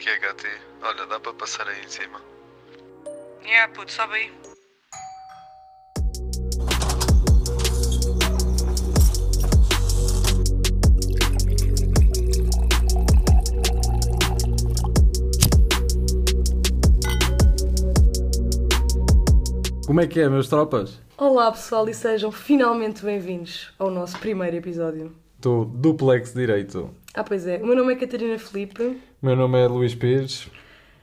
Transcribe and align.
que 0.00 0.08
é, 0.08 0.18
Gati? 0.18 0.48
Olha, 0.82 1.06
dá 1.06 1.20
para 1.20 1.34
passar 1.34 1.68
aí 1.68 1.84
em 1.84 1.88
cima. 1.88 2.22
Yeah, 3.44 3.70
puto, 3.74 3.92
sobe 3.92 4.14
aí. 4.14 4.32
Como 19.86 20.00
é 20.00 20.06
que 20.06 20.20
é, 20.20 20.28
meus 20.30 20.48
tropas? 20.48 20.98
Olá 21.18 21.52
pessoal 21.52 21.86
e 21.90 21.92
sejam 21.92 22.32
finalmente 22.32 23.04
bem-vindos 23.04 23.74
ao 23.78 23.90
nosso 23.90 24.18
primeiro 24.18 24.56
episódio. 24.56 25.14
Do 25.38 25.66
Duplex 25.66 26.32
Direito. 26.32 26.94
Ah, 27.12 27.24
pois 27.24 27.46
é, 27.46 27.56
o 27.56 27.66
meu 27.66 27.74
nome 27.76 27.92
é 27.92 27.96
Catarina 27.96 28.38
Felipe. 28.38 29.00
Meu 29.20 29.34
nome 29.34 29.58
é 29.58 29.66
Luís 29.66 29.94
Pires. 29.94 30.48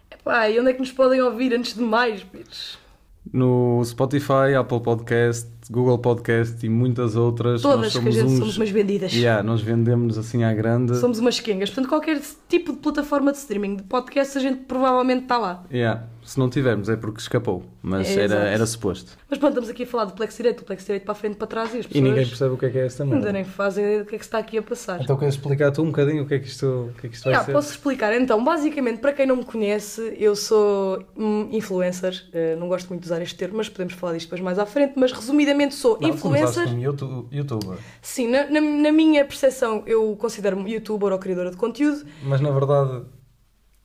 Epá, 0.09 0.49
e 0.49 0.59
onde 0.59 0.69
é 0.69 0.73
que 0.73 0.79
nos 0.79 0.91
podem 0.91 1.21
ouvir 1.21 1.53
antes 1.53 1.73
de 1.73 1.81
mais, 1.81 2.23
Pires? 2.23 2.77
No 3.31 3.83
Spotify, 3.83 4.55
Apple 4.57 4.79
Podcast, 4.79 5.49
Google 5.69 5.97
Podcast 5.99 6.65
e 6.65 6.69
muitas 6.69 7.15
outras. 7.15 7.61
Todas 7.61 7.93
nós 7.93 8.03
que 8.03 8.07
a 8.07 8.11
gente 8.11 8.25
uns... 8.25 8.37
somos 8.39 8.57
umas 8.57 8.69
vendidas. 8.69 9.11
Yeah, 9.13 9.43
nós 9.43 9.61
vendemos 9.61 10.17
assim 10.17 10.43
à 10.43 10.53
grande. 10.53 10.97
Somos 10.97 11.19
umas 11.19 11.39
quengas. 11.39 11.69
Portanto, 11.69 11.89
qualquer 11.89 12.21
tipo 12.47 12.71
de 12.73 12.79
plataforma 12.79 13.31
de 13.31 13.37
streaming, 13.39 13.77
de 13.77 13.83
podcast, 13.83 14.37
a 14.37 14.41
gente 14.41 14.59
provavelmente 14.65 15.23
está 15.23 15.37
lá. 15.37 15.63
Yeah. 15.71 16.03
Se 16.23 16.37
não 16.37 16.49
tivermos 16.49 16.89
é 16.89 16.97
porque 16.97 17.21
escapou, 17.21 17.63
mas 17.81 18.05
É, 18.09 18.13
era, 18.15 18.23
exato. 18.25 18.41
era 18.47 18.65
suposto. 18.65 19.17
Mas 19.29 19.39
pronto, 19.39 19.51
estamos 19.53 19.69
aqui 19.69 19.83
a 19.83 19.87
falar 19.87 20.03
do 20.05 20.11
Plex 20.11 20.35
Direito, 20.35 20.57
do 20.59 20.65
Plex 20.65 20.83
Direito 20.85 21.03
para 21.03 21.13
a 21.13 21.15
frente, 21.15 21.35
para 21.37 21.47
trás 21.47 21.73
e 21.73 21.77
as 21.77 21.85
E 21.85 21.87
pessoas 21.87 22.03
ninguém 22.03 22.27
percebe 22.27 22.53
o 22.53 22.57
que 22.57 22.65
é 22.65 22.69
que 22.69 22.77
é 22.79 22.85
esta 22.85 23.03
ainda 23.03 23.15
merda. 23.15 23.31
nem 23.31 23.45
fazem 23.45 23.85
ideia 23.85 23.99
do 23.99 24.05
que 24.05 24.15
é 24.15 24.17
que 24.17 24.25
se 24.25 24.27
está 24.27 24.37
aqui 24.39 24.57
a 24.57 24.61
passar. 24.61 25.01
Então 25.01 25.15
queres 25.15 25.35
explicar 25.35 25.71
tu 25.71 25.83
um 25.83 25.85
bocadinho 25.85 26.23
o 26.23 26.25
que 26.27 26.33
é 26.33 26.39
que 26.39 26.47
isto, 26.47 26.65
o 26.91 26.99
que 26.99 27.07
é 27.07 27.09
que 27.09 27.15
isto 27.15 27.23
vai 27.23 27.31
Yeah, 27.31 27.45
ser? 27.45 27.53
posso 27.53 27.71
explicar. 27.71 28.13
Então, 28.19 28.43
basicamente, 28.43 28.99
para 28.99 29.13
quem 29.13 29.25
não 29.25 29.37
me 29.37 29.45
conhece, 29.45 30.17
eu 30.19 30.35
sou 30.35 31.01
hum, 31.17 31.47
influencer. 31.49 32.21
Eh, 32.33 32.57
não 32.59 32.67
gosto 32.67 32.89
muito 32.89 33.03
de 33.03 33.07
usar 33.07 33.21
este 33.21 33.35
termo, 33.35 33.55
mas 33.55 33.69
podemos 33.69 33.93
falar 33.93 34.11
disto 34.15 34.25
depois 34.25 34.41
mais 34.41 34.59
à 34.59 34.65
frente. 34.65 34.95
Mas 34.97 35.13
resumidamente, 35.13 35.56
sou 35.71 35.97
Não, 35.99 36.09
influencer. 36.09 36.63
como 36.65 36.79
youtu- 36.79 37.27
youtuber, 37.31 37.77
Sim, 38.01 38.27
na, 38.27 38.45
na, 38.49 38.61
na 38.61 38.91
minha 38.91 39.23
percepção, 39.25 39.83
eu 39.85 40.15
considero-me 40.15 40.71
youtuber 40.73 41.11
ou 41.11 41.19
criadora 41.19 41.51
de 41.51 41.57
conteúdo. 41.57 42.05
mas 42.23 42.39
na 42.41 42.51
verdade 42.51 43.05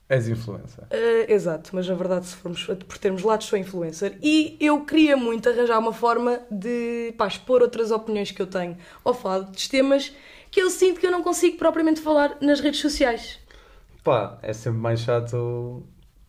és 0.09 0.27
influencer. 0.27 0.83
Eh, 0.91 1.33
exato, 1.33 1.71
mas 1.73 1.87
na 1.87 1.95
verdade, 1.95 2.27
se 2.27 2.35
formos 2.35 2.63
por 2.63 2.97
termos 2.99 3.23
lados, 3.23 3.47
sou 3.47 3.57
influencer. 3.57 4.17
E 4.21 4.55
eu 4.59 4.81
queria 4.85 5.17
muito 5.17 5.49
arranjar 5.49 5.79
uma 5.79 5.93
forma 5.93 6.39
de 6.51 7.13
pá, 7.17 7.25
expor 7.27 7.61
outras 7.61 7.89
opiniões 7.89 8.29
que 8.31 8.41
eu 8.41 8.45
tenho 8.47 8.77
ao 9.03 9.13
falar 9.13 9.39
de 9.49 9.69
temas 9.69 10.13
que 10.51 10.61
eu 10.61 10.69
sinto 10.69 10.99
que 10.99 11.07
eu 11.07 11.11
não 11.11 11.23
consigo 11.23 11.57
propriamente 11.57 11.99
falar 11.99 12.37
nas 12.41 12.59
redes 12.59 12.79
sociais. 12.79 13.39
Pá, 14.03 14.37
é 14.43 14.53
sempre 14.53 14.79
mais 14.79 14.99
chato. 14.99 15.81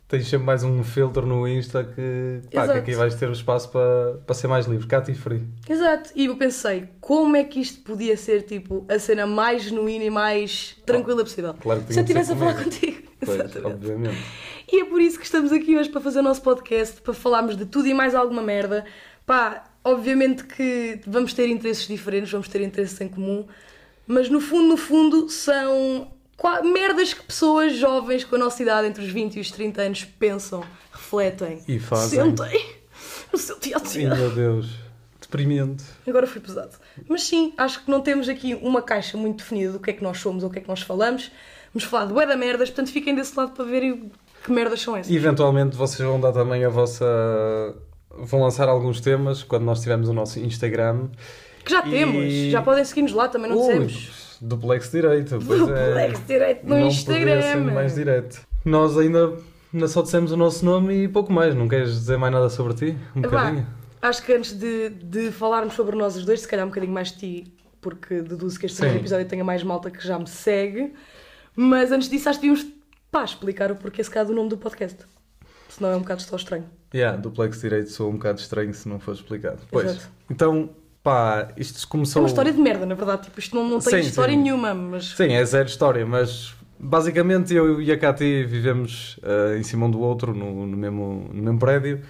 Tens 0.06 0.28
sempre 0.28 0.44
mais 0.44 0.62
um 0.62 0.84
filtro 0.84 1.26
no 1.26 1.48
Insta 1.48 1.82
que, 1.82 2.42
pá, 2.54 2.68
que 2.68 2.78
aqui 2.78 2.94
vais 2.94 3.14
ter 3.14 3.28
o 3.28 3.32
espaço 3.32 3.70
para, 3.70 4.18
para 4.26 4.34
ser 4.34 4.48
mais 4.48 4.66
livre, 4.66 4.86
cat 4.86 5.10
e 5.10 5.14
free. 5.14 5.42
Exato, 5.68 6.10
e 6.14 6.26
eu 6.26 6.36
pensei, 6.36 6.90
como 7.00 7.34
é 7.36 7.42
que 7.42 7.58
isto 7.58 7.80
podia 7.82 8.14
ser 8.16 8.42
tipo 8.42 8.84
a 8.88 8.98
cena 8.98 9.26
mais 9.26 9.62
genuína 9.62 10.04
e 10.04 10.10
mais 10.10 10.76
tranquila 10.84 11.24
possível? 11.24 11.54
Claro 11.54 11.80
que 11.82 11.94
Se 11.94 12.00
eu 12.00 12.02
estivesse 12.02 12.32
a 12.32 12.36
falar 12.36 12.62
contigo. 12.62 13.04
Pois, 13.24 13.40
Exatamente. 13.40 13.74
obviamente. 13.76 14.22
E 14.70 14.82
é 14.82 14.84
por 14.84 15.00
isso 15.00 15.18
que 15.18 15.24
estamos 15.24 15.50
aqui 15.50 15.78
hoje 15.78 15.88
para 15.88 16.02
fazer 16.02 16.18
o 16.18 16.22
nosso 16.22 16.42
podcast, 16.42 17.00
para 17.00 17.14
falarmos 17.14 17.56
de 17.56 17.64
tudo 17.64 17.88
e 17.88 17.94
mais 17.94 18.14
alguma 18.14 18.42
merda. 18.42 18.84
Pá, 19.24 19.64
obviamente 19.82 20.44
que 20.44 21.00
vamos 21.06 21.32
ter 21.32 21.48
interesses 21.48 21.88
diferentes, 21.88 22.30
vamos 22.30 22.48
ter 22.48 22.60
interesses 22.60 23.00
em 23.00 23.08
comum, 23.08 23.46
mas 24.06 24.28
no 24.28 24.42
fundo, 24.42 24.68
no 24.68 24.76
fundo, 24.76 25.30
são 25.30 26.13
merdas 26.64 27.14
que 27.14 27.22
pessoas 27.22 27.74
jovens 27.76 28.24
com 28.24 28.36
a 28.36 28.38
nossa 28.38 28.62
idade, 28.62 28.88
entre 28.88 29.02
os 29.04 29.10
20 29.10 29.36
e 29.36 29.40
os 29.40 29.50
30 29.50 29.82
anos, 29.82 30.04
pensam, 30.04 30.62
refletem, 30.92 31.62
E 31.68 31.78
fazem. 31.78 32.20
sentem 32.22 32.66
no 33.32 33.38
seu 33.38 33.58
dia 33.58 33.76
a 33.76 33.80
Sim, 33.80 34.00
dia. 34.00 34.14
meu 34.14 34.30
Deus. 34.30 34.68
Deprimente. 35.20 35.82
Agora 36.06 36.26
foi 36.26 36.40
pesado. 36.40 36.70
Mas 37.08 37.22
sim, 37.24 37.52
acho 37.56 37.84
que 37.84 37.90
não 37.90 38.00
temos 38.00 38.28
aqui 38.28 38.54
uma 38.62 38.80
caixa 38.82 39.16
muito 39.16 39.38
definida 39.38 39.72
do 39.72 39.80
que 39.80 39.90
é 39.90 39.92
que 39.92 40.02
nós 40.02 40.18
somos 40.18 40.44
ou 40.44 40.48
o 40.48 40.52
que 40.52 40.58
é 40.58 40.62
que 40.62 40.68
nós 40.68 40.82
falamos. 40.82 41.30
Vamos 41.72 41.88
falar 41.88 42.06
de 42.06 42.12
bué 42.12 42.24
da 42.26 42.36
merdas, 42.36 42.68
portanto 42.70 42.92
fiquem 42.92 43.14
desse 43.16 43.36
lado 43.36 43.50
para 43.52 43.64
verem 43.64 44.12
que 44.44 44.52
merdas 44.52 44.80
são 44.80 44.96
essas. 44.96 45.10
E 45.10 45.16
eventualmente 45.16 45.76
vocês 45.76 46.06
vão 46.06 46.20
dar 46.20 46.30
também 46.32 46.64
a 46.64 46.68
vossa. 46.68 47.04
Vão 48.10 48.42
lançar 48.42 48.68
alguns 48.68 49.00
temas 49.00 49.42
quando 49.42 49.64
nós 49.64 49.80
tivermos 49.80 50.08
o 50.08 50.12
nosso 50.12 50.38
Instagram. 50.38 51.08
Que 51.64 51.72
já 51.72 51.80
E- 51.84 51.90
temos, 51.90 52.32
já 52.52 52.62
podem 52.62 52.84
seguir-nos 52.84 53.12
lá, 53.12 53.26
também 53.26 53.50
não 53.50 53.58
Ui, 53.58 53.66
dizemos. 53.72 54.23
Duplex 54.40 54.90
direito. 54.90 55.38
Pois 55.46 55.60
é. 55.68 55.88
Duplex 55.88 56.26
direito 56.26 56.66
no 56.66 56.78
não 56.78 56.86
Instagram. 56.88 57.42
Ser 57.42 57.56
mais 57.56 57.94
direto. 57.94 58.40
Nós 58.64 58.96
ainda, 58.96 59.36
ainda 59.72 59.88
só 59.88 60.02
dissemos 60.02 60.32
o 60.32 60.36
nosso 60.36 60.64
nome 60.64 61.04
e 61.04 61.08
pouco 61.08 61.32
mais. 61.32 61.54
Não 61.54 61.68
queres 61.68 61.90
dizer 61.90 62.16
mais 62.16 62.32
nada 62.32 62.48
sobre 62.48 62.74
ti? 62.74 62.98
Um 63.14 63.22
Vá, 63.22 63.28
bocadinho? 63.28 63.66
acho 64.02 64.22
que 64.24 64.32
antes 64.32 64.52
de, 64.52 64.90
de 64.90 65.30
falarmos 65.30 65.74
sobre 65.74 65.96
nós 65.96 66.16
os 66.16 66.24
dois, 66.24 66.40
se 66.40 66.48
calhar 66.48 66.64
um 66.66 66.68
bocadinho 66.68 66.92
mais 66.92 67.12
de 67.12 67.18
ti, 67.18 67.54
porque 67.80 68.20
deduzo 68.22 68.58
que 68.58 68.66
este 68.66 68.78
Sim. 68.78 68.96
episódio 68.96 69.26
tenha 69.26 69.44
mais 69.44 69.62
malta 69.62 69.90
que 69.90 70.06
já 70.06 70.18
me 70.18 70.26
segue. 70.26 70.92
Mas 71.56 71.92
antes 71.92 72.08
disso, 72.08 72.28
acho 72.28 72.40
que 72.40 72.48
devíamos 72.48 72.72
pá, 73.10 73.24
explicar 73.24 73.70
o 73.70 73.76
porquê 73.76 74.02
se 74.02 74.10
calhar 74.10 74.26
do 74.26 74.34
nome 74.34 74.48
do 74.48 74.56
podcast. 74.56 74.98
Senão 75.68 75.90
é 75.90 75.96
um 75.96 76.00
bocado 76.00 76.22
só 76.22 76.36
estranho. 76.36 76.64
Yeah, 76.94 77.16
duplex 77.16 77.60
direito 77.60 77.90
sou 77.90 78.08
um 78.08 78.14
bocado 78.14 78.38
estranho 78.38 78.72
se 78.72 78.88
não 78.88 79.00
for 79.00 79.14
explicado. 79.14 79.58
Pois. 79.70 79.86
Exato. 79.86 80.08
Então, 80.30 80.70
pá, 81.04 81.48
isto 81.56 81.84
É 81.84 81.86
começou. 81.88 82.22
uma 82.22 82.28
história 82.28 82.50
de 82.52 82.58
merda, 82.60 82.84
na 82.86 82.94
verdade. 82.96 83.24
Tipo, 83.24 83.38
isto 83.38 83.54
não, 83.54 83.68
não 83.68 83.78
tem 83.78 84.02
Sim, 84.02 84.08
história 84.08 84.34
sim. 84.34 84.42
nenhuma, 84.42 84.74
mas. 84.74 85.10
Sim, 85.10 85.32
é 85.32 85.44
zero 85.44 85.68
história, 85.68 86.04
mas 86.04 86.54
basicamente 86.80 87.54
eu 87.54 87.80
e 87.80 87.92
a 87.92 87.98
Cati 87.98 88.44
vivemos 88.44 89.20
eh, 89.22 89.58
em 89.58 89.62
cima 89.62 89.86
um 89.86 89.90
do 89.90 90.00
outro 90.00 90.34
no, 90.34 90.66
no 90.66 90.76
mesmo, 90.76 91.28
no 91.32 91.42
mesmo 91.42 91.58
prédio. 91.60 92.00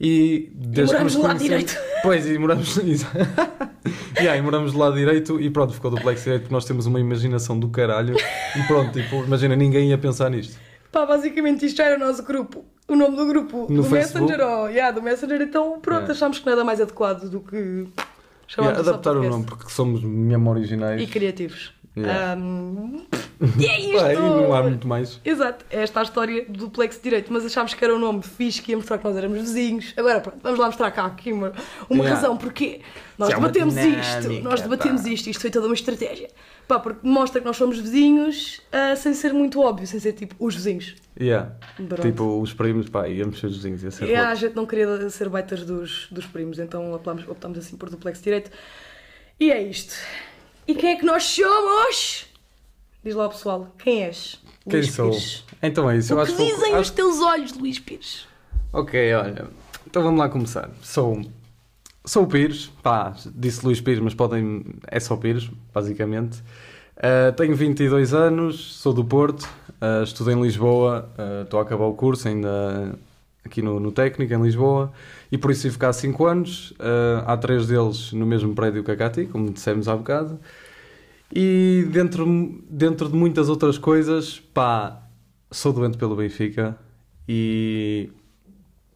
E 0.00 0.50
desde 0.54 0.92
moramos 0.92 1.16
que 1.16 1.20
do 1.20 1.26
lado 1.26 1.38
direito. 1.40 1.76
Pois, 2.04 2.24
e 2.26 2.38
moramos. 2.38 2.76
yeah, 4.16 4.36
e 4.36 4.42
moramos 4.42 4.72
do 4.72 4.78
lado 4.78 4.94
direito 4.94 5.40
e 5.40 5.50
pronto, 5.50 5.74
ficou 5.74 5.90
duplex 5.90 6.22
direito 6.22 6.42
porque 6.42 6.54
nós 6.54 6.64
temos 6.64 6.86
uma 6.86 7.00
imaginação 7.00 7.58
do 7.58 7.68
caralho. 7.68 8.14
E 8.56 8.62
pronto, 8.68 8.92
tipo, 8.92 9.24
imagina, 9.24 9.56
ninguém 9.56 9.88
ia 9.88 9.98
pensar 9.98 10.30
nisto. 10.30 10.56
Pá, 10.92 11.04
basicamente 11.04 11.66
isto 11.66 11.76
já 11.76 11.84
era 11.86 11.96
o 11.96 11.98
nosso 11.98 12.22
grupo. 12.22 12.64
O 12.86 12.94
nome 12.96 13.16
do 13.16 13.26
grupo 13.26 13.66
No 13.68 13.82
do 13.82 13.84
Facebook? 13.84 14.30
Messenger, 14.30 14.46
oh, 14.46 14.66
yeah, 14.68 14.90
do 14.92 15.02
Messenger, 15.02 15.42
então 15.42 15.78
pronto, 15.80 15.98
Yeah. 15.98 16.12
achámos 16.12 16.38
que 16.38 16.46
nada 16.46 16.64
mais 16.64 16.80
adequado 16.80 17.28
do 17.28 17.40
que 17.40 17.86
Yeah, 18.56 18.78
adaptar 18.78 19.16
o 19.16 19.28
nome 19.28 19.44
porque 19.44 19.68
somos 19.70 20.02
mesmo 20.02 20.48
originais. 20.50 21.00
E 21.02 21.06
criativos. 21.06 21.72
Yeah. 21.96 22.32
Ahm, 22.34 23.02
e 23.58 23.66
é 23.66 23.80
isto! 23.80 24.00
Pá, 24.00 24.12
e 24.12 24.16
não 24.16 24.54
há 24.54 24.62
muito 24.62 24.86
mais. 24.86 25.20
Exato, 25.24 25.64
é 25.70 25.82
esta 25.82 25.98
a 26.00 26.02
história 26.04 26.44
do 26.44 26.66
duplex 26.66 27.00
direito, 27.02 27.32
mas 27.32 27.44
achámos 27.44 27.74
que 27.74 27.84
era 27.84 27.94
um 27.94 27.98
nome 27.98 28.22
fixe 28.22 28.62
que 28.62 28.70
ia 28.70 28.76
mostrar 28.76 28.98
que 28.98 29.04
nós 29.04 29.16
éramos 29.16 29.38
vizinhos. 29.40 29.92
Agora 29.96 30.20
pronto, 30.20 30.38
vamos 30.42 30.58
lá 30.60 30.66
mostrar 30.66 30.90
cá 30.92 31.06
aqui 31.06 31.32
uma, 31.32 31.52
uma 31.90 31.98
Yeah. 32.04 32.14
razão 32.14 32.36
porque 32.36 32.80
nós 33.18 33.28
Isso 33.30 33.36
é 33.38 33.40
debatemos 33.40 33.76
isto, 33.76 34.20
dinâmica, 34.20 34.48
nós 34.48 34.60
debatemos 34.60 35.02
pá. 35.02 35.08
isto, 35.08 35.28
isto 35.30 35.40
foi 35.40 35.50
toda 35.50 35.66
uma 35.66 35.74
estratégia. 35.74 36.28
Pá, 36.68 36.78
porque 36.78 37.00
mostra 37.06 37.40
que 37.40 37.46
nós 37.46 37.56
somos 37.56 37.78
vizinhos 37.78 38.60
ah, 38.70 38.94
sem 38.94 39.14
ser 39.14 39.32
muito 39.32 39.58
óbvio, 39.60 39.86
sem 39.86 39.98
ser 39.98 40.12
tipo 40.12 40.34
os 40.38 40.54
vizinhos. 40.54 40.94
Yeah. 41.18 41.52
Pronto. 41.76 42.02
Tipo, 42.02 42.40
os 42.40 42.52
primos, 42.52 42.88
pá, 42.90 43.08
íamos 43.08 43.40
ser 43.40 43.46
os 43.46 43.56
vizinhos, 43.56 43.82
ia 43.82 43.90
ser 43.90 44.08
E 44.08 44.14
a 44.14 44.34
gente 44.34 44.54
não 44.54 44.66
queria 44.66 45.08
ser 45.08 45.28
baitas 45.30 45.64
dos, 45.64 46.06
dos 46.10 46.26
primos, 46.26 46.58
então 46.58 46.92
optámos, 46.92 47.26
optámos 47.26 47.58
assim 47.58 47.76
por 47.76 47.88
duplex 47.88 48.20
direito. 48.20 48.50
E 49.40 49.50
é 49.50 49.62
isto. 49.62 49.94
E 50.66 50.74
quem 50.74 50.90
é 50.92 50.96
que 50.96 51.06
nós 51.06 51.24
somos? 51.24 52.26
Diz 53.02 53.14
lá 53.14 53.24
ao 53.24 53.30
pessoal, 53.30 53.74
quem 53.78 54.04
és? 54.04 54.38
Quem 54.68 54.80
Luís 54.80 54.92
sou? 54.92 55.10
Pires. 55.10 55.44
Então 55.62 55.90
é 55.90 55.96
isso, 55.96 56.12
eu 56.12 56.18
O 56.18 56.20
acho 56.20 56.36
que 56.36 56.44
dizem 56.44 56.72
acho- 56.72 56.80
os 56.82 56.90
teus 56.90 57.20
olhos, 57.20 57.52
Luís 57.54 57.78
Pires? 57.78 58.26
Ok, 58.72 59.14
olha. 59.14 59.46
Então 59.86 60.02
vamos 60.02 60.18
lá 60.20 60.28
começar. 60.28 60.70
Sou. 60.82 61.22
Sou 62.08 62.22
o 62.22 62.26
Pires, 62.26 62.72
pá, 62.82 63.14
disse 63.34 63.62
Luís 63.62 63.82
Pires, 63.82 64.00
mas 64.00 64.14
podem. 64.14 64.64
É 64.86 64.98
só 64.98 65.14
Pires, 65.14 65.50
basicamente. 65.74 66.42
Ah, 66.96 67.32
tenho 67.32 67.54
22 67.54 68.14
anos, 68.14 68.76
sou 68.76 68.94
do 68.94 69.04
Porto, 69.04 69.46
ah, 69.78 70.02
estudo 70.02 70.30
em 70.30 70.40
Lisboa, 70.40 71.12
ah, 71.18 71.42
estou 71.42 71.60
a 71.60 71.62
acabar 71.62 71.84
o 71.84 71.92
curso 71.92 72.26
ainda 72.26 72.98
aqui 73.44 73.60
no, 73.60 73.78
no 73.78 73.92
técnico 73.92 74.32
em 74.32 74.40
Lisboa 74.40 74.90
e 75.30 75.36
por 75.36 75.50
isso 75.50 75.60
tive 75.60 75.76
cá 75.76 75.92
5 75.92 76.24
anos. 76.24 76.72
Há 77.26 77.36
três 77.36 77.66
deles 77.66 78.10
no 78.14 78.24
mesmo 78.24 78.54
prédio 78.54 78.82
que 78.82 78.90
a 78.90 78.96
Cati, 78.96 79.26
como 79.26 79.52
dissemos 79.52 79.86
há 79.86 79.94
bocado. 79.94 80.40
E 81.30 81.86
dentro, 81.92 82.26
dentro 82.70 83.10
de 83.10 83.16
muitas 83.16 83.50
outras 83.50 83.76
coisas, 83.76 84.40
pá, 84.54 85.02
sou 85.50 85.74
doente 85.74 85.98
pelo 85.98 86.16
Benfica 86.16 86.74
e. 87.28 88.08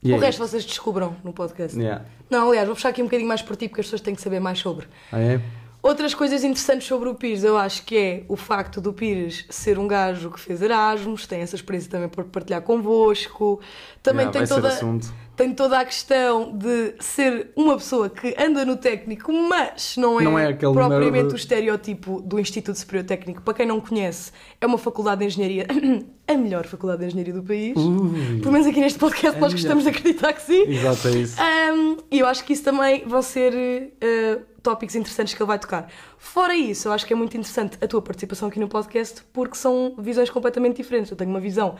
e 0.02 0.12
o 0.12 0.16
é 0.16 0.18
resto 0.18 0.38
vocês 0.38 0.64
descubram 0.64 1.16
no 1.22 1.32
podcast. 1.32 1.78
Yeah. 1.78 2.04
Não, 2.28 2.48
aliás, 2.48 2.66
vou 2.66 2.74
puxar 2.74 2.88
aqui 2.88 3.00
um 3.02 3.06
bocadinho 3.06 3.28
mais 3.28 3.42
por 3.42 3.56
ti 3.56 3.68
porque 3.68 3.80
as 3.80 3.86
pessoas 3.86 4.00
têm 4.00 4.14
que 4.14 4.20
saber 4.20 4.40
mais 4.40 4.58
sobre. 4.58 4.86
Ah, 5.12 5.20
é? 5.20 5.40
Outras 5.82 6.14
coisas 6.14 6.44
interessantes 6.44 6.86
sobre 6.86 7.08
o 7.08 7.14
Pires, 7.14 7.42
eu 7.42 7.56
acho 7.56 7.84
que 7.84 7.96
é 7.96 8.24
o 8.28 8.36
facto 8.36 8.80
do 8.80 8.92
Pires 8.92 9.44
ser 9.50 9.80
um 9.80 9.88
gajo 9.88 10.30
que 10.30 10.38
fez 10.38 10.62
Erasmus, 10.62 11.26
tem 11.26 11.40
essa 11.40 11.56
experiência 11.56 11.90
também 11.90 12.08
por 12.08 12.24
partilhar 12.24 12.62
convosco, 12.62 13.60
também 14.00 14.26
Yeah, 14.26 14.46
tem, 14.46 14.46
toda, 14.46 14.68
assunto. 14.68 15.12
Tem 15.34 15.54
toda 15.54 15.78
a 15.80 15.84
questão 15.84 16.52
de 16.56 16.94
ser 17.00 17.50
uma 17.56 17.74
pessoa 17.76 18.10
que 18.10 18.34
anda 18.38 18.64
no 18.66 18.76
técnico, 18.76 19.32
mas 19.32 19.96
não 19.96 20.20
é, 20.20 20.24
Não 20.24 20.38
é 20.38 20.52
propriamente 20.52 21.10
nerd. 21.22 21.32
o 21.32 21.36
estereótipo 21.36 22.20
do 22.20 22.38
Instituto 22.38 22.76
Superior 22.78 23.04
Técnico. 23.06 23.40
Para 23.42 23.54
quem 23.54 23.66
não 23.66 23.80
conhece, 23.80 24.30
é 24.60 24.66
uma 24.66 24.76
faculdade 24.78 25.20
de 25.20 25.26
engenharia 25.26 25.66
a 26.28 26.34
melhor 26.34 26.66
faculdade 26.66 27.00
de 27.00 27.06
engenharia 27.06 27.32
do 27.32 27.42
país. 27.42 27.76
Ui. 27.76 28.40
Pelo 28.40 28.52
menos 28.52 28.66
aqui 28.66 28.78
neste 28.80 28.98
podcast 28.98 29.36
A 29.36 29.40
nós 29.40 29.52
melhor. 29.54 29.62
gostamos 29.74 29.84
de 29.84 29.90
acreditar 29.90 30.32
que 30.34 30.42
sim. 30.42 30.62
Exato, 30.68 31.08
é 31.08 31.10
isso. 31.12 31.36
Um, 31.42 31.96
E 32.10 32.18
eu 32.18 32.26
acho 32.26 32.44
que 32.44 32.52
isso 32.52 32.62
também 32.62 33.02
vão 33.06 33.22
ser 33.22 33.52
uh, 33.54 34.42
tópicos 34.62 34.94
interessantes 34.94 35.32
que 35.34 35.42
ele 35.42 35.48
vai 35.48 35.58
tocar. 35.58 35.90
Fora 36.18 36.54
isso, 36.54 36.88
eu 36.88 36.92
acho 36.92 37.04
que 37.06 37.12
é 37.12 37.16
muito 37.16 37.36
interessante 37.36 37.76
a 37.80 37.88
tua 37.88 38.00
participação 38.02 38.48
aqui 38.48 38.60
no 38.60 38.68
podcast 38.68 39.22
porque 39.32 39.56
são 39.56 39.94
visões 39.98 40.28
completamente 40.30 40.76
diferentes. 40.76 41.10
Eu 41.10 41.16
tenho 41.16 41.30
uma 41.30 41.40
visão 41.40 41.74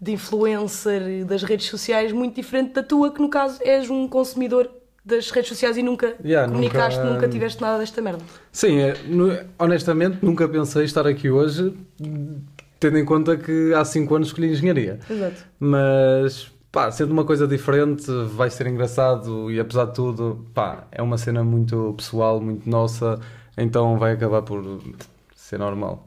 de 0.00 0.12
influencer 0.12 1.24
das 1.24 1.42
redes 1.42 1.66
sociais 1.66 2.12
muito 2.12 2.34
diferente 2.34 2.72
da 2.72 2.82
tua, 2.82 3.12
que 3.12 3.20
no 3.22 3.28
caso 3.28 3.58
és 3.62 3.88
um 3.90 4.06
consumidor 4.08 4.70
das 5.04 5.30
redes 5.30 5.48
sociais 5.50 5.76
e 5.76 5.82
nunca 5.82 6.14
Yeah, 6.24 6.50
comunicaste, 6.50 6.98
nunca- 7.00 7.12
nunca... 7.14 7.28
tiveste 7.28 7.60
nada 7.60 7.78
desta 7.78 8.00
merda. 8.00 8.22
Sim, 8.50 8.78
é, 8.80 8.94
honestamente 9.58 10.18
nunca 10.22 10.48
pensei 10.48 10.84
estar 10.84 11.06
aqui 11.06 11.30
hoje, 11.30 11.74
tendo 12.80 12.98
em 12.98 13.04
conta 13.04 13.36
que 13.36 13.72
há 13.74 13.84
5 13.84 14.14
anos 14.14 14.28
escolhi 14.28 14.50
engenharia. 14.50 14.98
Exato. 15.08 15.44
Mas, 15.60 16.50
pá, 16.72 16.90
sendo 16.90 17.12
uma 17.12 17.24
coisa 17.24 17.46
diferente, 17.46 18.06
vai 18.34 18.48
ser 18.50 18.66
engraçado 18.66 19.50
e 19.50 19.60
apesar 19.60 19.86
de 19.86 19.94
tudo, 19.94 20.46
pá, 20.54 20.86
é 20.90 21.02
uma 21.02 21.18
cena 21.18 21.44
muito 21.44 21.94
pessoal, 21.96 22.40
muito 22.40 22.68
nossa, 22.68 23.20
então 23.58 23.98
vai 23.98 24.12
acabar 24.12 24.40
por 24.42 24.80
ser 25.34 25.58
normal. 25.58 26.06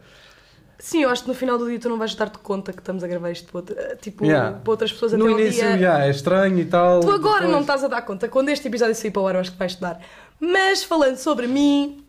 Sim, 0.79 1.03
eu 1.03 1.09
acho 1.09 1.23
que 1.23 1.27
no 1.29 1.33
final 1.33 1.57
do 1.57 1.67
dia 1.67 1.79
tu 1.79 1.89
não 1.89 1.97
vais 1.97 2.13
dar-te 2.13 2.37
conta 2.39 2.71
que 2.71 2.79
estamos 2.79 3.03
a 3.03 3.07
gravar 3.07 3.31
isto 3.31 3.47
para, 3.51 3.57
outra- 3.59 3.95
tipo, 3.99 4.23
Yeah. 4.23 4.59
para 4.59 4.71
outras 4.71 4.91
pessoas 4.93 5.13
No 5.13 5.25
até 5.33 5.41
início, 5.43 5.63
dia... 5.67 5.77
já, 5.79 6.05
é 6.05 6.09
estranho 6.11 6.59
e 6.59 6.65
tal. 6.65 6.99
Tu 6.99 7.09
agora 7.11 7.35
depois- 7.39 7.51
não 7.51 7.61
estás 7.61 7.83
a 7.83 7.87
dar 7.87 8.01
conta. 8.03 8.27
Quando 8.27 8.49
este 8.49 8.67
episódio 8.67 8.93
sair 8.93 9.09
para 9.11 9.21
o 9.21 9.27
ar, 9.27 9.35
eu 9.35 9.41
acho 9.41 9.51
que 9.51 9.57
vais 9.57 9.73
te 9.75 9.81
dar. 9.81 9.99
Mas 10.39 10.83
falando 10.83 11.17
sobre 11.17 11.47
mim, 11.47 12.03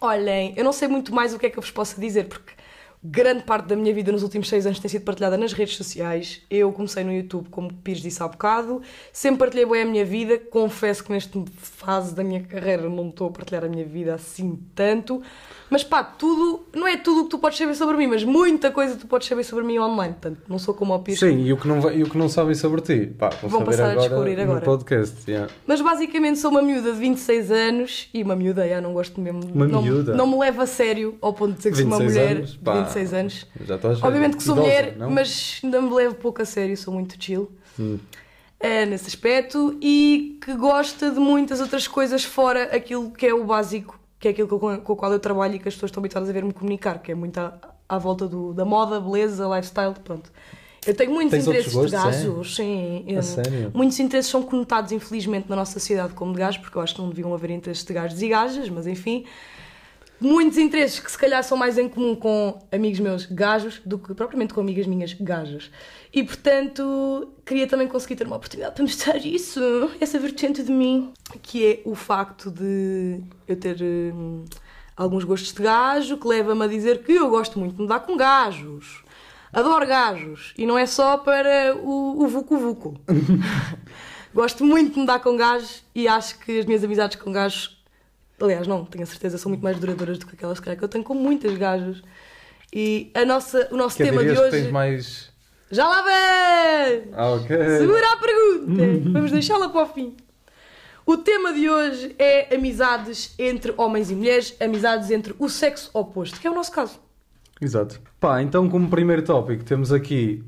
olhem, 0.00 0.52
eu 0.56 0.64
não 0.64 0.72
sei 0.72 0.88
muito 0.88 1.14
mais 1.14 1.32
o 1.32 1.38
que 1.38 1.46
é 1.46 1.50
que 1.50 1.58
eu 1.58 1.62
vos 1.62 1.70
posso 1.70 1.98
dizer, 2.00 2.24
porque 2.28 2.52
grande 3.04 3.42
parte 3.44 3.66
da 3.66 3.74
minha 3.74 3.92
vida 3.92 4.12
nos 4.12 4.22
últimos 4.22 4.48
seis 4.48 4.64
anos 4.66 4.78
tem 4.78 4.88
sido 4.88 5.02
partilhada 5.04 5.36
nas 5.38 5.52
redes 5.52 5.76
sociais. 5.76 6.42
Eu 6.50 6.70
comecei 6.70 7.02
no 7.02 7.12
YouTube, 7.12 7.48
como 7.48 7.72
Pires 7.72 8.02
disse 8.02 8.22
há 8.22 8.28
bocado. 8.28 8.82
Sempre 9.12 9.38
partilhei 9.40 9.66
bem 9.66 9.82
a 9.82 9.84
minha 9.86 10.04
vida. 10.04 10.38
Confesso 10.38 11.02
que 11.02 11.10
nesta 11.10 11.42
fase 11.56 12.14
da 12.14 12.22
minha 12.22 12.42
carreira 12.42 12.88
não 12.88 13.08
estou 13.08 13.28
a 13.28 13.30
partilhar 13.32 13.64
a 13.64 13.68
minha 13.68 13.84
vida 13.84 14.14
assim 14.14 14.56
tanto. 14.74 15.22
Mas 15.72 15.82
pá, 15.82 16.04
tudo, 16.04 16.66
não 16.74 16.86
é 16.86 16.98
tudo 16.98 17.20
o 17.22 17.24
que 17.24 17.30
tu 17.30 17.38
podes 17.38 17.56
saber 17.56 17.74
sobre 17.74 17.96
mim, 17.96 18.06
mas 18.06 18.22
muita 18.22 18.70
coisa 18.70 18.94
tu 18.94 19.06
podes 19.06 19.26
saber 19.26 19.42
sobre 19.42 19.64
mim 19.64 19.78
online. 19.78 20.12
Portanto, 20.12 20.42
não 20.46 20.58
sou 20.58 20.74
como 20.74 20.94
o 20.94 20.98
Pires. 20.98 21.18
Sim, 21.18 21.44
e 21.44 21.50
o 21.52 21.56
que 21.56 21.66
não, 21.66 21.80
vai- 21.80 21.96
e 21.96 22.02
o 22.02 22.10
que 22.10 22.18
não 22.18 22.28
sabem 22.28 22.54
sobre 22.54 22.82
ti, 22.82 23.06
pá, 23.18 23.30
Vão 23.40 23.50
saber 23.60 23.64
passar 23.64 23.84
a 23.84 23.92
agora 23.92 24.08
descobrir 24.08 24.36
no 24.36 24.42
agora. 24.42 24.60
podcast. 24.60 25.16
yeah. 25.26 25.50
Mas 25.66 25.80
basicamente 25.80 26.38
sou 26.38 26.50
uma 26.50 26.60
miúda 26.60 26.92
de 26.92 26.98
26 26.98 27.50
anos 27.50 28.08
e 28.12 28.22
uma 28.22 28.36
miúda, 28.36 28.68
já 28.68 28.80
não 28.82 28.92
gosto 28.92 29.18
mesmo. 29.18 29.40
Uma 29.54 29.66
não, 29.66 29.80
miúda? 29.82 30.14
Não 30.14 30.26
me 30.26 30.36
leva 30.38 30.64
a 30.64 30.66
sério 30.66 31.16
ao 31.22 31.32
ponto 31.32 31.52
de 31.52 31.56
dizer 31.56 31.70
que 31.70 31.76
sou 31.78 31.86
uma 31.86 31.98
26 31.98 32.22
mulher 32.22 32.36
anos? 32.36 32.52
de 32.52 32.58
Pá, 32.58 32.74
26 32.82 33.14
anos. 33.14 33.46
Já 33.66 33.74
a 33.74 33.78
achar 33.78 34.06
Obviamente 34.06 34.36
que 34.36 34.42
sou 34.42 34.54
idosa, 34.56 34.68
mulher, 34.68 34.96
não? 34.98 35.10
mas 35.10 35.58
ainda 35.64 35.80
me 35.80 35.90
levo 35.94 36.14
pouco 36.16 36.42
a 36.42 36.44
sério, 36.44 36.76
sou 36.76 36.92
muito 36.92 37.16
chill 37.18 37.50
Hum. 37.80 37.98
eh, 38.60 38.84
nesse 38.84 39.06
aspecto 39.08 39.76
e 39.80 40.38
que 40.44 40.52
gosta 40.54 41.10
de 41.10 41.18
muitas 41.18 41.60
outras 41.62 41.88
coisas 41.88 42.22
fora 42.24 42.64
aquilo 42.64 43.10
que 43.10 43.26
é 43.26 43.32
o 43.32 43.44
básico, 43.44 43.98
que 44.22 44.28
é 44.28 44.30
aquilo 44.30 44.46
com, 44.46 44.76
com 44.78 44.92
o 44.92 44.96
qual 44.96 45.12
eu 45.12 45.18
trabalho 45.18 45.56
e 45.56 45.58
que 45.58 45.66
as 45.66 45.74
pessoas 45.74 45.90
estão 45.90 46.00
habituadas 46.00 46.30
a 46.30 46.32
ver-me 46.32 46.52
comunicar, 46.52 47.02
que 47.02 47.10
é 47.10 47.14
muito 47.14 47.36
à, 47.38 47.54
à 47.88 47.98
volta 47.98 48.28
do, 48.28 48.54
da 48.54 48.64
moda, 48.64 49.00
beleza, 49.00 49.48
lifestyle, 49.48 49.94
pronto. 50.04 50.30
Eu 50.86 50.94
tenho 50.94 51.10
muitos 51.12 51.32
Tens 51.32 51.42
interesses 51.42 51.72
de 51.72 51.76
gostos, 51.76 51.92
é? 51.92 52.04
gajos, 52.04 52.54
sim. 52.54 53.04
A 53.08 53.12
Eu- 53.14 53.22
sério? 53.22 53.70
Muitos 53.74 53.98
interesses 53.98 54.30
são 54.30 54.42
conotados, 54.44 54.92
infelizmente, 54.92 55.48
na 55.50 55.56
nossa 55.56 55.72
sociedade 55.72 56.12
como 56.14 56.32
de 56.32 56.38
gajos, 56.38 56.58
porque 56.60 56.78
eu 56.78 56.82
acho 56.82 56.94
que 56.94 57.00
não 57.00 57.08
deviam 57.08 57.34
haver 57.34 57.50
interesses 57.50 57.84
de 57.84 57.92
gajos 57.92 58.22
e 58.22 58.28
gajas, 58.28 58.68
mas 58.68 58.86
enfim. 58.86 59.24
Muitos 60.22 60.56
interesses 60.56 61.00
que 61.00 61.10
se 61.10 61.18
calhar 61.18 61.42
são 61.42 61.58
mais 61.58 61.76
em 61.76 61.88
comum 61.88 62.14
com 62.14 62.56
amigos 62.70 63.00
meus 63.00 63.26
gajos 63.26 63.82
do 63.84 63.98
que 63.98 64.14
propriamente 64.14 64.54
com 64.54 64.60
amigas 64.60 64.86
minhas 64.86 65.12
gajas. 65.14 65.68
E 66.12 66.22
portanto, 66.22 67.32
queria 67.44 67.66
também 67.66 67.88
conseguir 67.88 68.14
ter 68.14 68.28
uma 68.28 68.36
oportunidade 68.36 68.72
para 68.72 68.84
mostrar 68.84 69.16
isso, 69.26 69.60
essa 70.00 70.20
vertente 70.20 70.62
de 70.62 70.70
mim, 70.70 71.12
que 71.42 71.66
é 71.66 71.82
o 71.84 71.96
facto 71.96 72.52
de 72.52 73.20
eu 73.48 73.56
ter 73.56 73.82
hum, 73.82 74.44
alguns 74.96 75.24
gostos 75.24 75.52
de 75.52 75.60
gajo, 75.60 76.16
que 76.16 76.28
leva-me 76.28 76.66
a 76.66 76.68
dizer 76.68 77.02
que 77.02 77.14
eu 77.14 77.28
gosto 77.28 77.58
muito 77.58 77.74
de 77.74 77.82
me 77.82 77.88
dar 77.88 77.98
com 77.98 78.16
gajos. 78.16 79.02
Adoro 79.52 79.84
gajos. 79.84 80.54
E 80.56 80.64
não 80.64 80.78
é 80.78 80.86
só 80.86 81.18
para 81.18 81.74
o, 81.76 82.22
o 82.22 82.28
vucu-vucu. 82.28 82.94
Gosto 84.32 84.64
muito 84.64 84.94
de 84.94 85.00
me 85.00 85.06
dar 85.06 85.18
com 85.18 85.36
gajos 85.36 85.82
e 85.94 86.08
acho 86.08 86.38
que 86.38 86.60
as 86.60 86.64
minhas 86.64 86.82
amizades 86.82 87.18
com 87.20 87.30
gajos, 87.30 87.81
aliás, 88.42 88.66
não, 88.66 88.84
tenho 88.84 89.04
a 89.04 89.06
certeza, 89.06 89.38
são 89.38 89.50
muito 89.50 89.62
mais 89.62 89.78
duradouras 89.78 90.18
do 90.18 90.26
que 90.26 90.34
aquelas 90.34 90.60
que 90.60 90.68
eu 90.68 90.88
tenho 90.88 91.04
com 91.04 91.14
muitas 91.14 91.56
gajas. 91.56 92.02
E 92.72 93.10
a 93.14 93.24
nossa, 93.24 93.68
o 93.70 93.76
nosso 93.76 93.96
Que 93.96 94.04
tema 94.04 94.24
de 94.24 94.32
que 94.32 94.40
hoje. 94.40 94.50
tens 94.50 94.70
mais. 94.70 95.30
Já 95.70 95.86
lá 95.88 96.02
vem! 96.02 97.04
Ah, 97.12 97.30
ok. 97.30 97.56
Segura 97.78 98.12
a 98.12 98.16
pergunta! 98.16 99.10
Vamos 99.10 99.30
deixá-la 99.30 99.68
para 99.68 99.82
o 99.82 99.86
fim. 99.86 100.16
O 101.04 101.16
tema 101.16 101.52
de 101.52 101.68
hoje 101.68 102.14
é 102.18 102.54
amizades 102.54 103.34
entre 103.38 103.74
homens 103.76 104.10
e 104.10 104.14
mulheres, 104.14 104.54
amizades 104.60 105.10
entre 105.10 105.34
o 105.38 105.48
sexo 105.48 105.90
oposto, 105.92 106.40
que 106.40 106.46
é 106.46 106.50
o 106.50 106.54
nosso 106.54 106.70
caso. 106.72 107.00
Exato. 107.60 108.00
Pá, 108.20 108.40
então 108.42 108.68
como 108.68 108.88
primeiro 108.88 109.22
tópico 109.22 109.64
temos 109.64 109.92
aqui 109.92 110.44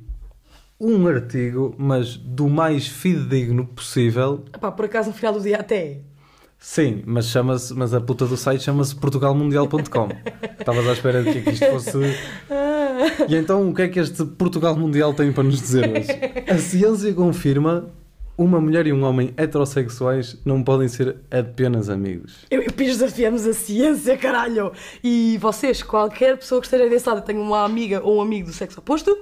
um 0.81 1.06
artigo, 1.06 1.75
mas 1.79 2.17
do 2.17 2.49
mais 2.49 2.87
fidedigno 2.87 3.67
possível. 3.67 4.44
Pá, 4.61 4.70
por 4.70 4.85
acaso 4.85 5.11
no 5.11 5.14
final 5.14 5.32
do 5.32 5.41
dia 5.41 5.58
até 5.58 5.76
é. 5.76 6.00
Sim, 6.67 7.03
mas 7.05 7.27
chama-se, 7.27 7.75
mas 7.75 7.93
a 7.93 8.01
puta 8.01 8.25
do 8.27 8.39
site 8.39 8.63
chama-se 8.65 8.97
portugalmundial.com. 8.97 10.09
Estavas 10.59 10.89
à 10.89 10.93
espera 10.95 11.23
de 11.23 11.43
que 11.43 11.51
isto 11.51 11.67
fosse. 11.67 11.99
E 13.29 13.37
então 13.37 13.69
o 13.69 13.75
que 13.75 13.83
é 13.83 13.89
que 13.89 14.01
este 14.01 14.25
Portugal 14.25 14.75
Mundial 14.75 15.13
tem 15.13 15.31
para 15.31 15.45
nos 15.45 15.61
dizer 15.61 15.91
hoje? 15.91 16.09
A 16.51 16.57
ciência 16.57 17.13
confirma 17.13 17.91
uma 18.37 18.59
mulher 18.59 18.87
e 18.87 18.95
um 18.95 19.05
homem 19.05 19.35
heterossexuais 19.37 20.41
não 20.43 20.65
podem 20.65 20.89
ser 20.89 21.17
apenas 21.31 21.91
amigos. 21.91 22.47
Eu 22.51 22.63
e 22.63 22.73
Pires 22.73 22.97
desafiamos 22.97 23.47
a 23.47 23.53
ciência, 23.53 24.17
caralho! 24.17 24.73
E 25.03 25.37
vocês, 25.43 25.83
qualquer 25.83 26.39
pessoa 26.39 26.63
que 26.63 26.67
esteja 26.67 26.89
desse 26.89 27.07
lado 27.07 27.21
tenha 27.21 27.41
uma 27.41 27.63
amiga 27.63 28.01
ou 28.03 28.17
um 28.17 28.21
amigo 28.23 28.47
do 28.47 28.55
sexo 28.55 28.81
oposto, 28.81 29.15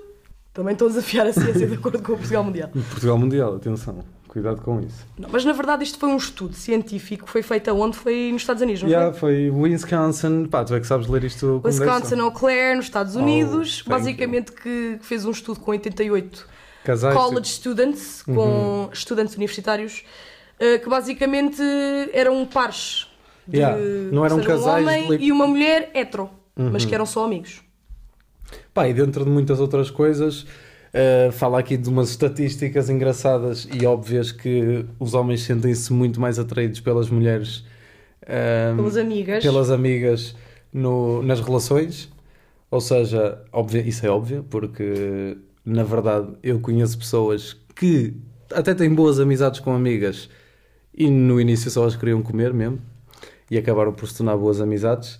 também 0.54 0.74
estão 0.74 0.86
a 0.86 0.90
desafiar 0.90 1.26
a 1.26 1.32
ciência 1.32 1.66
de 1.66 1.74
acordo 1.74 2.00
com 2.02 2.12
o 2.12 2.16
Portugal 2.16 2.44
Mundial. 2.44 2.68
Portugal 2.68 3.18
Mundial, 3.18 3.56
atenção, 3.56 4.04
cuidado 4.32 4.62
com 4.62 4.80
isso. 4.80 5.06
Não, 5.18 5.28
mas 5.30 5.44
na 5.44 5.52
verdade 5.52 5.84
isto 5.84 5.98
foi 5.98 6.08
um 6.08 6.16
estudo 6.16 6.54
científico 6.54 7.28
foi 7.28 7.42
feito 7.42 7.68
aonde? 7.70 7.96
Foi 7.98 8.30
nos 8.32 8.40
Estados 8.40 8.62
Unidos, 8.62 8.82
não 8.82 8.88
Yeah, 8.88 9.12
foi? 9.12 9.50
foi 9.50 9.50
Wisconsin, 9.50 10.46
pá, 10.46 10.64
tu 10.64 10.74
é 10.74 10.80
que 10.80 10.86
sabes 10.86 11.06
ler 11.06 11.22
isto 11.24 11.60
com 11.62 11.68
Wisconsin, 11.68 12.18
Eau 12.18 12.32
Claire, 12.32 12.76
nos 12.76 12.86
Estados 12.86 13.14
Oh, 13.14 13.18
Unidos, 13.20 13.78
thank 13.78 13.90
basicamente 13.90 14.52
que 14.52 14.98
fez 15.02 15.26
um 15.26 15.30
estudo 15.30 15.60
com 15.60 15.70
88 15.72 16.48
Casais, 16.82 17.14
college 17.14 17.48
students, 17.48 18.22
com 18.22 18.32
Uhum. 18.86 18.88
estudantes 18.90 19.34
universitários, 19.36 20.02
eh, 20.58 20.78
que 20.78 20.88
basicamente 20.88 21.60
eram 22.12 22.44
pares. 22.46 23.06
De, 23.46 23.58
Yeah, 23.58 23.76
não 24.12 24.24
eram 24.24 24.36
seja, 24.36 24.48
casais 24.48 24.84
Um 24.84 24.88
homem 24.88 25.08
li- 25.10 25.26
e 25.26 25.32
uma 25.32 25.46
mulher 25.46 25.90
hetero, 25.94 26.30
mas 26.56 26.82
Uhum. 26.84 26.88
que 26.88 26.94
eram 26.94 27.04
só 27.04 27.24
amigos. 27.26 27.60
Pá, 28.72 28.88
e 28.88 28.94
dentro 28.94 29.24
de 29.24 29.30
muitas 29.30 29.60
outras 29.60 29.90
coisas, 29.90 30.46
eh, 30.92 31.30
fala 31.32 31.58
aqui 31.58 31.76
de 31.76 31.88
umas 31.88 32.10
estatísticas 32.10 32.88
engraçadas 32.90 33.66
e 33.72 33.84
óbvias 33.86 34.30
que 34.32 34.84
os 34.98 35.14
homens 35.14 35.42
sentem-se 35.42 35.92
muito 35.92 36.20
mais 36.20 36.38
atraídos 36.38 36.80
pelas 36.80 37.08
mulheres, 37.10 37.64
ehm, 38.26 38.76
Pelas 38.76 38.96
amigas. 38.96 39.42
pelas 39.42 39.70
amigas 39.70 40.34
no- 40.72 41.22
nas 41.22 41.40
relações. 41.40 42.10
Ou 42.70 42.80
seja, 42.80 43.38
óbvio, 43.52 43.86
isso 43.86 44.04
é 44.06 44.08
óbvio, 44.10 44.44
porque 44.48 45.36
na 45.64 45.82
verdade 45.84 46.28
eu 46.42 46.58
conheço 46.60 46.98
pessoas 46.98 47.56
que 47.76 48.14
até 48.52 48.74
têm 48.74 48.92
boas 48.94 49.18
amizades 49.20 49.60
com 49.60 49.72
amigas 49.74 50.28
e 50.96 51.08
no 51.10 51.40
início 51.40 51.70
só 51.70 51.84
as 51.86 51.94
queriam 51.96 52.22
comer 52.22 52.52
mesmo 52.52 52.78
e 53.50 53.58
acabaram 53.58 53.92
por 53.92 54.08
se 54.08 54.16
tornar 54.16 54.36
boas 54.36 54.60
amizades. 54.60 55.18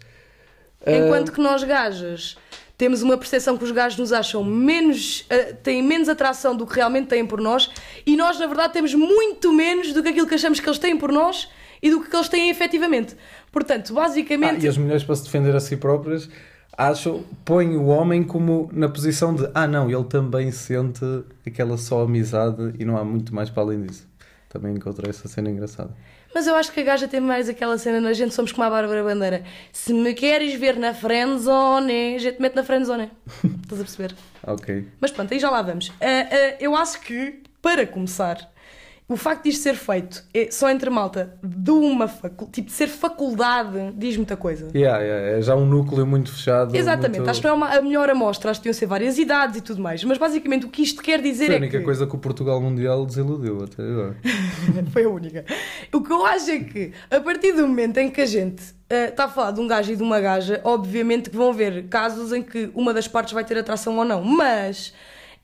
Enquanto 0.87 1.31
que 1.33 1.41
nós 1.41 1.63
gajas 1.63 2.37
temos 2.83 3.01
uma 3.01 3.17
percepção 3.17 3.57
que 3.57 3.63
os 3.63 3.71
gajos 3.71 3.97
nos 3.97 4.13
acham 4.13 4.43
menos, 4.43 5.25
eh, 5.31 5.53
têm 5.53 5.81
menos 5.81 6.09
atração 6.09 6.57
do 6.57 6.67
que 6.67 6.75
realmente 6.75 7.07
têm 7.07 7.25
por 7.25 7.41
nós 7.41 7.71
e 8.05 8.17
nós 8.17 8.41
na 8.41 8.47
verdade 8.49 8.73
temos 8.73 8.93
muito 8.93 9.53
menos 9.53 9.93
do 9.93 10.03
que 10.03 10.09
aquilo 10.09 10.27
que 10.27 10.35
achamos 10.35 10.59
que 10.59 10.69
eles 10.69 10.81
têm 10.81 10.99
por 10.99 11.13
nós 11.13 11.49
e 11.81 11.89
do 11.89 12.01
que 12.01 12.17
eles 12.17 12.29
têm 12.29 12.51
efetivamente. 12.51 13.17
Portanto, 13.53 13.93
Ah, 13.93 14.01
basicamente, 14.01 14.65
e 14.65 14.69
as 14.69 14.77
mulheres, 14.77 15.05
para 15.05 15.15
se 15.15 15.23
defender 15.23 15.55
a 15.55 15.61
si 15.61 15.77
próprias, 15.77 16.29
acham, 16.77 17.23
põem 17.45 17.77
o 17.77 17.87
homem 17.87 18.25
como 18.25 18.69
na 18.73 18.89
posição 18.89 19.33
de 19.33 19.49
ah, 19.55 19.69
não, 19.69 19.89
ele 19.89 20.03
também 20.03 20.51
sente 20.51 21.05
aquela 21.47 21.79
só 21.79 22.03
amizade 22.03 22.75
e 22.81 22.85
não 22.85 22.97
há 22.97 23.05
muito 23.05 23.33
mais 23.33 23.49
para 23.49 23.63
além 23.63 23.83
disso. 23.83 24.09
Também 24.49 24.75
encontrei 24.75 25.09
essa 25.09 25.29
cena 25.29 25.49
engraçada. 25.49 25.95
Mas 26.35 26.47
eu 26.47 26.55
acho 26.55 26.73
que 26.73 26.81
a 26.81 26.83
gaja 26.83 27.09
tem 27.09 27.21
mais 27.21 27.49
aquela 27.49 27.77
cena 27.79 28.01
na 28.01 28.13
gente, 28.13 28.35
somos 28.35 28.53
como 28.53 28.65
a 28.65 28.71
Bárbara 28.71 29.03
Bandeira. 29.03 29.45
Se 29.73 29.93
me 29.93 30.15
queres 30.15 30.55
ver 30.55 30.77
na 30.77 30.95
friendzone, 30.95 32.17
a 32.17 32.19
gente 32.19 32.41
mete 32.41 32.55
na 32.55 32.65
friendzone. 32.65 33.11
Estás 33.63 33.81
a 33.81 33.85
perceber? 33.85 34.15
Ok. 34.47 34.89
Mas 35.01 35.11
pronto, 35.11 35.33
aí 35.33 35.39
já 35.39 35.51
lá 35.51 35.63
vamos. 35.63 35.93
Ah, 36.01 36.29
ah, 36.31 36.57
eu 36.61 36.75
acho 36.77 37.01
que, 37.01 37.43
para 37.61 37.87
começar, 37.87 38.52
o 39.13 39.17
facto 39.17 39.45
disto 39.45 39.63
ser 39.63 39.75
feito 39.75 40.25
é 40.33 40.51
só 40.51 40.71
entre 40.71 40.89
malta 40.91 41.35
de 41.43 41.71
uma 41.71 42.09
facu... 42.09 42.49
tipo, 42.51 42.69
de 42.69 42.73
ser 42.73 42.89
faculdade 42.89 43.93
diz 43.97 44.17
muita 44.17 44.37
coisa. 44.37 44.69
Yeah, 44.75 45.03
yeah, 45.03 45.39
é 45.39 45.43
já 45.43 45.55
um 45.55 45.67
núcleo 45.67 46.07
muito 46.07 46.33
fechado. 46.33 46.75
Exatamente, 46.75 47.19
muito... 47.19 47.31
acho 47.31 47.41
que 47.41 47.47
não 47.47 47.55
é 47.55 47.57
uma, 47.57 47.69
a 47.77 47.83
melhor 47.83 48.09
amostra, 48.11 48.51
acho 48.51 48.61
que 48.61 48.65
deviam 48.65 48.79
ser 48.79 48.87
várias 48.87 49.19
idades 49.19 49.57
e 49.57 49.61
tudo 49.61 49.83
mais, 49.83 50.03
mas 50.05 50.19
basicamente 50.19 50.67
o 50.67 50.69
que 50.69 50.83
isto 50.83 51.03
quer 51.03 51.21
dizer 51.21 51.47
Foi 51.47 51.55
é 51.55 51.59
a 51.59 51.61
única 51.61 51.79
que... 51.79 51.85
coisa 51.85 52.07
que 52.07 52.15
o 52.15 52.19
Portugal 52.19 52.61
Mundial 52.61 53.05
desiludiu 53.05 53.65
até 53.65 53.83
agora. 53.83 54.17
Foi 54.93 55.05
a 55.05 55.09
única. 55.09 55.45
O 55.93 56.03
que 56.03 56.13
eu 56.13 56.25
acho 56.25 56.51
é 56.51 56.59
que, 56.61 56.93
a 57.11 57.21
partir 57.21 57.53
do 57.53 57.67
momento 57.67 57.99
em 57.99 58.11
que 58.11 58.21
a 58.21 58.27
gente 58.27 58.63
eh, 58.89 59.09
está 59.09 59.25
a 59.25 59.29
falar 59.29 59.53
de 59.53 59.61
um 59.61 59.67
gajo 59.67 59.93
e 59.93 59.97
de 59.97 60.03
uma 60.03 60.21
gaja, 60.21 60.61
obviamente 60.65 61.31
que 61.31 61.37
vão 61.37 61.51
haver 61.51 61.89
casos 61.89 62.33
em 62.33 62.43
que 62.43 62.71
uma 62.75 62.93
das 62.93 63.09
partes 63.09 63.33
vai 63.33 63.45
ter 63.45 63.59
atração 63.59 63.97
ou 63.99 64.05
não. 64.05 64.23
Mas 64.23 64.93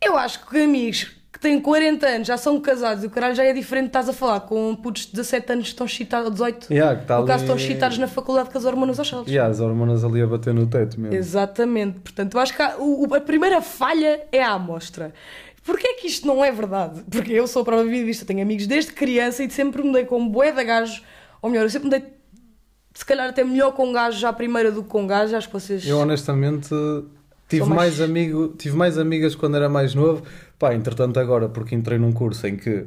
eu 0.01 0.17
acho 0.17 0.47
que 0.47 0.59
amigos 0.63 1.18
que 1.39 1.43
têm 1.43 1.61
40 1.61 2.05
anos 2.07 2.27
já 2.27 2.37
são 2.37 2.61
casados 2.61 3.05
e 3.05 3.07
o 3.07 3.11
caralho 3.11 3.35
já 3.35 3.45
é 3.45 3.53
diferente 3.53 3.87
estás 3.87 4.09
a 4.09 4.13
falar 4.13 4.41
com 4.41 4.75
putos 4.75 5.07
de 5.07 5.13
17 5.13 5.53
anos 5.53 5.65
que 5.67 5.71
estão 5.71 5.87
excitados, 5.87 6.27
ou 6.27 6.33
18, 6.33 6.73
Yeah, 6.73 6.99
que 7.01 7.07
tá 7.07 7.21
no 7.21 7.27
caso 7.27 7.45
estão 7.45 7.57
excitados 7.57 7.97
na 7.99 8.09
faculdade 8.09 8.51
com 8.51 8.59
as 8.59 8.65
hormonas 8.65 8.99
aos 8.99 9.09
saltos. 9.09 9.31
Yeah, 9.33 9.49
as 9.51 9.61
hormonas 9.61 10.03
ali 10.05 10.21
a 10.21 10.27
bater 10.27 10.53
no 10.53 10.67
teto 10.67 11.01
mesmo. 11.01 11.17
Exatamente. 11.17 12.01
Portanto, 12.01 12.35
eu 12.35 12.41
acho 12.41 12.55
que 12.57 12.61
há- 12.63 12.77
o- 12.79 13.15
a 13.15 13.21
primeira 13.21 13.63
falha 13.63 14.21
é 14.33 14.43
a 14.43 14.53
amostra. 14.53 15.15
Porquê 15.65 15.87
é 15.87 15.95
que 15.95 16.07
isto 16.09 16.27
não 16.27 16.45
é 16.45 16.51
verdade? 16.51 17.03
Porque 17.11 17.33
eu 17.33 17.47
sou 17.47 17.63
a 17.63 17.65
prova 17.65 17.85
viva 17.85 18.07
disto. 18.07 18.25
Tenho 18.27 18.43
amigos 18.43 18.67
desde 18.67 18.93
criança 18.93 19.45
e 19.45 19.51
sempre 19.51 19.83
me 19.83 19.93
dei 19.93 20.05
com 20.07 20.19
um 20.19 20.29
bué 20.29 20.51
de 20.51 20.65
gajos. 20.65 21.03
Ou 21.41 21.51
melhor, 21.51 21.65
eu 21.65 21.71
sempre 21.71 21.89
me 21.91 21.99
dei, 22.01 22.09
se 22.95 23.05
calhar, 23.05 23.29
até 23.29 23.45
melhor 23.45 23.73
com 23.73 23.93
gajos 23.93 24.25
à 24.25 24.33
primeira 24.33 24.73
do 24.73 24.83
que 24.83 24.89
com 24.89 25.07
gajos. 25.07 25.35
Acho 25.35 25.47
que 25.47 25.53
vocês... 25.55 25.87
Eu 25.87 25.99
honestamente 25.99 26.71
tive 27.49 27.65
mais... 27.65 27.77
mais- 27.99 28.01
amigo, 28.01 28.55
tive 28.59 28.77
mais 28.77 28.99
amigas 28.99 29.35
quando 29.35 29.57
era 29.57 29.69
mais 29.69 29.95
novo. 29.95 30.23
Pá, 30.59 30.75
entretanto 30.75 31.19
agora, 31.21 31.49
porque 31.49 31.75
entrei 31.75 31.99
num 31.99 32.13
curso 32.13 32.47
em 32.47 32.57
que 32.57 32.87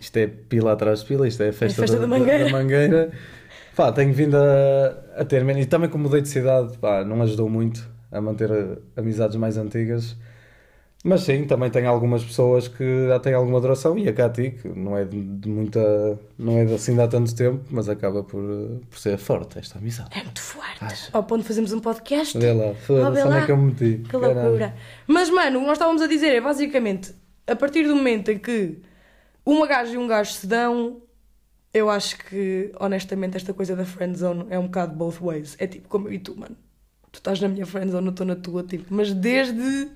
isto 0.00 0.16
é 0.16 0.26
pila 0.26 0.72
atrás 0.72 1.00
de 1.00 1.06
pila, 1.06 1.26
isto 1.26 1.42
é 1.42 1.48
a 1.48 1.52
festa, 1.52 1.82
festa 1.82 1.98
da 1.98 2.06
mangueira. 2.06 2.48
mangueira. 2.50 3.10
Pá, 3.76 3.92
tenho 3.92 4.12
vindo 4.12 4.36
a, 4.36 5.20
a 5.20 5.24
ter 5.24 5.44
menos. 5.44 5.62
E 5.62 5.66
também 5.66 5.88
como 5.88 6.04
mudei 6.04 6.20
de 6.20 6.28
cidade, 6.28 6.76
pá, 6.78 7.04
não 7.04 7.20
ajudou 7.22 7.48
muito 7.48 7.88
a 8.10 8.20
manter 8.20 8.50
amizades 8.96 9.36
mais 9.36 9.56
antigas. 9.56 10.16
Mas 11.04 11.20
sim, 11.22 11.44
também 11.44 11.70
tenho 11.70 11.88
algumas 11.88 12.24
pessoas 12.24 12.66
que 12.66 13.06
já 13.06 13.20
têm 13.20 13.32
alguma 13.32 13.60
duração 13.60 13.96
e 13.96 14.08
a 14.08 14.12
Cati, 14.12 14.50
que 14.50 14.68
não 14.68 14.96
é 14.96 15.04
de, 15.04 15.20
de 15.20 15.48
muita. 15.48 16.18
não 16.36 16.58
é 16.58 16.64
de 16.64 16.74
assim 16.74 16.94
de 16.94 17.00
há 17.00 17.06
tanto 17.06 17.34
tempo, 17.36 17.64
mas 17.70 17.88
acaba 17.88 18.24
por, 18.24 18.42
eh, 18.42 18.84
por 18.90 18.98
ser 18.98 19.16
forte 19.16 19.60
esta 19.60 19.78
amizade. 19.78 20.10
É 20.12 20.24
muito 20.24 20.40
forte. 20.40 20.84
Acho. 20.84 21.10
Ao 21.12 21.22
ponto 21.22 21.42
de 21.42 21.46
fazermos 21.46 21.72
um 21.72 21.78
podcast. 21.78 22.36
Vê 22.36 22.52
lá, 22.52 22.74
foda-se, 22.74 23.26
onde 23.26 23.36
é 23.36 23.46
que 23.46 23.52
eu 23.52 23.56
me 23.56 23.66
meti? 23.66 24.02
Que 24.08 24.16
loucura. 24.16 24.74
Mas, 25.06 25.30
mano, 25.30 25.58
o 25.58 25.60
que 25.60 25.66
nós 25.68 25.76
estávamos 25.76 26.02
a 26.02 26.08
dizer 26.08 26.34
é 26.34 26.40
basicamente 26.40 27.14
a 27.46 27.56
partir 27.56 27.84
do 27.86 27.96
momento 27.96 28.30
em 28.30 28.38
que 28.38 28.78
uma 29.44 29.66
gaja 29.66 29.94
e 29.94 29.96
um 29.96 30.06
gajo 30.06 30.32
se 30.32 30.46
dão, 30.46 31.00
eu 31.72 31.88
acho 31.88 32.18
que, 32.18 32.70
honestamente, 32.78 33.36
esta 33.36 33.54
coisa 33.54 33.74
da 33.74 33.84
friendzone 33.84 34.46
é 34.50 34.58
um 34.58 34.64
bocado 34.64 34.94
both 34.94 35.20
ways. 35.20 35.56
É 35.58 35.66
tipo 35.66 35.88
como 35.88 36.08
eu 36.08 36.12
e 36.12 36.18
tu, 36.18 36.36
mano. 36.36 36.56
Tu 37.10 37.18
estás 37.18 37.40
na 37.40 37.48
minha 37.48 37.64
friendzone, 37.64 38.06
eu 38.06 38.10
estou 38.10 38.26
na 38.26 38.36
tua, 38.36 38.62
tipo. 38.62 38.92
Mas 38.92 39.12
desde 39.14 39.88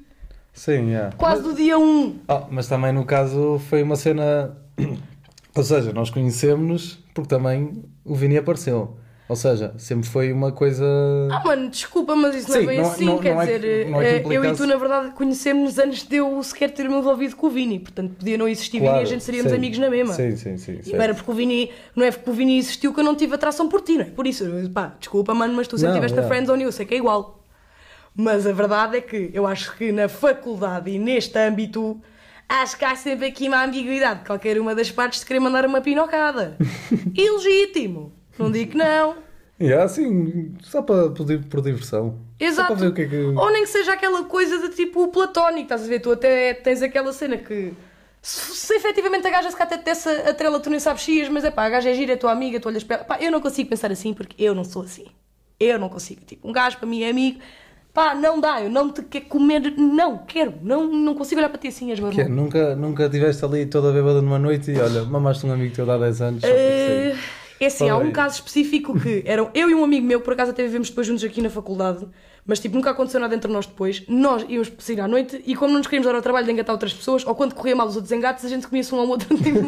Sim, 0.53 0.89
yeah. 0.91 1.15
quase 1.17 1.43
do 1.43 1.55
dia 1.55 1.79
1. 1.79 2.17
Ah, 2.29 2.45
mas 2.51 2.67
também 2.69 2.93
no 2.93 3.05
caso 3.05 3.59
foi 3.71 3.83
uma 3.83 3.97
cena. 3.97 4.57
Ou 5.55 5.63
seja, 5.63 5.93
nós 5.93 6.11
conhecemos-nos 6.11 6.99
porque 7.15 7.29
também 7.29 7.85
o 8.05 8.15
Vini 8.15 8.37
apareceu. 8.39 8.97
Ou 9.29 9.37
seja, 9.37 9.73
sempre 9.79 10.07
foi 10.09 10.31
uma 10.31 10.53
coisa. 10.53 10.85
Ah, 11.31 11.43
mano, 11.45 11.71
desculpa, 11.71 12.15
mas 12.15 12.35
isso 12.35 12.49
não 12.51 12.57
Sim, 12.57 12.63
é 12.63 12.67
bem 12.67 12.81
não- 12.81 12.91
assim. 12.91 13.05
não- 13.07 13.19
quer 13.19 13.35
não 13.35 13.41
é 13.43 13.47
dizer, 13.47 13.89
não 13.91 14.03
é 14.03 14.21
que 14.21 14.29
eh, 14.29 14.37
eu 14.37 14.45
e 14.45 14.53
tu, 14.55 14.67
na 14.67 14.77
verdade, 14.77 15.11
conhecemos-nos 15.13 15.79
antes 15.79 16.07
de 16.07 16.17
eu 16.17 16.43
sequer 16.43 16.71
ter-me 16.71 16.95
envolvido 16.95 17.35
com 17.37 17.47
o 17.47 17.51
Vini. 17.51 17.79
Portanto, 17.79 18.15
podia 18.19 18.37
não 18.37 18.47
existir 18.47 18.81
Vini 18.81 18.93
e 18.93 18.99
a 18.99 19.05
gente 19.07 19.25
seríamos 19.25 19.51
sim. 19.51 19.57
amigos 19.57 19.79
na 19.79 19.89
mesma. 19.89 20.13
Sim, 20.13 20.37
sim, 20.37 20.59
sim. 20.59 20.81
E 20.85 20.93
não 20.93 21.01
era 21.03 21.15
porque 21.15 21.31
o 21.31 21.35
Vini, 21.35 21.71
não 21.97 22.05
é 22.05 22.11
porque 22.11 22.29
o 22.29 22.33
Vini 22.35 22.59
existiu 22.59 22.93
que 22.93 23.01
eu 23.01 23.05
não 23.05 23.15
tive 23.15 23.35
atração 23.35 23.69
por 23.71 23.81
ti, 23.81 23.95
não 23.95 24.03
é? 24.03 24.11
Por 24.11 24.27
isso, 24.27 24.45
pá, 24.75 24.95
desculpa, 24.99 25.33
mano, 25.33 25.55
mas 25.55 25.67
tu 25.67 25.79
sempre 25.79 25.91
Não, 25.93 25.95
tiveste 25.95 26.19
a 26.19 26.23
yeah. 26.23 26.35
friendzone 26.35 26.63
e 26.65 26.67
eu 26.67 26.73
sei 26.73 26.85
que 26.85 26.95
é 26.95 26.99
igual. 26.99 27.42
Mas 28.15 28.47
a 28.47 28.53
verdade 28.53 28.97
é 28.99 29.01
que 29.01 29.31
eu 29.33 29.47
acho 29.47 29.77
que 29.77 29.91
na 29.93 30.09
faculdade 30.09 30.91
e 30.91 30.99
neste 30.99 31.39
âmbito, 31.39 32.01
acho 32.49 32.77
que 32.77 32.85
há 32.85 32.95
sempre 32.95 33.27
aqui 33.27 33.49
uma 33.49 33.65
ambiguidade 33.65 34.21
de 34.21 34.27
qualquer 34.27 34.61
uma 34.61 34.75
das 34.75 34.91
partes 34.91 35.21
de 35.21 35.27
querer 35.27 35.41
mandar 35.41 35.65
uma 35.65 35.81
pinocada. 35.81 36.57
Ilegítimo. 37.17 38.13
Não 38.39 38.51
digo 38.51 38.73
que 38.73 38.77
não. 38.77 39.17
Há 39.79 39.85
assim, 39.85 40.55
só 40.63 40.83
para 40.83 41.11
por, 41.11 41.25
di- 41.25 41.39
por 41.39 41.61
diversão. 41.61 42.19
Exato. 42.41 42.93
que 42.93 43.03
é 43.03 43.07
que. 43.09 43.17
Ou 43.17 43.51
nem 43.53 43.63
que 43.63 43.69
seja 43.69 43.93
aquela 43.93 44.25
coisa 44.25 44.59
de 44.69 44.75
tipo 44.75 45.07
platónico, 45.09 45.63
estás 45.63 45.85
a 45.85 45.87
ver? 45.87 46.01
Tu 46.01 46.11
até 46.11 46.55
tens 46.55 46.83
aquela 46.83 47.13
cena 47.13 47.37
que. 47.37 47.73
Se, 48.21 48.55
se 48.57 48.75
efetivamente 48.75 49.27
a 49.27 49.31
gaja 49.31 49.51
se 49.51 49.61
até 49.63 49.77
te 49.79 49.85
desse 49.85 50.09
a 50.09 50.33
trela, 50.35 50.59
tu 50.61 50.69
nem 50.71 50.79
sabes 50.81 51.03
se 51.03 51.13
ias, 51.13 51.29
mas 51.29 51.45
é 51.45 51.51
pá, 51.51 51.65
a 51.65 51.69
gaja 51.71 51.91
é 51.91 51.95
gira, 51.95 52.13
é 52.13 52.17
tua 52.17 52.33
amiga, 52.33 52.59
tu 52.61 52.69
olhas 52.69 52.83
para 52.85 52.97
ela. 52.97 53.05
Pá, 53.05 53.19
eu 53.21 53.31
não 53.31 53.41
consigo 53.41 53.69
pensar 53.71 53.91
assim 53.93 54.13
porque 54.15 54.41
eu 54.43 54.55
não 54.55 54.65
sou 54.65 54.83
assim. 54.83 55.07
Eu 55.61 55.79
não 55.79 55.89
consigo. 55.89 56.23
Tipo, 56.25 56.49
um 56.49 56.53
gajo 56.53 56.79
para 56.79 56.89
mim 56.89 57.03
é 57.03 57.11
amigo. 57.11 57.39
Pá, 57.93 58.15
não 58.15 58.41
dá, 58.41 58.63
eu 58.63 58.71
não 58.71 58.91
te 58.91 59.03
quero 59.03 59.27
comer. 59.27 59.75
Não, 59.77 60.19
quero. 60.19 60.55
Não, 60.63 60.87
não 60.87 61.15
consigo 61.15 61.41
olhar 61.41 61.51
para 61.51 61.59
ti 61.59 61.69
assim, 61.69 61.93
as 61.93 62.01
meu 62.01 62.11
Que 62.11 62.23
é, 62.23 62.29
nunca, 62.29 62.75
nunca 62.75 63.05
estiveste 63.05 63.45
ali 63.45 63.67
toda 63.67 63.93
bêbada 63.93 64.23
numa 64.23 64.39
noite 64.39 64.71
e 64.71 64.81
olha, 64.81 65.05
mamaste 65.05 65.45
um 65.45 65.53
amigo 65.53 65.75
teu 65.75 65.85
de 65.85 65.91
há 65.91 65.99
10 65.99 66.23
anos. 66.23 66.43
sim. 66.43 67.19
É 67.61 67.67
assim, 67.67 67.89
há 67.89 67.97
um 67.97 68.07
aí. 68.07 68.13
caso 68.13 68.37
específico 68.37 68.99
que 68.99 69.23
eram 69.25 69.49
eu 69.55 69.71
e 69.71 69.75
um 69.75 69.85
amigo 69.85 70.05
meu, 70.05 70.21
por 70.21 70.33
acaso 70.33 70.51
até 70.51 70.65
vivemos 70.65 70.89
depois 70.89 71.07
juntos 71.07 71.23
aqui 71.23 71.41
na 71.41 71.49
faculdade, 71.49 72.09
mas 72.45 72.59
tipo, 72.59 72.75
nunca 72.75 72.91
aconteceu 72.91 73.21
nada 73.21 73.35
entre 73.35 73.51
nós 73.51 73.67
depois. 73.67 74.03
Nós 74.09 74.45
íamos 74.49 74.73
sair 74.79 75.01
à 75.01 75.07
noite 75.09 75.41
e 75.47 75.55
como 75.55 75.71
não 75.73 75.79
nos 75.79 75.87
queríamos 75.87 76.07
dar 76.07 76.17
ao 76.17 76.23
trabalho 76.23 76.45
de 76.47 76.53
engatar 76.53 76.75
outras 76.75 76.93
pessoas, 76.93 77.25
ou 77.27 77.35
quando 77.35 77.55
corria 77.55 77.77
mal 77.77 77.87
os 77.87 77.95
outros 77.97 78.11
engates, 78.13 78.45
a 78.45 78.49
gente 78.49 78.67
comia-se 78.67 78.93
um 78.95 78.99
ao 78.99 79.09
outro 79.09 79.29
tipo, 79.39 79.61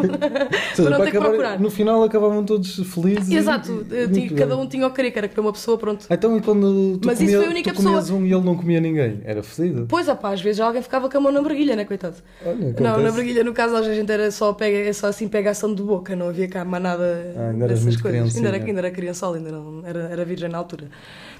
seja, 0.74 0.88
para 0.88 0.98
não 0.98 1.04
ter 1.04 1.10
que 1.12 1.18
procurar. 1.18 1.60
No 1.60 1.70
final 1.70 2.02
acabavam 2.02 2.44
todos 2.44 2.74
felizes. 2.92 3.30
Exato, 3.30 3.86
e- 3.90 4.26
eh, 4.26 4.34
cada 4.36 4.56
um 4.56 4.66
tinha 4.66 4.86
o 4.86 4.90
que 4.90 4.96
querer, 4.96 5.10
que 5.12 5.18
era 5.18 5.28
comer 5.28 5.46
uma 5.46 5.52
pessoa, 5.52 5.78
pronto. 5.78 6.06
Então 6.10 6.36
e 6.36 6.40
quando 6.40 6.98
tu, 6.98 7.06
Mas 7.06 7.20
isso 7.20 7.26
comia, 7.26 7.38
foi 7.38 7.46
a 7.46 7.50
única 7.50 7.72
tu 7.72 7.76
comias 7.76 8.00
pessoa. 8.04 8.18
um 8.20 8.26
e 8.26 8.32
ele 8.32 8.44
não 8.44 8.56
comia 8.56 8.80
ninguém? 8.80 9.20
Era 9.24 9.42
fedido? 9.42 9.86
Pois, 9.88 10.08
opá, 10.08 10.32
às 10.32 10.40
vezes 10.40 10.60
alguém 10.60 10.82
ficava 10.82 11.08
com 11.08 11.16
a 11.16 11.20
mão 11.20 11.30
na 11.32 11.42
briguilha, 11.42 11.76
né, 11.76 11.84
coitado? 11.84 12.16
Olha, 12.44 12.74
Não, 12.80 13.00
na 13.00 13.10
briguilha, 13.12 13.44
no 13.44 13.52
caso, 13.52 13.76
a 13.76 13.82
gente 13.94 14.10
era 14.10 14.30
só, 14.30 14.52
pega, 14.52 14.76
é 14.76 14.92
só 14.92 15.06
assim 15.06 15.28
pegação 15.28 15.72
de 15.74 15.82
boca, 15.82 16.16
não 16.16 16.28
havia 16.28 16.48
cá 16.48 16.64
mais 16.64 16.82
nada 16.82 17.34
Ah, 17.36 17.50
ainda 17.50 17.68
dessas 17.68 17.96
coisas. 17.96 18.34
Ainda 18.34 18.48
era, 18.48 18.56
ainda 18.64 18.80
era 18.80 18.90
criançola, 18.90 19.36
ainda 19.36 19.52
não, 19.52 19.82
era, 19.86 20.00
era 20.10 20.24
virgem 20.24 20.48
na 20.48 20.58
altura. 20.58 20.88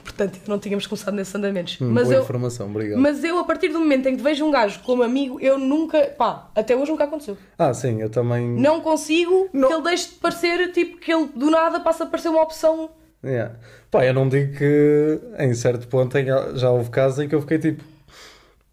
Portanto, 0.05 0.39
não 0.47 0.59
tínhamos 0.59 0.87
começado 0.87 1.15
nesses 1.15 1.35
andamentos. 1.35 1.81
Hum, 1.81 1.91
mas, 1.91 2.05
boa 2.05 2.17
eu, 2.17 2.23
informação, 2.23 2.69
obrigado. 2.69 3.01
mas 3.01 3.25
eu, 3.25 3.39
a 3.39 3.45
partir 3.45 3.69
do 3.69 3.81
momento 3.81 4.07
em 4.07 4.17
que 4.17 4.23
vejo 4.23 4.45
um 4.45 4.51
gajo 4.51 4.81
como 4.85 5.03
amigo, 5.03 5.41
eu 5.41 5.59
nunca, 5.59 5.99
pá, 6.17 6.51
até 6.55 6.77
hoje 6.77 6.91
nunca 6.91 7.05
aconteceu. 7.05 7.37
Ah, 7.59 7.73
sim, 7.73 8.01
eu 8.01 8.11
também. 8.11 8.47
Não 8.49 8.81
consigo 8.81 9.49
Não. 9.53 9.69
que 9.69 9.75
ele 9.75 9.83
deixe 9.83 10.09
de 10.11 10.15
parecer, 10.17 10.71
tipo, 10.73 10.99
que 10.99 11.13
ele 11.13 11.29
do 11.35 11.51
nada 11.51 11.81
passa 11.81 12.05
a 12.05 12.07
parecer 12.07 12.29
uma 12.29 12.43
opção. 12.43 12.91
Yeah. 13.25 13.55
Pá, 13.91 14.05
eu 14.05 14.13
não 14.13 14.29
digo 14.29 14.57
que 14.57 15.21
em 15.39 15.55
certo 15.55 15.89
ponto 15.89 16.15
já 16.55 16.71
houve 16.71 16.91
casos 16.91 17.21
em 17.21 17.29
que 17.29 17.35
eu 17.35 17.41
fiquei 17.41 17.59
tipo, 17.59 17.83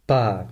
pá, 0.05 0.45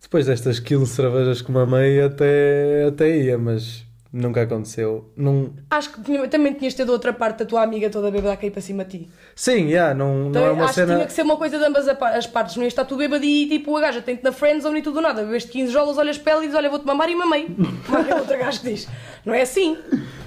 depois 0.00 0.26
destas 0.26 0.60
15 0.60 0.86
cervejas 0.86 1.42
que 1.42 1.50
mamei 1.50 2.00
até, 2.00 2.84
até 2.86 3.16
ia, 3.16 3.36
mas 3.36 3.84
nunca 4.12 4.42
aconteceu. 4.42 5.10
Não... 5.16 5.52
Acho 5.70 5.92
que 5.92 6.02
tinha- 6.02 6.28
também 6.28 6.52
tinhas 6.52 6.74
de 6.74 6.82
outra 6.82 7.12
parte 7.12 7.38
da 7.38 7.44
tua 7.46 7.62
amiga 7.62 7.88
toda 7.88 8.10
bêbada 8.10 8.32
a 8.34 8.36
cair 8.36 8.50
para 8.50 8.60
cima 8.60 8.84
de 8.84 8.98
ti. 8.98 9.10
Sim, 9.34 9.68
yeah, 9.68 9.94
não, 9.94 10.14
não 10.24 10.28
Então, 10.30 10.44
é 10.44 10.50
uma 10.50 10.64
acho 10.64 10.74
que 10.74 10.80
cena. 10.80 10.94
tinha 10.94 11.06
que 11.06 11.12
ser 11.12 11.22
uma 11.22 11.36
coisa 11.36 11.58
de 11.58 11.64
ambas 11.64 11.88
as 11.88 12.26
partes. 12.26 12.56
Não 12.56 12.62
ia 12.62 12.68
estar 12.68 12.84
tu 12.84 12.96
bêbado 12.96 13.24
e 13.24 13.48
tipo 13.48 13.76
a 13.76 13.80
gaja 13.80 14.02
tem-te 14.02 14.22
na 14.22 14.32
friendzone 14.32 14.80
e 14.80 14.82
tudo 14.82 15.00
nada. 15.00 15.22
Bebeste 15.24 15.50
15 15.50 15.72
jolas, 15.72 15.96
olhas 15.98 16.18
para 16.18 16.32
ela 16.32 16.42
e 16.42 16.46
dizes: 16.46 16.58
Olha, 16.58 16.68
vou-te 16.68 16.86
mamar 16.86 17.08
e 17.08 17.16
mamei. 17.16 17.46
Como 17.86 17.98
aquele 17.98 18.20
outro 18.20 18.38
gajo 18.38 18.60
que 18.60 18.68
diz. 18.70 18.88
Não 19.24 19.32
é 19.32 19.42
assim. 19.42 19.78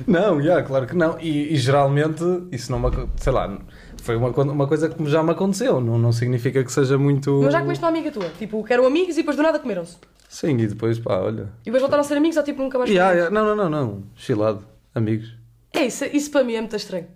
Não, 0.08 0.40
yeah, 0.42 0.64
claro 0.66 0.88
que 0.88 0.96
não. 0.96 1.20
E, 1.20 1.54
e 1.54 1.58
geralmente, 1.58 2.24
isso 2.52 2.72
não 2.72 2.80
me 2.80 2.90
sei 3.18 3.34
lá, 3.34 3.58
foi 4.06 4.16
uma, 4.16 4.30
uma 4.30 4.68
coisa 4.68 4.88
que 4.88 5.06
já 5.10 5.24
me 5.24 5.32
aconteceu. 5.32 5.82
Não, 5.82 5.98
não 5.98 6.12
significa 6.12 6.64
que 6.64 6.72
seja 6.72 6.96
muito. 6.96 7.42
Mas 7.44 7.54
já 7.54 7.62
comeste 7.62 7.84
uma 7.84 7.90
amiga 7.90 8.12
tua. 8.12 8.30
Tipo, 8.38 8.64
que 8.64 8.72
eram 8.72 8.86
amigos 8.86 9.16
e 9.16 9.18
depois 9.18 9.36
do 9.36 9.42
nada 9.42 9.58
comeram-se. 9.60 9.98
Sim, 10.30 10.58
e 10.60 10.68
depois, 10.68 11.00
pá, 11.00 11.18
olha. 11.18 11.50
E 11.62 11.66
depois 11.66 11.82
voltaram 11.82 12.02
a 12.02 12.04
ser 12.04 12.16
amigos 12.18 12.38
ou 12.38 12.44
tipo 12.44 12.62
nunca 12.62 12.78
mais 12.78 12.90
Yeah, 12.90 13.14
yeah, 13.14 13.34
Não, 13.34 13.44
não, 13.44 13.56
não, 13.56 13.70
não. 13.70 14.04
Chilado. 14.16 14.64
Amigos. 14.94 15.34
É 15.74 15.86
isso, 15.86 16.06
isso 16.06 16.30
para 16.30 16.44
mim 16.44 16.54
é 16.54 16.62
muito 16.62 16.76
estranho. 16.76 17.08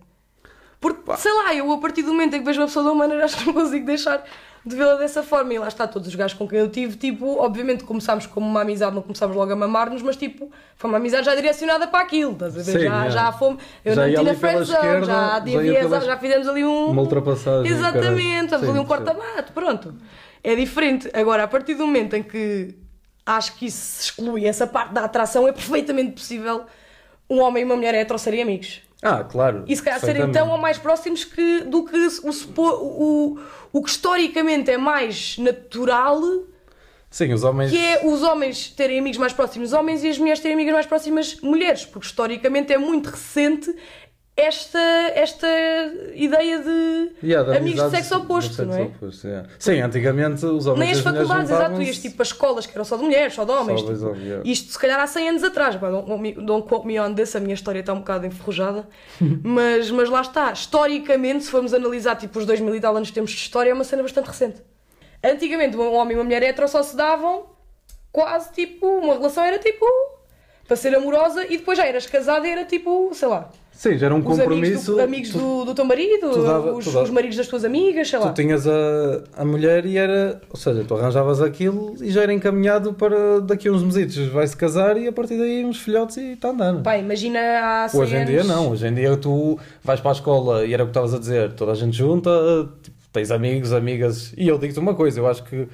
Porque, 0.81 1.15
sei 1.17 1.31
lá, 1.33 1.53
eu 1.53 1.71
a 1.71 1.77
partir 1.77 2.01
do 2.01 2.09
momento 2.09 2.35
em 2.35 2.39
que 2.39 2.45
vejo 2.45 2.59
uma 2.59 2.67
pessoa 2.67 2.83
de 2.83 2.91
uma 2.91 2.97
maneira, 2.97 3.23
acho 3.25 3.37
que 3.37 3.45
não 3.45 3.53
consigo 3.53 3.85
deixar 3.85 4.23
de 4.65 4.75
vê-la 4.75 4.95
dessa 4.95 5.23
forma. 5.23 5.53
E 5.53 5.59
lá 5.59 5.67
está, 5.67 5.87
todos 5.87 6.07
os 6.07 6.15
gajos 6.15 6.37
com 6.37 6.47
quem 6.47 6.59
eu 6.59 6.69
tive, 6.69 6.97
tipo, 6.97 7.37
obviamente 7.39 7.83
começámos 7.83 8.25
como 8.25 8.47
uma 8.47 8.61
amizade, 8.61 8.95
não 8.95 9.01
começámos 9.01 9.35
logo 9.35 9.51
a 9.51 9.55
mamar-nos, 9.55 10.01
mas 10.01 10.15
tipo, 10.15 10.51
foi 10.75 10.89
uma 10.89 10.97
amizade 10.97 11.25
já 11.25 11.35
direcionada 11.35 11.87
para 11.87 11.99
aquilo, 11.99 12.33
estás 12.33 12.57
a 12.57 12.61
ver? 12.61 12.79
Sim, 12.79 12.85
já, 12.85 13.05
é. 13.05 13.09
já 13.11 13.31
fomos, 13.31 13.63
eu 13.83 13.95
Já 13.95 14.07
não 14.07 14.15
tinha 14.15 14.35
friendzone, 14.35 15.05
já, 15.05 15.39
já 15.89 15.99
já 15.99 16.17
fizemos 16.17 16.47
ali 16.47 16.65
um. 16.65 16.87
Uma 16.87 17.01
ultrapassagem, 17.01 17.71
Exatamente, 17.71 18.49
caralho. 18.51 18.69
ali 18.71 18.79
um 18.79 18.85
corta-mato, 18.85 19.53
pronto. 19.53 19.95
É 20.43 20.55
diferente. 20.55 21.09
Agora, 21.13 21.43
a 21.43 21.47
partir 21.47 21.75
do 21.75 21.85
momento 21.85 22.15
em 22.15 22.23
que 22.23 22.75
acho 23.25 23.55
que 23.55 23.65
isso 23.65 23.77
se 23.77 24.03
exclui, 24.03 24.45
essa 24.45 24.65
parte 24.65 24.93
da 24.93 25.03
atração, 25.03 25.47
é 25.47 25.51
perfeitamente 25.51 26.13
possível 26.13 26.65
um 27.29 27.39
homem 27.41 27.61
e 27.61 27.65
uma 27.65 27.75
mulher 27.75 27.93
hetero 27.93 28.17
serem 28.17 28.41
amigos. 28.41 28.81
Ah, 29.01 29.23
claro. 29.23 29.63
E 29.67 29.75
se 29.75 29.81
calhar 29.81 29.99
serem 29.99 30.15
perfeitamente. 30.15 30.45
tão 30.45 30.55
ou 30.55 30.61
mais 30.61 30.77
próximos 30.77 31.23
que, 31.23 31.61
do 31.61 31.85
que 31.85 31.95
o, 31.97 32.61
o, 32.61 33.39
o 33.71 33.81
que 33.83 33.89
historicamente 33.89 34.69
é 34.71 34.77
mais 34.77 35.37
natural 35.37 36.21
Sim, 37.09 37.33
os 37.33 37.43
homens. 37.43 37.71
que 37.71 37.77
é 37.77 38.05
os 38.05 38.21
homens 38.21 38.69
terem 38.69 38.99
amigos 38.99 39.17
mais 39.17 39.33
próximos 39.33 39.73
homens 39.73 40.03
e 40.03 40.09
as 40.09 40.17
mulheres 40.17 40.39
terem 40.41 40.53
amigas 40.53 40.73
mais 40.73 40.85
próximas 40.85 41.39
mulheres, 41.41 41.85
porque 41.85 42.05
historicamente 42.05 42.73
é 42.73 42.77
muito 42.77 43.09
recente 43.09 43.73
esta, 44.39 44.79
esta 45.15 45.47
ideia 46.13 46.59
de 46.59 47.11
Yeah, 47.21 47.51
de 47.51 47.57
amigos 47.57 47.83
de 47.83 47.89
sexo 47.89 48.17
oposto, 48.17 48.49
do 48.49 48.55
sexo 48.55 48.71
não 48.71 48.77
é? 48.77 48.83
oposto, 48.83 49.27
yeah. 49.27 49.49
Sim, 49.59 49.81
antigamente 49.81 50.45
os 50.45 50.65
homens 50.65 50.79
Nem 50.79 50.91
as 50.91 50.99
faculdades, 50.99 51.51
exato, 51.51 51.81
ias 51.81 51.97
tipo 51.97 52.21
as 52.21 52.29
escolas 52.29 52.65
que 52.65 52.73
eram 52.73 52.85
só 52.85 52.97
de 52.97 53.03
mulheres, 53.03 53.33
só 53.33 53.43
de 53.43 53.51
homens. 53.51 53.81
Só 53.81 53.93
tipo, 53.93 54.15
yeah. 54.15 54.49
Isto 54.49 54.71
se 54.71 54.79
calhar 54.79 54.99
há 54.99 55.07
100 55.07 55.29
anos 55.29 55.43
atrás, 55.43 55.75
pá, 55.75 55.89
don't, 55.89 56.31
don't 56.41 56.67
quote 56.67 56.87
me 56.87 56.99
on 56.99 57.13
this, 57.13 57.35
a 57.35 57.39
minha 57.39 57.53
história 57.53 57.79
está 57.79 57.93
um 57.93 57.99
bocado 57.99 58.25
enferrujada, 58.25 58.87
mas, 59.43 59.91
mas 59.91 60.09
lá 60.09 60.21
está, 60.21 60.51
historicamente, 60.51 61.43
se 61.43 61.51
formos 61.51 61.73
analisar 61.73 62.15
tipo 62.15 62.39
os 62.39 62.45
2000 62.45 62.75
e 62.75 62.79
tal 62.79 62.95
anos 62.95 63.09
que 63.09 63.15
temos 63.15 63.31
de 63.31 63.37
história, 63.37 63.71
é 63.71 63.73
uma 63.73 63.83
cena 63.83 64.01
bastante 64.01 64.27
recente. 64.27 64.61
Antigamente, 65.23 65.75
um 65.75 65.93
homem 65.95 66.15
e 66.15 66.17
uma 66.17 66.23
mulher 66.23 66.43
hetero 66.43 66.67
só 66.67 66.81
se 66.81 66.95
davam 66.95 67.47
quase 68.11 68.51
tipo, 68.53 68.87
uma 68.87 69.15
relação 69.15 69.43
era 69.43 69.59
tipo 69.59 69.85
para 70.69 70.77
ser 70.77 70.95
amorosa 70.95 71.43
e 71.45 71.57
depois 71.57 71.77
já 71.77 71.85
eras 71.85 72.05
casada 72.05 72.47
e 72.47 72.51
era 72.51 72.63
tipo, 72.63 73.09
sei 73.13 73.27
lá, 73.27 73.49
Sim, 73.71 73.97
já 73.97 74.07
era 74.07 74.13
um 74.15 74.19
os 74.19 74.25
amigos, 74.25 74.39
compromisso. 74.43 74.91
do, 74.95 75.01
amigos 75.01 75.29
tu, 75.31 75.37
do, 75.39 75.65
do 75.65 75.73
teu 75.73 75.85
marido, 75.85 76.31
tu 76.31 76.43
dava- 76.43 76.73
os, 76.73 76.83
tu 76.85 76.91
dava- 76.91 77.05
os 77.05 77.09
maridos 77.09 77.37
das 77.37 77.47
tuas 77.47 77.63
amigas, 77.65 78.09
sei 78.09 78.19
lá. 78.19 78.29
tu 78.31 78.35
tinhas 78.41 78.67
a, 78.67 78.71
a 79.37 79.45
mulher 79.45 79.85
e 79.85 79.97
era. 79.97 80.41
Ou 80.49 80.57
seja, 80.57 80.83
tu 80.85 80.95
arranjavas 80.97 81.41
aquilo 81.41 81.95
e 82.01 82.11
já 82.11 82.21
era 82.23 82.33
encaminhado 82.33 82.93
para 82.93 83.39
daqui 83.39 83.67
a 83.69 83.71
uns 83.71 83.81
mesitos 83.83 84.17
vai-se 84.27 84.55
casar 84.55 84.97
e 84.97 85.07
a 85.07 85.13
partir 85.13 85.37
daí 85.37 85.63
uns 85.65 85.79
filhotes 85.79 86.17
e 86.17 86.33
está 86.33 86.49
andando. 86.49 86.83
Pá, 86.83 86.97
imagina 86.97 87.39
há 87.39 87.87
100 87.87 87.99
Hoje 88.01 88.15
em 88.17 88.25
dia 88.25 88.43
não, 88.43 88.69
hoje 88.69 88.85
em 88.85 88.93
dia 88.93 89.15
tu 89.17 89.57
vais 89.83 89.99
para 90.01 90.11
a 90.11 90.13
escola 90.13 90.65
e 90.65 90.73
era 90.73 90.83
o 90.83 90.85
que 90.87 90.91
estavas 90.91 91.13
a 91.13 91.17
dizer, 91.19 91.53
toda 91.53 91.71
a 91.71 91.75
gente 91.75 91.95
junta, 91.97 92.29
tipo, 92.83 92.97
tens 93.13 93.31
amigos, 93.31 93.71
amigas, 93.71 94.33
e 94.37 94.45
eu 94.47 94.57
digo-te 94.57 94.79
uma 94.79 94.93
coisa, 94.93 95.21
eu 95.21 95.25
acho 95.27 95.41
que 95.45 95.67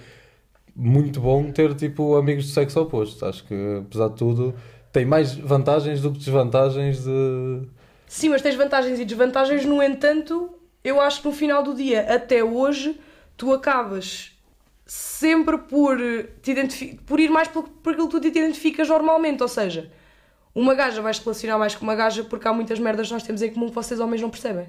muito 0.76 1.20
bom 1.22 1.52
ter 1.52 1.74
tipo 1.74 2.16
amigos 2.18 2.46
do 2.46 2.52
sexo 2.52 2.82
oposto, 2.82 3.26
acho 3.26 3.44
que 3.46 3.56
apesar 3.80 4.10
de 4.10 4.16
tudo 4.16 4.54
tem 4.96 5.06
mais 5.06 5.36
vantagens 5.36 6.00
do 6.00 6.10
que 6.10 6.20
desvantagens 6.20 7.04
de... 7.04 7.68
Sim, 8.08 8.30
mas 8.30 8.42
tens 8.42 8.56
vantagens 8.56 8.98
e 8.98 9.04
desvantagens, 9.04 9.66
no 9.66 9.84
entanto, 9.84 10.58
eu 10.82 11.02
acho 11.02 11.22
que 11.22 11.28
no 11.28 11.34
final 11.34 11.62
do 11.62 11.76
dia, 11.76 12.14
até 12.16 12.42
hoje, 12.42 12.98
tu 13.36 13.52
acabas 13.52 14.32
sempre 14.86 15.58
por, 15.58 15.98
te 16.42 16.98
por 17.06 17.20
ir 17.20 17.30
mais 17.30 17.50
por, 17.50 17.64
por 17.64 17.92
aquilo 17.92 18.08
que 18.08 18.14
tu 18.14 18.22
te 18.22 18.28
identificas 18.30 18.88
normalmente, 18.88 19.44
ou 19.44 19.50
seja, 19.50 19.92
uma 20.54 20.74
gaja 20.74 21.02
vais 21.02 21.20
relacionar 21.20 21.58
mais 21.58 21.76
com 21.76 21.84
uma 21.84 21.96
gaja 21.96 22.24
porque 22.24 22.48
há 22.48 22.54
muitas 22.54 22.80
merdas 22.80 23.08
que 23.08 23.14
nós 23.14 23.24
temos 23.24 23.42
em 23.42 23.52
comum 23.52 23.68
que 23.68 23.76
vocês 23.76 24.00
homens 24.00 24.22
não 24.22 24.30
percebem. 24.30 24.68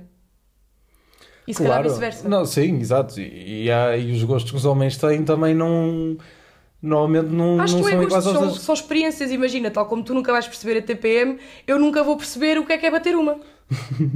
E 1.47 1.55
se 1.55 1.63
calhar 1.63 1.85
vice-versa. 1.85 2.29
Não, 2.29 2.45
sim, 2.45 2.81
exato, 2.81 3.21
e, 3.21 3.67
e, 3.67 3.71
há, 3.71 3.97
e 3.97 4.11
os 4.11 4.25
gostos 4.25 4.51
que 4.51 4.57
os 4.57 4.65
homens 4.65 4.97
têm 4.97 5.25
também 5.25 5.55
não... 5.55 6.17
Normalmente 6.87 7.29
não, 7.29 7.61
Acho 7.61 7.75
não 7.77 7.83
que 7.83 7.85
não 7.85 7.91
são 7.93 8.01
é 8.01 8.05
iguais 8.05 8.25
gosto, 8.25 8.39
aos 8.39 8.53
são, 8.55 8.63
são 8.63 8.75
experiências, 8.75 9.31
imagina, 9.33 9.71
tal 9.71 9.87
como 9.87 10.03
tu 10.05 10.15
nunca 10.15 10.31
vais 10.31 10.47
perceber 10.47 10.79
a 10.79 10.83
TPM, 10.83 11.39
eu 11.67 11.79
nunca 11.79 12.03
vou 12.05 12.17
perceber 12.17 12.59
o 12.59 12.65
que 12.65 12.73
é 12.73 12.79
que 12.79 12.87
é 12.87 12.91
bater 12.91 13.17
uma. 13.17 13.39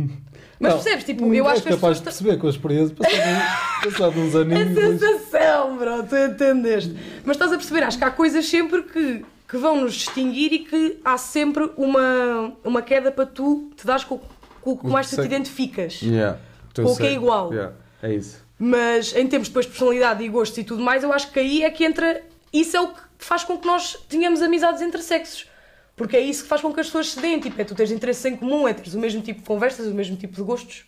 Mas 0.60 0.74
Não, 0.74 0.78
percebes, 0.82 1.04
tipo, 1.04 1.24
não 1.24 1.34
eu 1.34 1.48
acho 1.48 1.62
que 1.62 1.70
as 1.70 1.74
capaz 1.76 1.96
de 1.96 2.02
perceber 2.04 2.36
com 2.36 2.46
a 2.46 2.50
experiência, 2.50 2.94
passado, 2.94 3.42
passado 3.82 4.20
uns 4.20 4.36
A 4.36 4.40
aninhos... 4.40 4.68
depois- 4.68 5.00
sensação, 5.00 5.78
bro, 5.78 6.02
tu 6.02 6.14
entendeste? 6.14 6.94
Mas 7.24 7.36
estás 7.36 7.50
a 7.52 7.56
perceber, 7.56 7.82
acho 7.82 7.96
que 7.96 8.04
há 8.04 8.10
coisas 8.10 8.46
sempre 8.46 8.82
que, 8.82 9.24
que 9.48 9.56
vão 9.56 9.80
nos 9.80 9.94
distinguir 9.94 10.52
e 10.52 10.58
que 10.58 10.98
há 11.02 11.16
sempre 11.16 11.70
uma, 11.78 12.52
uma 12.62 12.82
queda 12.82 13.10
para 13.10 13.24
tu 13.24 13.70
te 13.74 13.86
dares 13.86 14.04
com, 14.04 14.20
com 14.60 14.72
o 14.72 14.76
que 14.78 14.86
mais 14.86 15.08
tu 15.08 15.16
te 15.16 15.22
identificas. 15.22 16.02
Yeah, 16.02 16.38
Com 16.76 16.84
o 16.92 16.96
que 16.96 17.06
é 17.06 17.12
igual. 17.14 17.50
Yeah, 17.54 17.72
é 18.02 18.14
isso. 18.14 18.44
Mas 18.58 19.16
em 19.16 19.26
termos 19.26 19.48
depois 19.48 19.64
de 19.64 19.70
personalidade 19.72 20.22
e 20.22 20.28
gostos 20.28 20.58
e 20.58 20.64
tudo 20.64 20.82
mais, 20.82 21.02
eu 21.02 21.10
acho 21.10 21.32
que 21.32 21.40
aí 21.40 21.62
é 21.64 21.70
que 21.70 21.84
entra. 21.86 22.20
Isso 22.52 22.76
é 22.76 22.80
o 22.80 22.88
que 22.88 23.00
faz 23.19 23.45
com 23.45 23.59
que 23.59 23.66
nós 23.66 23.95
tenhamos 24.09 24.42
amizades 24.42 24.83
entre 24.83 25.02
sexos. 25.02 25.49
Porque 25.97 26.16
é 26.16 26.21
isso 26.21 26.42
que 26.45 26.49
faz 26.49 26.61
com 26.62 26.73
que 26.73 26.80
as 26.80 26.87
pessoas 26.87 27.11
se 27.12 27.21
deem. 27.21 27.38
Tipo, 27.40 27.61
é 27.61 27.64
tu 27.64 27.75
teres 27.75 27.92
interesses 27.92 28.25
em 28.25 28.37
comum, 28.37 28.66
é 28.66 28.73
teres 28.73 28.95
o 28.95 28.99
mesmo 28.99 29.21
tipo 29.23 29.40
de 29.40 29.47
conversas, 29.47 29.87
o 29.87 29.95
mesmo 29.95 30.16
tipo 30.16 30.35
de 30.35 30.42
gostos. 30.42 30.85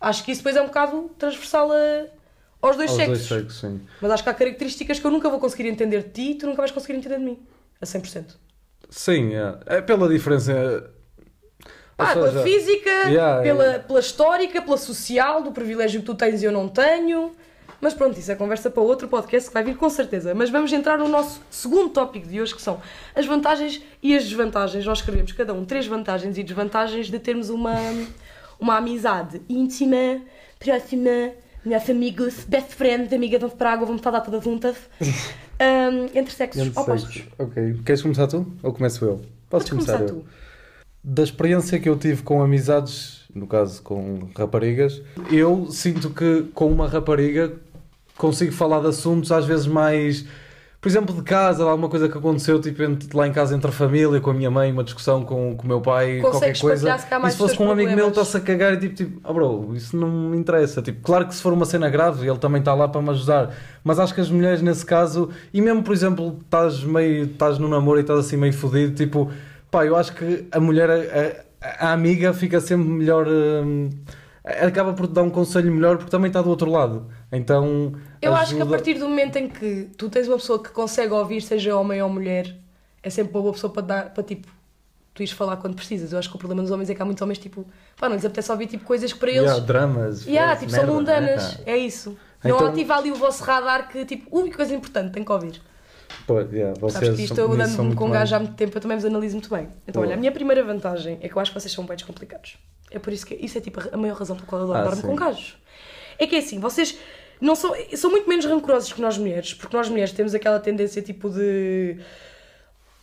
Acho 0.00 0.24
que 0.24 0.30
isso 0.32 0.40
depois 0.40 0.56
é 0.56 0.62
um 0.62 0.66
bocado 0.66 1.10
transversal 1.18 1.70
a, 1.72 2.06
aos 2.60 2.76
dois 2.76 2.90
Aos 2.90 2.98
sexos. 2.98 3.28
dois 3.28 3.42
sexos, 3.42 3.60
sim. 3.60 3.80
Mas 4.00 4.10
acho 4.12 4.22
que 4.22 4.28
há 4.30 4.34
características 4.34 4.98
que 4.98 5.06
eu 5.06 5.10
nunca 5.10 5.28
vou 5.28 5.38
conseguir 5.40 5.68
entender 5.68 6.04
de 6.04 6.10
ti 6.10 6.30
e 6.32 6.34
tu 6.36 6.46
nunca 6.46 6.58
vais 6.58 6.70
conseguir 6.70 6.98
entender 6.98 7.18
de 7.18 7.24
mim. 7.24 7.38
A 7.80 7.84
100%. 7.84 8.36
Sim, 8.90 9.34
é. 9.34 9.78
É 9.78 9.80
pela 9.80 10.08
diferença. 10.08 10.90
Ou 11.98 12.06
Ah, 12.06 12.14
seja, 12.14 12.30
pela 12.30 12.42
física, 12.42 12.90
yeah, 13.08 13.42
pela, 13.42 13.64
yeah. 13.64 13.84
pela 13.84 14.00
histórica, 14.00 14.62
pela 14.62 14.76
social, 14.76 15.42
do 15.42 15.52
privilégio 15.52 16.00
que 16.00 16.06
tu 16.06 16.14
tens 16.14 16.42
e 16.42 16.44
eu 16.46 16.52
não 16.52 16.68
tenho. 16.68 17.34
Mas 17.82 17.94
pronto, 17.94 18.16
isso 18.16 18.30
é 18.30 18.36
conversa 18.36 18.70
para 18.70 18.80
outro 18.80 19.08
podcast 19.08 19.48
que 19.50 19.54
vai 19.54 19.64
vir 19.64 19.76
com 19.76 19.90
certeza. 19.90 20.32
Mas 20.36 20.50
vamos 20.50 20.72
entrar 20.72 20.96
no 20.96 21.08
nosso 21.08 21.40
segundo 21.50 21.88
tópico 21.88 22.28
de 22.28 22.40
hoje, 22.40 22.54
que 22.54 22.62
são 22.62 22.80
as 23.12 23.26
vantagens 23.26 23.82
e 24.00 24.14
as 24.16 24.22
desvantagens. 24.22 24.86
Nós 24.86 24.98
escrevemos 24.98 25.32
cada 25.32 25.52
um 25.52 25.64
três 25.64 25.84
vantagens 25.84 26.38
e 26.38 26.44
desvantagens 26.44 27.08
de 27.08 27.18
termos 27.18 27.50
uma, 27.50 27.74
uma 28.60 28.76
amizade 28.76 29.42
íntima, 29.48 30.22
próxima, 30.60 31.32
melhores 31.64 31.90
amigos, 31.90 32.44
best 32.44 32.72
friends, 32.72 33.12
amigas 33.12 33.40
vão 33.40 33.50
para 33.50 33.70
a 33.70 33.72
água, 33.72 33.84
vamos 33.84 33.98
estar 33.98 34.10
lá 34.10 34.20
todas 34.20 34.44
juntas, 34.44 34.76
hum, 35.00 36.06
entre 36.14 36.32
sexos 36.32 36.62
Entre 36.62 36.78
opostos. 36.78 37.12
sexos. 37.12 37.32
Ok. 37.36 37.80
Queres 37.84 38.00
começar 38.00 38.28
tu? 38.28 38.46
Ou 38.62 38.72
começo 38.72 39.04
eu? 39.04 39.16
Posso 39.50 39.66
Podes 39.66 39.70
começar 39.70 40.00
eu? 40.02 40.06
tu. 40.06 40.24
Da 41.02 41.24
experiência 41.24 41.80
que 41.80 41.88
eu 41.88 41.96
tive 41.98 42.22
com 42.22 42.40
amizades, 42.40 43.22
no 43.34 43.48
caso 43.48 43.82
com 43.82 44.28
raparigas, 44.38 45.02
eu 45.32 45.68
sinto 45.68 46.10
que 46.10 46.44
com 46.54 46.70
uma 46.70 46.86
rapariga 46.86 47.52
consigo 48.22 48.52
falar 48.52 48.80
de 48.80 48.86
assuntos 48.86 49.30
às 49.32 49.44
vezes 49.44 49.66
mais. 49.66 50.24
Por 50.80 50.88
exemplo, 50.88 51.14
de 51.14 51.22
casa, 51.22 51.62
alguma 51.62 51.88
coisa 51.88 52.08
que 52.08 52.18
aconteceu, 52.18 52.60
tipo, 52.60 52.82
entre- 52.82 53.16
lá 53.16 53.28
em 53.28 53.32
casa 53.32 53.54
entre 53.54 53.68
a 53.70 53.72
família, 53.72 54.20
com 54.20 54.30
a 54.30 54.34
minha 54.34 54.50
mãe, 54.50 54.72
uma 54.72 54.82
discussão 54.82 55.22
com, 55.22 55.54
com 55.56 55.62
o 55.64 55.68
meu 55.68 55.80
pai, 55.80 56.18
qualquer 56.18 56.32
Consegues 56.38 56.60
coisa. 56.60 56.88
partilhar, 56.88 57.20
se 57.22 57.28
E 57.28 57.30
se 57.30 57.36
fosse 57.38 57.52
os 57.52 57.58
com 57.58 57.66
um 57.66 57.70
amigo 57.70 57.92
meu, 57.92 58.08
está-se 58.08 58.36
a 58.36 58.40
cagar 58.40 58.72
e 58.74 58.78
tipo, 58.78 58.94
tipo, 58.96 59.20
ah 59.22 59.32
bro, 59.32 59.70
isso 59.76 59.96
não 59.96 60.08
me 60.30 60.36
interessa. 60.36 60.82
Tipo, 60.82 61.00
claro 61.02 61.28
que 61.28 61.36
se 61.36 61.40
for 61.42 61.52
uma 61.52 61.64
cena 61.66 61.88
grave, 61.88 62.26
ele 62.28 62.38
também 62.38 62.58
está 62.58 62.74
lá 62.74 62.88
para 62.88 63.00
me 63.00 63.10
ajudar. 63.10 63.54
Mas 63.84 64.00
acho 64.00 64.12
que 64.12 64.20
as 64.20 64.28
mulheres, 64.28 64.60
nesse 64.60 64.84
caso, 64.84 65.28
e 65.54 65.60
mesmo, 65.62 65.84
por 65.84 65.92
exemplo, 65.94 66.38
estás 66.44 66.82
meio, 66.82 67.26
estás 67.26 67.58
no 67.58 67.68
namoro 67.68 67.98
e 67.98 68.02
estás 68.02 68.18
assim 68.18 68.36
meio 68.36 68.52
fodido, 68.52 68.92
tipo, 68.96 69.30
pá, 69.70 69.86
eu 69.86 69.94
acho 69.94 70.12
que 70.16 70.48
a 70.50 70.58
mulher, 70.58 70.90
a, 71.60 71.90
a 71.90 71.92
amiga 71.92 72.32
fica 72.34 72.60
sempre 72.60 72.88
melhor. 72.88 73.28
hum, 73.28 73.88
acaba 74.44 74.92
por 74.94 75.06
te 75.06 75.12
dar 75.12 75.22
um 75.22 75.30
conselho 75.30 75.70
melhor 75.72 75.96
porque 75.96 76.10
também 76.10 76.26
está 76.28 76.42
do 76.42 76.50
outro 76.50 76.68
lado. 76.68 77.06
Então. 77.30 77.92
Eu 78.22 78.34
acho 78.34 78.54
que 78.54 78.60
a 78.60 78.62
ajuda- 78.62 78.70
partir 78.76 78.94
do 78.94 79.08
momento 79.08 79.36
em 79.36 79.48
que 79.48 79.90
tu 79.98 80.08
tens 80.08 80.28
uma 80.28 80.36
pessoa 80.36 80.62
que 80.62 80.70
consegue 80.70 81.12
ouvir, 81.12 81.42
seja 81.42 81.76
homem 81.76 82.00
ou 82.00 82.08
mulher, 82.08 82.54
é 83.02 83.10
sempre 83.10 83.32
uma 83.34 83.42
boa 83.42 83.52
pessoa 83.52 83.72
para 83.72 83.82
dar, 83.82 84.10
para 84.14 84.22
tipo, 84.22 84.46
tu 85.12 85.22
ires 85.22 85.32
falar 85.34 85.56
quando 85.56 85.74
precisas. 85.74 86.12
Eu 86.12 86.18
acho 86.18 86.30
que 86.30 86.36
o 86.36 86.38
problema 86.38 86.62
dos 86.62 86.70
homens 86.70 86.88
é 86.88 86.94
que 86.94 87.02
há 87.02 87.04
muitos 87.04 87.20
homens, 87.20 87.38
tipo, 87.38 87.66
pá, 87.98 88.08
não 88.08 88.14
lhes 88.16 88.24
apetece 88.24 88.50
ouvir 88.52 88.66
tipo, 88.68 88.84
coisas 88.84 89.12
que 89.12 89.18
para 89.18 89.30
eles. 89.30 89.42
Yeah, 89.42 89.60
dramas. 89.66 90.26
Yeah, 90.26 90.56
tipo, 90.56 90.70
são 90.70 90.80
merda, 90.80 90.92
mundanas. 90.94 91.58
né? 91.58 91.64
É 91.66 91.76
isso. 91.76 92.16
Não 92.44 92.56
Então- 92.56 92.68
ativa 92.68 92.96
ali 92.96 93.10
o 93.10 93.14
vosso 93.16 93.42
radar 93.44 93.88
que, 93.88 94.04
tipo, 94.04 94.26
ui, 94.36 94.50
coisa 94.52 94.74
importante, 94.74 95.12
tem 95.12 95.24
que 95.24 95.32
ouvir. 95.32 95.60
Pô, 96.26 96.38
yeah, 96.40 96.74
vocês 96.78 96.92
Sabes 97.04 97.16
que 97.16 97.24
isto 97.24 97.38
eu 97.38 97.48
com 97.96 98.06
um 98.06 98.10
gajo 98.10 98.34
há 98.36 98.38
muito 98.38 98.54
tempo, 98.54 98.76
eu 98.76 98.80
também 98.80 98.96
vos 98.96 99.04
analiso 99.06 99.34
muito 99.34 99.50
bem. 99.50 99.68
Então, 99.88 100.00
Boa. 100.00 100.06
olha, 100.06 100.14
a 100.14 100.18
minha 100.18 100.30
primeira 100.30 100.62
vantagem 100.62 101.18
é 101.20 101.28
que 101.28 101.34
eu 101.36 101.40
acho 101.40 101.50
que 101.52 101.58
vocês 101.60 101.72
são 101.72 101.84
bem 101.84 101.96
descomplicados. 101.96 102.56
É 102.90 102.98
por 102.98 103.12
isso 103.12 103.24
que 103.26 103.34
isso 103.34 103.56
é 103.58 103.60
tipo 103.60 103.80
a 103.92 103.96
maior 103.96 104.16
razão 104.16 104.36
pela 104.36 104.46
qual 104.46 104.62
eu 104.62 104.72
adoro 104.72 104.96
Ah, 104.98 105.02
com 105.02 105.16
gajos. 105.16 105.56
É 106.18 106.26
que 106.26 106.36
é 106.36 106.38
assim, 106.40 106.60
vocês 106.60 106.96
não 107.42 107.56
são, 107.56 107.74
são 107.96 108.10
muito 108.10 108.28
menos 108.28 108.44
rancorosos 108.44 108.92
que 108.92 109.00
nós 109.00 109.18
mulheres, 109.18 109.52
porque 109.52 109.76
nós 109.76 109.88
mulheres 109.88 110.12
temos 110.12 110.32
aquela 110.32 110.60
tendência 110.60 111.02
tipo 111.02 111.28
de. 111.28 111.98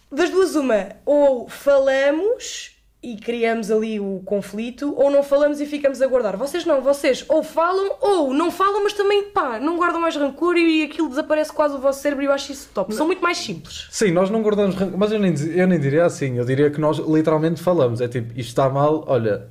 Das 0.10 0.30
duas, 0.30 0.56
uma, 0.56 0.96
ou 1.06 1.48
falamos 1.50 2.72
e 3.04 3.16
criamos 3.18 3.70
ali 3.70 4.00
o 4.00 4.22
conflito, 4.26 4.94
ou 4.98 5.12
não 5.12 5.24
falamos 5.24 5.62
e 5.62 5.66
ficamos 5.66 6.02
a 6.02 6.08
guardar. 6.08 6.36
Vocês 6.36 6.66
não, 6.66 6.82
vocês 6.82 7.24
ou 7.28 7.44
falam 7.44 7.98
ou 8.02 8.34
não 8.34 8.50
falam, 8.50 8.84
mas 8.84 8.94
também, 8.94 9.24
pá, 9.26 9.60
não 9.60 9.78
guardam 9.78 10.02
mais 10.02 10.16
rancor 10.16 10.58
e 10.58 10.84
aquilo 10.84 11.10
desaparece 11.10 11.52
quase 11.52 11.76
do 11.76 11.82
vosso 11.82 12.02
cérebro 12.02 12.24
e 12.24 12.28
eu 12.28 12.32
acho 12.32 12.52
isso 12.52 12.70
top. 12.74 12.94
São 12.96 13.06
muito 13.06 13.22
mais 13.22 13.38
simples. 13.38 13.88
Sim, 13.92 14.12
nós 14.12 14.30
não 14.30 14.42
guardamos 14.42 14.74
rancor, 14.76 14.98
mas 14.98 15.12
eu 15.12 15.20
nem, 15.20 15.34
eu 15.54 15.68
nem 15.68 15.80
diria 15.80 16.06
assim, 16.06 16.38
eu 16.38 16.46
diria 16.46 16.72
que 16.72 16.80
nós 16.80 16.98
literalmente 16.98 17.62
falamos. 17.62 18.02
É 18.02 18.08
tipo, 18.08 18.32
isto 18.32 18.50
está 18.50 18.70
mal, 18.70 19.04
olha, 19.06 19.50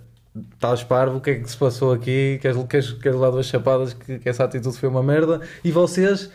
estás 0.54 0.82
parvo, 0.82 1.18
o 1.18 1.20
que 1.20 1.30
é 1.30 1.34
que 1.36 1.50
se 1.50 1.56
passou 1.56 1.92
aqui? 1.92 2.38
Queres, 2.40 2.62
queres, 2.68 2.92
queres 2.92 3.18
lá 3.18 3.30
duas 3.30 3.46
chapadas 3.46 3.94
que, 3.94 4.18
que 4.18 4.28
essa 4.28 4.44
atitude 4.44 4.76
foi 4.76 4.88
uma 4.88 5.02
merda? 5.02 5.40
E 5.62 5.70
vocês, 5.70 6.30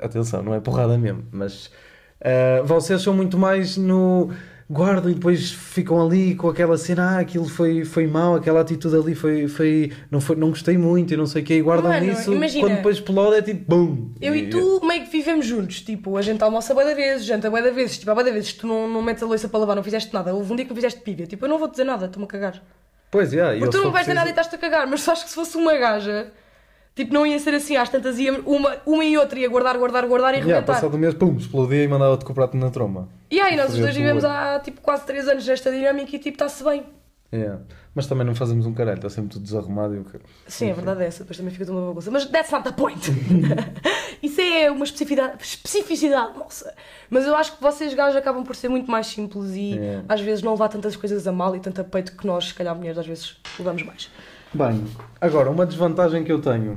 atenção, 0.00 0.42
não 0.42 0.54
é 0.54 0.60
porrada 0.60 0.96
mesmo, 0.96 1.24
mas 1.30 1.70
ah, 2.20 2.62
vocês 2.64 3.02
são 3.02 3.14
muito 3.14 3.38
mais 3.38 3.76
no. 3.76 4.30
Guardam 4.70 5.10
e 5.10 5.14
depois 5.14 5.50
ficam 5.50 5.98
ali 5.98 6.34
com 6.34 6.46
aquela 6.46 6.76
cena, 6.76 7.16
ah, 7.16 7.20
aquilo 7.20 7.48
foi, 7.48 7.86
foi 7.86 8.06
mau, 8.06 8.34
aquela 8.34 8.60
atitude 8.60 8.94
ali 8.94 9.14
foi, 9.14 9.48
foi, 9.48 9.90
não, 10.10 10.20
foi, 10.20 10.36
não 10.36 10.50
gostei 10.50 10.76
muito 10.76 11.14
e 11.14 11.16
não 11.16 11.24
sei 11.24 11.40
o 11.40 11.44
quê, 11.46 11.54
e 11.54 11.62
guardam 11.62 11.90
Mano, 11.90 12.04
isso, 12.12 12.34
imagina. 12.34 12.66
quando 12.66 12.76
depois 12.76 12.96
explode 12.96 13.36
é 13.38 13.40
tipo, 13.40 13.64
BUM! 13.66 14.12
Eu 14.20 14.36
e 14.36 14.50
tu 14.50 14.84
meio 14.84 15.04
que 15.04 15.10
vivemos 15.10 15.46
juntos, 15.46 15.80
tipo, 15.80 16.18
a 16.18 16.20
gente 16.20 16.44
almoça 16.44 16.74
bué 16.74 16.84
da 16.84 16.92
vezes, 16.92 17.24
janta 17.24 17.48
bué 17.48 17.62
da 17.62 17.70
vezes, 17.70 17.96
tipo, 17.96 18.10
há 18.10 18.14
da 18.14 18.30
vezes 18.30 18.52
tu 18.52 18.66
não, 18.66 18.86
não 18.86 19.00
metes 19.00 19.22
a 19.22 19.26
louça 19.26 19.48
para 19.48 19.58
lavar, 19.58 19.74
não 19.74 19.82
fizeste 19.82 20.12
nada, 20.12 20.34
houve 20.34 20.52
um 20.52 20.56
dia 20.56 20.66
que 20.66 20.70
não 20.70 20.76
fizeste 20.76 21.00
pívia, 21.00 21.26
tipo, 21.26 21.46
eu 21.46 21.48
não 21.48 21.58
vou 21.58 21.68
dizer 21.68 21.84
nada, 21.84 22.04
estou-me 22.04 22.26
a 22.26 22.28
cagar. 22.28 22.62
Pois, 23.10 23.32
yeah, 23.32 23.54
e 23.54 23.60
Porque 23.60 23.76
eu 23.76 23.80
tu 23.80 23.84
não 23.84 23.92
vais 23.92 24.06
dizer 24.06 24.14
nada 24.14 24.28
e 24.28 24.30
estás-te 24.30 24.54
a 24.54 24.58
cagar, 24.58 24.86
mas 24.86 25.08
acho 25.08 25.24
que 25.24 25.30
se 25.30 25.34
fosse 25.34 25.56
uma 25.56 25.76
gaja, 25.76 26.30
Tipo, 26.98 27.14
não 27.14 27.24
ia 27.24 27.38
ser 27.38 27.54
assim, 27.54 27.76
às 27.76 27.88
tantas 27.88 28.18
ia 28.18 28.32
uma, 28.40 28.76
uma 28.84 29.04
e 29.04 29.16
outra 29.16 29.38
ia 29.38 29.48
guardar, 29.48 29.78
guardar, 29.78 30.04
guardar 30.04 30.34
e 30.34 30.38
Yeah, 30.38 30.54
arrebentar. 30.54 30.74
passado 30.74 30.96
um 30.96 30.98
mês, 30.98 31.14
pum, 31.14 31.36
explodia 31.36 31.84
e 31.84 31.86
mandava-te 31.86 32.24
com 32.24 32.32
o 32.32 32.34
prato 32.34 32.56
na 32.56 32.70
tromba. 32.70 33.08
E 33.30 33.40
aí, 33.40 33.54
nós 33.54 33.72
os 33.72 33.78
dois 33.78 33.94
vivemos 33.94 34.24
há 34.24 34.58
tipo 34.58 34.80
quase 34.80 35.06
3 35.06 35.28
anos 35.28 35.46
nesta 35.46 35.70
dinâmica 35.70 36.16
e 36.16 36.18
tipo, 36.18 36.34
está-se 36.34 36.64
bem. 36.64 36.82
Yeah. 37.32 37.60
Mas 37.94 38.06
também 38.06 38.26
não 38.26 38.34
fazemos 38.34 38.64
um 38.64 38.72
caralho, 38.72 38.96
está 38.96 39.10
sempre 39.10 39.30
tudo 39.30 39.42
desarrumado 39.42 39.94
e 39.94 39.98
o 39.98 40.04
que. 40.04 40.18
Sim, 40.46 40.70
a 40.70 40.74
verdade 40.74 41.02
é 41.02 41.06
essa, 41.08 41.18
depois 41.24 41.36
também 41.36 41.52
fica 41.52 41.66
tudo 41.66 41.76
uma 41.78 41.88
bagunça. 41.88 42.10
Mas 42.10 42.24
that's 42.24 42.50
not 42.50 42.64
the 42.64 42.72
point. 42.72 43.00
Isso 44.22 44.40
é 44.40 44.70
uma 44.70 44.84
especificidade, 44.84 45.42
especificidade 45.42 46.38
nossa. 46.38 46.74
Mas 47.10 47.26
eu 47.26 47.36
acho 47.36 47.54
que 47.56 47.62
vocês 47.62 47.92
gajos 47.92 48.16
acabam 48.16 48.44
por 48.44 48.56
ser 48.56 48.68
muito 48.68 48.90
mais 48.90 49.06
simples 49.08 49.50
e 49.54 49.78
É. 49.78 50.02
às 50.08 50.20
vezes 50.22 50.42
não 50.42 50.52
levar 50.52 50.68
tantas 50.68 50.96
coisas 50.96 51.26
a 51.26 51.32
mal 51.32 51.54
e 51.54 51.60
tanto 51.60 51.80
a 51.80 51.84
peito 51.84 52.16
que 52.16 52.26
nós, 52.26 52.46
se 52.48 52.54
calhar, 52.54 52.74
mulheres, 52.74 52.98
às 52.98 53.06
vezes 53.06 53.36
levamos 53.58 53.82
mais. 53.82 54.10
Bem, 54.54 54.84
agora, 55.20 55.50
uma 55.50 55.66
desvantagem 55.66 56.24
que 56.24 56.32
eu 56.32 56.40
tenho. 56.40 56.76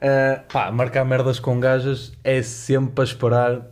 ah, 0.00 0.40
pá, 0.52 0.70
marcar 0.72 1.04
merdas 1.04 1.38
com 1.38 1.60
gajas 1.60 2.12
é 2.24 2.42
sempre 2.42 2.92
para 2.92 3.04
esperar 3.04 3.66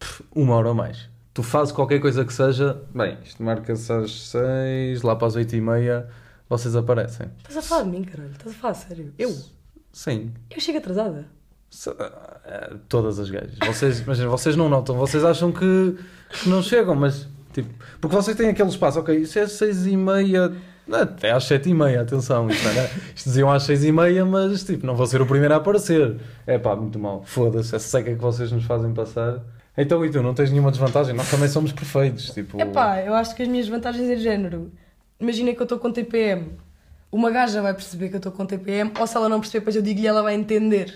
pff, 0.00 0.24
uma 0.34 0.56
hora 0.56 0.68
ou 0.70 0.74
mais. 0.74 1.08
Tu 1.38 1.42
fazes 1.44 1.70
qualquer 1.70 2.00
coisa 2.00 2.24
que 2.24 2.32
seja, 2.32 2.82
bem, 2.92 3.16
isto 3.24 3.40
marca-se 3.44 3.92
às 3.92 4.10
seis, 4.30 5.02
lá 5.02 5.14
para 5.14 5.28
as 5.28 5.36
oito 5.36 5.54
e 5.54 5.60
meia, 5.60 6.08
vocês 6.48 6.74
aparecem. 6.74 7.28
Estás 7.38 7.58
a 7.58 7.62
falar 7.62 7.84
de 7.84 7.90
mim, 7.90 8.02
caralho? 8.02 8.32
Estás 8.32 8.56
a 8.56 8.58
falar 8.58 8.72
a 8.72 8.74
sério? 8.74 9.14
Eu? 9.16 9.32
Sim. 9.92 10.32
Eu 10.50 10.60
chego 10.60 10.78
atrasada. 10.78 11.26
Se- 11.70 11.90
ah, 11.96 12.70
Todas 12.88 13.20
as 13.20 13.30
gajas. 13.30 13.54
Vocês, 13.64 14.00
imagina, 14.00 14.28
vocês 14.28 14.56
não 14.56 14.68
notam, 14.68 14.96
vocês 14.96 15.22
acham 15.24 15.52
que, 15.52 15.96
que 16.42 16.48
não 16.48 16.60
chegam, 16.60 16.96
mas 16.96 17.28
tipo, 17.52 17.72
porque 18.00 18.16
vocês 18.16 18.36
têm 18.36 18.48
aquele 18.48 18.70
espaço, 18.70 18.98
ok, 18.98 19.16
isso 19.16 19.38
é 19.38 19.42
às 19.42 19.52
seis 19.52 19.86
e 19.86 19.96
meia, 19.96 20.52
não, 20.88 21.02
até 21.02 21.30
às 21.30 21.44
sete 21.44 21.68
e 21.70 21.74
meia, 21.74 22.00
atenção, 22.00 22.50
isto, 22.50 22.66
era, 22.66 22.90
isto 23.14 23.28
diziam 23.28 23.48
às 23.48 23.62
seis 23.62 23.84
e 23.84 23.92
meia, 23.92 24.24
mas 24.24 24.64
tipo, 24.64 24.84
não 24.84 24.96
vou 24.96 25.06
ser 25.06 25.22
o 25.22 25.26
primeiro 25.26 25.54
a 25.54 25.58
aparecer. 25.58 26.16
É 26.48 26.58
pá, 26.58 26.74
muito 26.74 26.98
mal, 26.98 27.22
foda-se, 27.24 27.76
essa 27.76 27.86
seca 27.88 28.12
que 28.12 28.20
vocês 28.20 28.50
nos 28.50 28.64
fazem 28.64 28.92
passar. 28.92 29.38
Então 29.78 30.04
e 30.04 30.10
tu, 30.10 30.20
não 30.22 30.34
tens 30.34 30.50
nenhuma 30.50 30.70
desvantagem? 30.72 31.14
Nós 31.14 31.30
também 31.30 31.48
somos 31.48 31.70
perfeitos, 31.72 32.30
tipo... 32.30 32.60
Epá, 32.60 33.00
eu 33.00 33.14
acho 33.14 33.34
que 33.34 33.42
as 33.42 33.48
minhas 33.48 33.68
vantagens 33.68 34.10
é 34.10 34.16
de 34.16 34.22
género. 34.22 34.72
Imagina 35.20 35.54
que 35.54 35.60
eu 35.60 35.64
estou 35.64 35.78
com 35.78 35.92
TPM. 35.92 36.58
Uma 37.12 37.30
gaja 37.30 37.62
vai 37.62 37.72
perceber 37.72 38.08
que 38.08 38.14
eu 38.16 38.18
estou 38.18 38.32
com 38.32 38.44
TPM, 38.44 38.90
ou 38.98 39.06
se 39.06 39.16
ela 39.16 39.28
não 39.28 39.38
perceber, 39.38 39.60
depois 39.60 39.76
eu 39.76 39.82
digo-lhe 39.82 40.04
e 40.04 40.08
ela 40.08 40.22
vai 40.22 40.34
entender. 40.34 40.92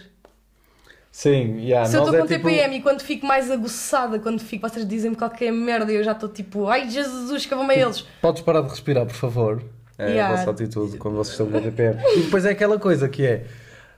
Sim, 1.13 1.59
yeah, 1.59 1.87
Se 1.89 1.97
eu 1.97 2.03
estou 2.05 2.17
é 2.17 2.21
com 2.23 2.27
tipo- 2.27 2.49
TPM 2.49 2.77
e 2.77 2.83
quando 2.83 3.03
fico 3.03 3.27
mais 3.27 3.51
aguçada, 3.51 4.19
quando 4.19 4.41
fico, 4.41 4.69
vocês 4.69 4.87
dizem-me 4.87 5.15
qualquer 5.15 5.53
merda 5.53 5.93
e 5.93 5.97
eu 5.97 6.03
já 6.03 6.13
estou 6.13 6.29
tipo, 6.29 6.67
ai 6.67 6.89
Jesus, 6.91 7.47
que 7.47 7.55
me 7.55 7.63
a 7.63 7.77
eles. 7.77 8.01
Podes 8.21 8.43
parar 8.43 8.63
de 8.63 8.69
respirar, 8.71 9.07
por 9.07 9.15
favor? 9.15 9.63
É 9.99 10.09
Yeah. 10.11 10.35
a 10.35 10.37
vossa 10.39 10.51
atitude 10.51 10.97
quando 10.97 11.15
vocês 11.17 11.39
estão 11.39 11.47
com 11.51 11.61
TPM. 11.61 12.01
E 12.17 12.23
depois 12.23 12.45
é 12.47 12.51
aquela 12.51 12.79
coisa 12.79 13.09
que 13.09 13.25
é... 13.25 13.45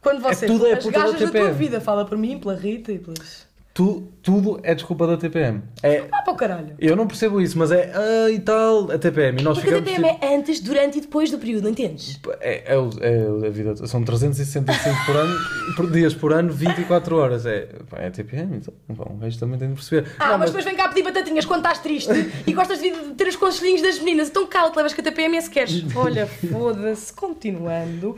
Quando 0.02 0.20
vocês, 0.20 0.50
tudo 0.50 0.66
é 0.66 0.72
as 0.74 0.84
gajas 0.84 1.18
da 1.18 1.30
tua 1.30 1.52
vida, 1.52 1.80
fala 1.80 2.04
por 2.04 2.18
mim, 2.18 2.38
pela 2.38 2.54
Rita 2.54 2.92
e 2.92 2.98
pelas. 2.98 3.46
Tu, 3.74 4.04
tudo 4.22 4.60
é 4.62 4.72
desculpa 4.72 5.04
da 5.04 5.16
TPM. 5.16 5.60
É, 5.82 6.04
Ah, 6.12 6.22
para 6.22 6.32
o 6.32 6.36
caralho. 6.36 6.76
eu 6.78 6.94
não 6.94 7.08
percebo 7.08 7.40
isso, 7.40 7.58
mas 7.58 7.72
é 7.72 7.90
ah, 7.92 8.30
e 8.30 8.38
tal, 8.38 8.88
a 8.92 8.96
TPM. 8.96 9.40
E 9.40 9.42
nós 9.42 9.58
Porque 9.58 9.74
a 9.74 9.78
TPM 9.82 9.96
tipo, 10.12 10.24
é 10.24 10.34
antes, 10.36 10.60
durante 10.60 10.98
e 10.98 11.00
depois 11.00 11.28
do 11.28 11.38
período, 11.38 11.68
entendes? 11.68 12.20
é, 12.40 12.72
é, 12.72 12.78
o- 12.78 12.90
é 13.00 13.48
a 13.48 13.50
vida. 13.50 13.74
São 13.88 14.04
365 14.04 15.04
por 15.04 15.16
ano, 15.16 15.34
por 15.74 15.90
dias 15.90 16.14
por 16.14 16.32
ano, 16.32 16.52
24 16.52 17.16
horas. 17.16 17.44
É, 17.46 17.68
é 17.96 18.06
a 18.06 18.10
TPM, 18.12 18.58
então. 18.58 18.72
Bom, 18.90 19.16
o 19.16 19.24
resto 19.24 19.40
também 19.40 19.58
tem 19.58 19.66
de 19.68 19.74
perceber. 19.74 20.08
Ah, 20.20 20.28
Não, 20.28 20.38
mas 20.38 20.50
depois 20.50 20.64
vem 20.64 20.76
cá 20.76 20.86
pedir 20.88 21.02
batatinhas 21.02 21.44
quando 21.44 21.58
estás 21.66 21.80
triste 21.80 22.12
e 22.46 22.52
gostas 22.52 22.80
de 22.80 22.90
ter 23.16 23.26
os 23.26 23.34
conselhinhos 23.34 23.82
das 23.82 23.98
meninas. 23.98 24.28
Então 24.28 24.46
cala-te, 24.46 24.76
levas 24.76 24.94
com 24.94 25.00
a 25.00 25.04
TPM 25.04 25.42
se 25.42 25.50
queres. 25.50 25.84
Olha, 25.96 26.28
foda-se. 26.28 27.12
Continuando. 27.12 28.14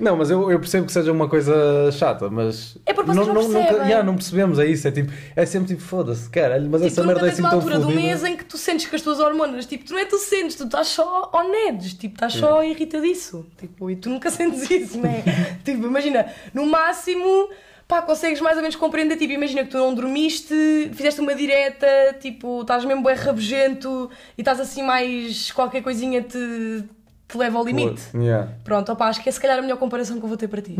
Não, 0.00 0.16
mas 0.16 0.30
eu, 0.30 0.50
eu 0.50 0.58
percebo 0.58 0.86
que 0.86 0.92
seja 0.92 1.12
uma 1.12 1.28
coisa 1.28 1.52
chata, 1.92 2.30
mas. 2.30 2.78
É 2.86 2.94
porque 2.94 3.12
vocês 3.12 3.26
não 3.26 3.34
percebem. 3.34 3.62
nunca, 3.62 3.84
yeah, 3.84 4.02
não 4.02 4.14
percebemos, 4.14 4.58
é 4.58 4.66
isso. 4.66 4.88
É, 4.88 4.90
tipo, 4.90 5.12
é 5.36 5.44
sempre 5.46 5.68
tipo, 5.68 5.82
foda-se, 5.82 6.28
caralho, 6.30 6.68
mas 6.70 6.80
Tipo, 6.80 6.92
essa 6.92 7.04
merda 7.04 7.26
é 7.26 7.30
assim 7.30 7.42
uma 7.42 7.50
tão 7.50 7.58
altura 7.58 7.78
do 7.78 7.82
fodida. 7.84 8.00
mês 8.00 8.24
em 8.24 8.36
que 8.36 8.44
tu 8.44 8.56
sentes 8.56 8.86
que 8.86 8.96
as 8.96 9.02
tuas 9.02 9.20
hormonas, 9.20 9.66
tipo, 9.66 9.84
tu 9.84 9.92
não 9.92 10.00
é 10.00 10.06
tu 10.06 10.16
sentes, 10.18 10.56
tu 10.56 10.64
estás 10.64 10.88
só 10.88 11.30
on 11.34 11.54
edge, 11.68 11.96
tipo, 11.96 12.14
estás 12.14 12.32
só 12.32 12.64
irritadiço. 12.64 13.46
Tipo, 13.58 13.90
e 13.90 13.96
tu 13.96 14.08
nunca 14.08 14.30
sentes 14.32 14.70
isso, 14.70 14.98
né? 14.98 15.22
tipo, 15.62 15.86
imagina, 15.86 16.26
no 16.54 16.64
máximo, 16.64 17.50
pá, 17.86 18.00
consegues 18.00 18.40
mais 18.40 18.56
ou 18.56 18.62
menos 18.62 18.76
compreender, 18.76 19.16
tipo, 19.16 19.32
imagina 19.32 19.64
que 19.64 19.70
tu 19.70 19.76
não 19.76 19.94
dormiste, 19.94 20.54
fizeste 20.94 21.20
uma 21.20 21.34
direta, 21.34 21.86
tipo, 22.20 22.62
estás 22.62 22.84
mesmo 22.86 23.02
bem 23.02 23.14
rabugento 23.14 24.10
e 24.38 24.40
estás 24.40 24.58
assim 24.60 24.82
mais, 24.82 25.52
qualquer 25.52 25.82
coisinha 25.82 26.22
te, 26.22 26.84
te 27.30 27.38
leva 27.38 27.58
ao 27.58 27.64
limite. 27.64 28.02
Yeah, 28.14 28.52
Pronto, 28.64 28.90
opá, 28.92 29.06
acho 29.08 29.22
que 29.22 29.28
é 29.28 29.32
se 29.32 29.40
calhar 29.40 29.58
a 29.58 29.62
melhor 29.62 29.78
comparação 29.78 30.18
que 30.18 30.24
eu 30.24 30.28
vou 30.28 30.36
ter 30.36 30.48
para 30.48 30.60
ti. 30.62 30.76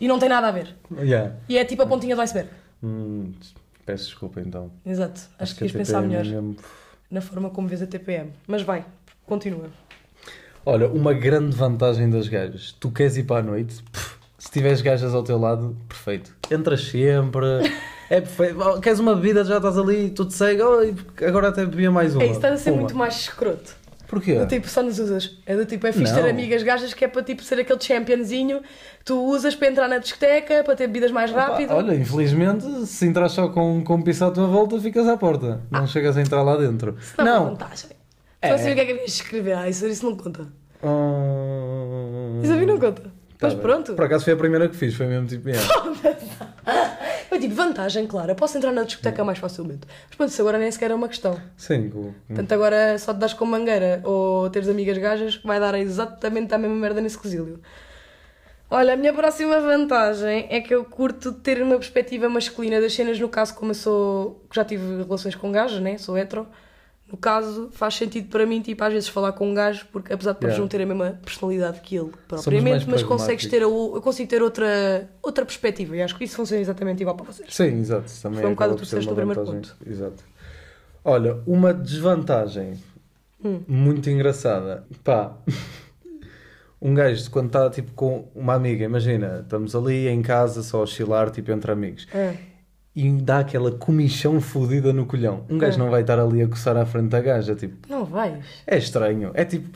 E 0.00 0.06
não 0.08 0.18
tem 0.18 0.28
nada 0.28 0.48
a 0.48 0.50
ver. 0.52 0.74
yeah. 0.98 1.32
E 1.48 1.56
é 1.58 1.64
tipo 1.64 1.82
a 1.82 1.86
pontinha 1.86 2.14
do 2.16 2.22
iceberg. 2.22 2.48
Hum, 2.82 3.32
peço 3.86 4.06
desculpa 4.06 4.40
então. 4.40 4.70
Exato. 4.84 5.20
Acho, 5.38 5.54
que 5.56 5.64
a 5.64 5.66
ias 5.66 5.72
pensar 5.72 6.00
TPM 6.02 6.14
é 6.14 6.22
melhor 6.24 6.42
mesmo- 6.42 6.56
na 7.10 7.20
forma 7.20 7.50
como 7.50 7.68
vês 7.68 7.82
a 7.82 7.86
TPM. 7.86 8.30
Mas 8.46 8.62
vai, 8.62 8.84
continua. 9.26 9.66
Olha, 10.64 10.88
uma 10.88 11.12
grande 11.12 11.56
vantagem 11.56 12.08
das 12.08 12.28
gajas. 12.28 12.72
Tu 12.78 12.90
queres 12.90 13.16
ir 13.16 13.24
para 13.24 13.40
a 13.40 13.42
noite, 13.42 13.82
pff, 13.92 14.16
se 14.38 14.50
tiveres 14.50 14.80
gajas 14.80 15.12
ao 15.14 15.22
teu 15.22 15.38
lado, 15.38 15.76
perfeito. 15.88 16.34
Entras 16.50 16.84
sempre, 16.84 17.46
é 18.08 18.20
perfeito. 18.20 18.80
Queres 18.80 18.98
uma 19.00 19.14
bebida, 19.14 19.44
já 19.44 19.56
estás 19.56 19.76
ali, 19.76 20.10
tu 20.10 20.24
te 20.24 20.34
segue, 20.34 20.62
oh, 20.62 20.78
agora 21.26 21.48
até 21.48 21.66
bebia 21.66 21.90
mais 21.90 22.14
uma. 22.14 22.22
É 22.22 22.26
isso, 22.26 22.36
estás 22.36 22.54
a 22.54 22.56
ser 22.58 22.70
Puma. 22.70 22.82
muito 22.82 22.96
mais 22.96 23.14
escroto. 23.16 23.74
Porquê? 24.12 24.34
Do 24.34 24.46
tipo, 24.46 24.68
só 24.68 24.82
nos 24.82 24.98
usas. 24.98 25.38
É 25.46 25.56
do 25.56 25.64
tipo, 25.64 25.86
é 25.86 25.90
fixe 25.92 26.12
Não. 26.12 26.22
ter 26.22 26.28
amigas 26.28 26.62
gajas 26.62 26.92
que 26.92 27.02
é 27.02 27.08
para 27.08 27.22
tipo 27.22 27.42
ser 27.42 27.58
aquele 27.58 27.80
championzinho 27.80 28.60
que 28.98 29.04
tu 29.06 29.18
usas 29.24 29.54
para 29.54 29.68
entrar 29.68 29.88
na 29.88 29.96
discoteca, 29.96 30.62
para 30.62 30.76
ter 30.76 30.86
bebidas 30.86 31.10
mais 31.10 31.30
Pá, 31.30 31.46
rápido. 31.46 31.72
olha, 31.72 31.94
infelizmente, 31.94 32.84
se 32.84 33.06
entras 33.06 33.32
só 33.32 33.48
com, 33.48 33.82
com 33.82 33.94
um 33.94 34.02
piso 34.02 34.26
à 34.26 34.30
tua 34.30 34.46
volta, 34.48 34.78
ficas 34.78 35.08
à 35.08 35.16
porta. 35.16 35.62
Não 35.70 35.86
chegas 35.86 36.14
a 36.18 36.20
entrar 36.20 36.42
lá 36.42 36.58
dentro. 36.58 36.94
Isso 37.00 37.14
não 37.16 37.26
é 37.26 37.30
Não. 37.30 37.44
vantagem. 37.46 37.88
É. 38.42 38.48
Só 38.48 38.54
assim 38.56 38.72
o 38.72 38.74
que 38.74 38.80
é 38.82 38.84
que 38.84 38.92
havias 38.92 39.06
de 39.06 39.12
escrever. 39.22 39.56
Ah, 39.56 39.66
isso, 39.70 39.86
isso 39.86 40.04
não 40.04 40.14
conta. 40.14 40.46
Hum, 40.82 42.40
Isso 42.42 42.52
a 42.52 42.56
mim 42.56 42.66
não 42.66 42.78
conta. 42.78 43.00
tá 43.02 43.08
Mas 43.40 43.54
bem. 43.54 43.62
pronto. 43.62 43.94
Por 43.94 44.04
acaso 44.04 44.24
foi 44.24 44.34
a 44.34 44.36
primeira 44.36 44.68
que 44.68 44.76
fiz, 44.76 44.94
foi 44.94 45.06
mesmo 45.06 45.26
tipo. 45.26 45.48
yeah. 45.48 45.64
Eu 47.34 47.40
tipo, 47.40 47.54
vantagem, 47.54 48.06
claro. 48.06 48.30
Eu 48.30 48.34
posso 48.36 48.58
entrar 48.58 48.72
na 48.72 48.82
discoteca 48.84 49.24
mais 49.24 49.38
facilmente. 49.38 49.86
Mas 50.08 50.16
pronto, 50.16 50.28
isso 50.30 50.40
agora 50.42 50.58
nem 50.58 50.70
sequer 50.70 50.90
é 50.90 50.94
uma 50.94 51.08
questão. 51.08 51.40
Sim, 51.56 51.88
com- 51.88 52.12
Portanto, 52.26 52.52
agora 52.52 52.98
só 52.98 53.12
te 53.14 53.18
das 53.20 53.32
com 53.32 53.46
mangueira 53.46 54.00
ou 54.04 54.50
teres 54.50 54.68
amigas 54.68 54.98
gajas, 54.98 55.36
vai 55.42 55.58
dar 55.58 55.74
exatamente 55.76 56.52
a 56.54 56.58
mesma 56.58 56.76
merda 56.76 57.00
nesse 57.00 57.18
quesílio. 57.18 57.58
Olha, 58.70 58.94
a 58.94 58.96
minha 58.96 59.12
próxima 59.12 59.60
vantagem 59.60 60.46
é 60.50 60.60
que 60.60 60.74
eu 60.74 60.84
curto 60.84 61.32
ter 61.32 61.62
uma 61.62 61.76
perspectiva 61.76 62.28
masculina 62.28 62.80
das 62.80 62.94
cenas, 62.94 63.18
no 63.20 63.28
caso, 63.28 63.54
como 63.54 63.70
eu 63.70 63.74
sou. 63.74 64.42
já 64.52 64.64
tive 64.64 65.02
relações 65.02 65.34
com 65.34 65.52
gajas, 65.52 65.80
né? 65.80 65.98
Sou 65.98 66.16
hetero. 66.16 66.46
No 67.12 67.18
caso, 67.18 67.68
faz 67.72 67.94
sentido 67.94 68.28
para 68.30 68.46
mim, 68.46 68.62
tipo, 68.62 68.82
às 68.82 68.90
vezes 68.90 69.06
falar 69.08 69.32
com 69.32 69.50
um 69.50 69.52
gajo, 69.52 69.86
porque 69.92 70.12
apesar 70.14 70.32
de 70.32 70.38
Yeah. 70.46 70.58
não 70.58 70.66
terem 70.66 70.86
a 70.90 70.94
mesma 70.94 71.20
personalidade 71.22 71.80
que 71.82 71.94
ele 71.94 72.10
propriamente, 72.26 72.88
mas 72.88 73.02
consegues 73.02 73.46
ter, 73.46 73.58
a, 73.58 73.66
eu 73.66 74.00
consigo 74.02 74.30
ter 74.30 74.42
outra, 74.42 75.10
outra 75.22 75.44
perspectiva 75.44 75.94
e 75.94 76.00
acho 76.02 76.16
que 76.16 76.24
isso 76.24 76.36
funciona 76.36 76.62
exatamente 76.62 77.02
igual 77.02 77.14
para 77.14 77.26
vocês. 77.26 77.54
Sim, 77.54 77.80
exato. 77.80 78.10
Também 78.22 78.40
Foi 78.40 78.48
um 78.48 78.54
bocado 78.54 78.72
o 78.72 78.76
que 78.78 78.86
ser 78.86 78.96
disseste 79.00 79.10
no 79.10 79.14
primeiro 79.14 79.44
vantagem. 79.44 79.72
Exato. 79.86 80.24
Olha, 81.04 81.38
uma 81.46 81.74
desvantagem 81.74 82.80
Hum. 83.44 83.60
muito 83.68 84.08
engraçada. 84.08 84.84
Pá, 85.04 85.36
um 86.80 86.94
gajo 86.94 87.30
quando 87.30 87.46
está 87.48 87.68
tipo 87.70 87.92
com 87.92 88.26
uma 88.34 88.54
amiga, 88.54 88.84
imagina, 88.84 89.40
estamos 89.42 89.74
ali 89.76 90.08
em 90.08 90.22
casa 90.22 90.62
só 90.62 90.78
a 90.78 90.82
oscilar, 90.84 91.30
tipo 91.30 91.52
entre 91.52 91.70
amigos, 91.70 92.06
É. 92.14 92.36
e 92.94 93.10
dá 93.10 93.38
aquela 93.38 93.70
comichão 93.72 94.40
fodida 94.40 94.92
no 94.92 95.06
colhão. 95.06 95.44
Um 95.48 95.56
gajo 95.58 95.76
É. 95.76 95.78
não 95.78 95.90
vai 95.90 96.02
estar 96.02 96.18
ali 96.18 96.42
a 96.42 96.48
coçar 96.48 96.76
à 96.76 96.84
frente 96.84 97.08
da 97.08 97.20
gaja, 97.20 97.54
tipo, 97.54 97.74
Não 97.88 98.04
vais. 98.04 98.44
é 98.66 98.76
estranho. 98.76 99.30
É 99.32 99.44
tipo, 99.44 99.68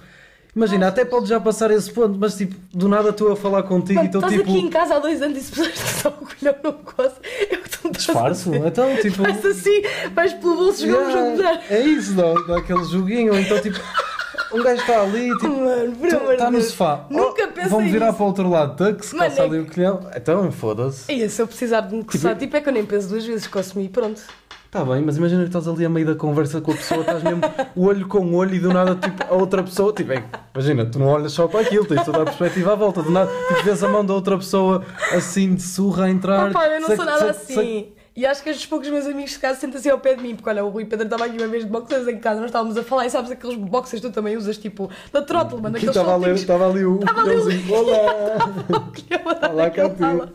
imagina, 0.55 0.88
até 0.88 1.05
pode 1.05 1.26
já 1.26 1.40
passar 1.40 1.70
esse 1.70 1.90
ponto, 1.90 2.18
mas 2.18 2.37
tipo, 2.37 2.55
do 2.76 2.88
nada 2.88 3.09
estou 3.11 3.33
a 3.33 3.37
falar 3.37 3.62
contigo 3.62 4.00
e 4.02 4.07
estou 4.07 4.20
estás 4.20 4.35
tipo. 4.38 4.50
aqui 4.50 4.59
em 4.61 4.68
casa 4.68 4.96
há 4.96 4.98
dois 4.98 5.22
anos 5.22 5.38
e 5.38 5.40
se 5.40 5.50
pessoas 5.50 5.68
que 5.72 5.79
só 5.79 6.09
o 6.11 6.12
colhão 6.12 6.55
não 6.62 6.72
coça, 6.74 7.16
é 7.50 7.55
o 7.55 7.62
que 7.62 7.70
tu 7.70 7.88
me 7.88 7.90
estás 7.96 8.16
a 8.16 8.31
Disfarço? 8.33 8.50
dizer. 8.50 8.66
Então, 8.66 8.96
tipo. 8.96 9.22
Vais 9.22 9.46
assim, 9.46 9.83
vais 10.14 10.33
pelo 10.35 10.57
bolso 10.57 10.87
jogo 10.87 11.05
de 11.07 11.12
Yeah, 11.12 11.42
dar. 11.42 11.64
É 11.70 11.81
isso, 11.81 12.12
dá, 12.14 12.35
dá 12.46 12.59
aquele 12.59 12.85
joguinho. 12.85 13.35
Então, 13.38 13.59
tipo, 13.61 13.79
um 14.59 14.62
gajo 14.62 14.81
está 14.81 15.03
ali, 15.03 15.31
tipo, 15.38 15.49
Mano, 15.61 16.33
está 16.33 16.51
no 16.51 16.61
sofá. 16.62 17.05
Nunca 17.11 17.45
Oh, 17.45 17.53
pensei 17.53 17.71
Vão 17.71 17.81
virar 17.81 18.07
nisso. 18.07 18.16
para 18.16 18.25
o 18.25 18.27
outro 18.29 18.51
lado, 18.51 18.77
tuck, 18.77 19.05
se 19.05 19.16
coça 19.16 19.42
é 19.42 19.45
ali 19.45 19.59
o 19.61 19.66
colhão. 19.66 20.01
Então, 20.14 20.51
foda-se. 20.53 21.11
E 21.12 21.29
se 21.29 21.40
eu 21.42 21.47
precisar 21.47 21.81
de 21.83 21.95
me 21.95 22.05
coçar, 22.05 22.37
tipo, 22.37 22.57
é 22.57 22.61
que 22.61 22.69
eu 22.69 22.73
nem 22.73 22.85
penso 22.85 23.09
duas 23.09 23.25
vezes, 23.25 23.47
coço-me 23.47 23.85
e 23.85 23.88
pronto. 23.88 24.21
Está 24.66 24.85
bem, 24.85 25.01
mas 25.01 25.16
imagina 25.16 25.42
que 25.42 25.47
estás 25.49 25.66
ali 25.69 25.87
a 25.87 25.88
meio 25.88 26.05
da 26.07 26.14
conversa 26.16 26.61
com 26.61 26.73
a 26.73 26.75
pessoa, 26.75 27.01
estás 27.01 27.23
mesmo 27.23 27.40
olho 27.77 28.07
com 28.09 28.35
olho 28.35 28.55
e 28.55 28.59
do 28.59 28.73
nada, 28.73 28.95
tipo, 28.97 29.25
a 29.33 29.35
outra 29.35 29.62
pessoa, 29.62 29.92
tipo, 29.92 30.12
é, 30.12 30.23
imagina, 30.55 30.85
tu 30.85 30.99
não 30.99 31.07
olhas 31.07 31.33
só 31.33 31.47
para 31.47 31.61
aquilo, 31.61 31.87
tens 31.87 32.05
toda 32.05 32.23
a 32.23 32.25
perspectiva 32.25 32.73
à 32.73 32.75
volta, 32.75 33.01
do 33.03 33.11
nada, 33.11 33.31
tipo, 33.49 33.62
vês 33.62 33.83
a 33.83 33.88
mão 33.88 34.05
da 34.05 34.12
outra 34.12 34.37
pessoa 34.37 34.85
assim 35.12 35.55
de 35.55 35.62
surra 35.62 36.07
a 36.07 36.11
entrar. 36.11 36.53
Pá, 36.53 36.66
eu 36.66 36.81
não 36.81 36.88
sei 36.88 36.97
sou 36.97 37.05
que- 37.07 37.11
nada 37.11 37.33
sei- 37.33 37.55
sei- 37.57 37.64
assim. 37.64 37.88
E 38.16 38.24
acho 38.24 38.42
que 38.42 38.48
estes 38.48 38.64
poucos 38.64 38.88
meus 38.88 39.05
amigos 39.07 39.33
de 39.33 39.38
casa 39.38 39.61
sentem-se 39.61 39.90
ao 39.90 39.98
pé 40.00 40.14
de 40.14 40.22
mim, 40.22 40.35
porque 40.35 40.48
olha, 40.48 40.64
o 40.64 40.70
Rui 40.70 40.87
Pedro 40.87 41.05
estava 41.05 41.26
aqui 41.26 41.37
uma 41.37 41.48
vez 41.48 41.64
de 41.64 41.70
boxers 41.70 42.09
em 42.09 42.18
casa, 42.18 42.40
nós 42.40 42.48
estávamos 42.48 42.76
a 42.79 42.83
falar 42.83 43.05
e 43.05 43.11
sabes 43.11 43.31
aqueles 43.31 43.57
boxers 43.57 44.00
que 44.00 44.09
tu 44.09 44.12
também 44.14 44.37
usas, 44.38 44.57
tipo, 44.57 44.90
da 45.12 45.20
Trottleman, 45.20 45.68
Aqui 45.68 45.87
aqueles 45.87 45.96
estava 45.96 46.14
ali, 46.14 46.35
estava 46.35 46.70
ali 46.70 46.85
o 46.87 46.98
Estava 47.00 47.20
ali 47.20 47.37
o-. 47.37 47.74
Olá! 47.74 49.52
Olá, 49.52 49.70
fala. 49.98 50.33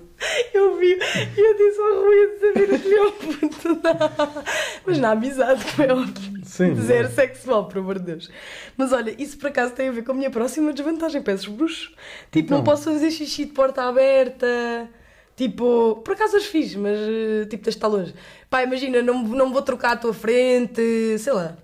Eu 0.54 0.78
vi 0.78 0.92
e 1.36 1.40
eu 1.40 1.58
disse 1.58 1.80
ao 1.82 2.04
Rui 2.04 2.24
a 2.24 2.40
saber 2.40 2.74
o 2.74 2.78
filho 2.78 3.12
puto, 3.50 3.70
não. 3.70 4.44
Mas 4.86 4.98
na 5.00 5.12
amizade, 5.12 5.66
como 5.76 5.90
é 5.90 5.94
óbvio. 5.94 6.42
Sim, 6.46 6.76
Zero 6.76 7.08
não. 7.08 7.16
sexual, 7.16 7.68
por 7.68 7.80
amor 7.80 7.98
de 7.98 8.06
Deus. 8.06 8.30
Mas 8.78 8.94
olha, 8.94 9.16
isso 9.18 9.36
por 9.40 9.48
acaso 9.48 9.74
tem 9.74 9.90
a 9.90 9.92
ver 9.92 10.04
com 10.04 10.12
a 10.12 10.16
minha 10.16 10.30
próxima 10.30 10.72
desvantagem. 10.72 11.24
Peças 11.24 11.48
bruxos. 11.48 11.96
Tipo, 12.32 12.52
não 12.52 12.60
Então. 12.60 12.72
posso 12.72 12.84
fazer 12.92 13.10
xixi 13.10 13.46
de 13.46 13.52
porta 13.54 13.82
aberta. 13.82 14.88
Tipo, 15.36 16.02
por 16.04 16.14
acaso 16.14 16.38
as 16.38 16.46
fiz, 16.46 16.76
mas 16.76 16.98
eh, 17.00 17.46
tipo, 17.50 17.64
tens 17.64 17.74
de 17.74 17.78
estar 17.78 17.88
longe. 17.88 18.14
Pá, 18.50 18.62
imagina, 18.64 19.02
não, 19.02 19.24
não 19.24 19.52
vou 19.52 19.62
trocar 19.62 19.94
à 19.94 19.96
tua 19.98 20.14
frente, 20.14 21.18
sei 21.18 21.34
lá. 21.34 21.58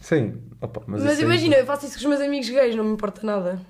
Sim, 0.00 0.40
opa, 0.60 0.82
mas, 0.86 1.02
Mas, 1.02 1.18
aí- 1.18 1.24
imagina, 1.24 1.56
eu 1.56 1.66
faço 1.66 1.86
isso 1.86 1.94
com 1.94 2.00
os 2.00 2.06
meus 2.06 2.20
amigos 2.20 2.48
gays, 2.48 2.74
não 2.74 2.84
me 2.84 2.92
importa 2.92 3.20
nada. 3.24 3.60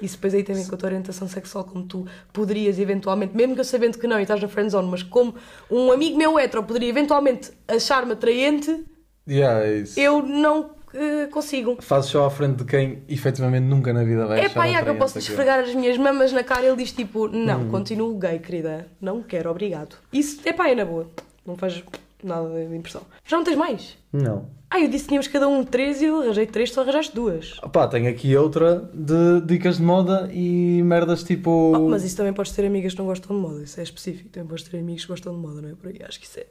Isso 0.00 0.14
depois 0.16 0.32
aí 0.34 0.42
ver 0.44 0.68
com 0.68 0.74
a 0.74 0.78
tua 0.78 0.88
orientação 0.88 1.26
sexual, 1.26 1.64
como 1.64 1.84
tu 1.84 2.06
poderias 2.32 2.78
eventualmente, 2.78 3.34
mesmo 3.36 3.54
que 3.54 3.60
eu 3.60 3.64
sabendo 3.64 3.98
que 3.98 4.06
não 4.06 4.18
e 4.18 4.22
estás 4.22 4.40
na 4.40 4.46
friendzone, 4.46 4.88
mas 4.88 5.02
como 5.02 5.34
um 5.68 5.90
amigo 5.90 6.16
meu 6.16 6.38
hetero 6.38 6.62
poderia 6.62 6.88
eventualmente 6.88 7.50
achar-me 7.66 8.12
atraente, 8.12 8.84
Yeah, 9.26 9.66
é 9.66 9.82
eu 9.96 10.22
não 10.22 10.70
eh, 10.94 11.26
consigo. 11.26 11.76
Fazes 11.80 12.10
só 12.10 12.26
à 12.26 12.30
frente 12.30 12.56
de 12.58 12.64
quem 12.64 13.02
efetivamente 13.08 13.64
nunca 13.64 13.92
na 13.92 14.04
vida 14.04 14.26
vai 14.26 14.40
É 14.44 14.48
pá, 14.48 14.64
yeah, 14.64 14.84
que 14.84 14.90
eu 14.90 14.96
posso 14.96 15.18
esfregar 15.18 15.60
as 15.60 15.74
minhas 15.74 15.96
mamas 15.98 16.32
na 16.32 16.42
cara 16.44 16.62
e 16.64 16.68
ele 16.68 16.76
diz 16.76 16.92
tipo, 16.92 17.28
não, 17.28 17.62
Hum. 17.62 17.68
continuo 17.70 18.14
gay, 18.18 18.38
querida. 18.38 18.86
Não 19.00 19.22
quero, 19.22 19.50
obrigado. 19.50 19.96
Isso 20.12 20.40
é 20.44 20.52
pá, 20.52 20.68
é 20.68 20.74
na 20.74 20.84
boa. 20.84 21.06
Não 21.46 21.56
faz 21.56 21.82
nada 22.22 22.48
de 22.48 22.76
impressão. 22.76 23.02
Já 23.24 23.36
não 23.36 23.44
tens 23.44 23.56
mais? 23.56 23.96
Não. 24.12 24.46
Ah, 24.70 24.80
eu 24.80 24.88
disse 24.88 25.04
que 25.04 25.08
tínhamos 25.08 25.28
cada 25.28 25.48
um 25.48 25.64
três 25.64 26.02
e 26.02 26.04
eu 26.04 26.20
arranjei 26.20 26.44
três, 26.44 26.70
tu 26.70 26.80
arranjaste 26.80 27.14
duas. 27.14 27.56
Opá, 27.62 27.88
tenho 27.88 28.10
aqui 28.10 28.36
outra 28.36 28.90
de 28.92 29.40
dicas 29.46 29.78
de 29.78 29.82
moda 29.82 30.28
e 30.30 30.82
merdas 30.82 31.22
tipo. 31.22 31.72
Oh, 31.74 31.88
mas 31.88 32.04
isso 32.04 32.16
também 32.16 32.34
podes 32.34 32.52
ter 32.52 32.66
amigas 32.66 32.92
que 32.92 32.98
não 32.98 33.06
gostam 33.06 33.34
de 33.34 33.40
moda, 33.40 33.62
isso 33.62 33.80
é 33.80 33.82
específico. 33.82 34.28
Também 34.28 34.46
podes 34.46 34.64
ter 34.64 34.76
amigos 34.78 35.02
que 35.04 35.08
gostam 35.08 35.32
de 35.32 35.38
moda, 35.40 35.62
não 35.62 35.70
é 35.70 35.74
por 35.74 35.88
aí? 35.88 36.00
Acho 36.06 36.20
que 36.20 36.26
isso 36.26 36.40
é 36.40 36.46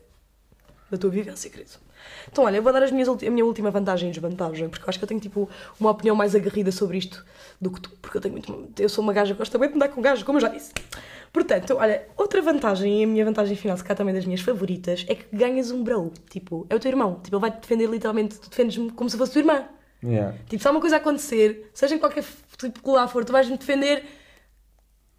da 0.89 0.97
tua 0.97 1.09
vivência, 1.11 1.49
querido. 1.49 1.71
Então, 2.31 2.43
olha, 2.43 2.57
eu 2.57 2.63
vou 2.63 2.71
dar 2.73 2.83
as 2.83 2.91
minhas, 2.91 3.07
a 3.07 3.29
minha 3.29 3.45
última 3.45 3.71
vantagem 3.71 4.09
e 4.09 4.11
desvantagem, 4.11 4.69
porque 4.69 4.83
eu 4.83 4.89
acho 4.89 4.97
que 4.99 5.03
eu 5.03 5.07
tenho 5.07 5.19
tipo 5.19 5.49
uma 5.79 5.91
opinião 5.91 6.15
mais 6.15 6.35
aguerrida 6.35 6.71
sobre 6.71 6.97
isto 6.97 7.25
do 7.59 7.71
que 7.71 7.81
tu, 7.81 7.89
porque 8.01 8.17
eu 8.17 8.21
tenho 8.21 8.33
muito. 8.33 8.81
Eu 8.81 8.89
sou 8.89 9.03
uma 9.03 9.13
gaja 9.13 9.33
que 9.33 9.37
gosta 9.37 9.57
bem 9.57 9.69
de 9.69 9.75
andar 9.75 9.89
com 9.89 10.01
gajo, 10.01 10.23
como 10.25 10.37
eu 10.37 10.41
já 10.41 10.49
disse. 10.49 10.71
Portanto, 11.31 11.75
olha, 11.77 12.03
outra 12.15 12.41
vantagem, 12.41 13.01
e 13.01 13.03
a 13.03 13.07
minha 13.07 13.25
vantagem 13.25 13.55
final, 13.55 13.77
se 13.77 13.83
cá 13.83 13.93
também 13.93 14.13
das 14.13 14.25
minhas 14.25 14.41
favoritas, 14.41 15.05
é 15.07 15.15
que 15.15 15.25
ganhas 15.35 15.71
um 15.71 15.83
bro. 15.83 16.11
Tipo, 16.29 16.65
é 16.69 16.75
o 16.75 16.79
teu 16.79 16.89
irmão. 16.89 17.19
Tipo, 17.23 17.35
ele 17.35 17.41
vai 17.41 17.51
te 17.51 17.59
defender 17.61 17.87
literalmente, 17.89 18.39
tu 18.39 18.49
defendes-me 18.49 18.91
como 18.91 19.09
se 19.09 19.17
fosse 19.17 19.33
tua 19.33 19.39
irmã. 19.41 19.63
Yeah. 20.03 20.35
Tipo, 20.47 20.61
se 20.61 20.67
há 20.67 20.71
uma 20.71 20.79
coisa 20.79 20.95
a 20.95 20.99
acontecer, 20.99 21.69
seja 21.73 21.95
em 21.95 21.99
qualquer 21.99 22.23
tipo 22.57 22.81
que 22.81 22.89
lá 22.89 23.07
for, 23.07 23.25
tu 23.25 23.31
vais-me 23.31 23.57
defender 23.57 24.03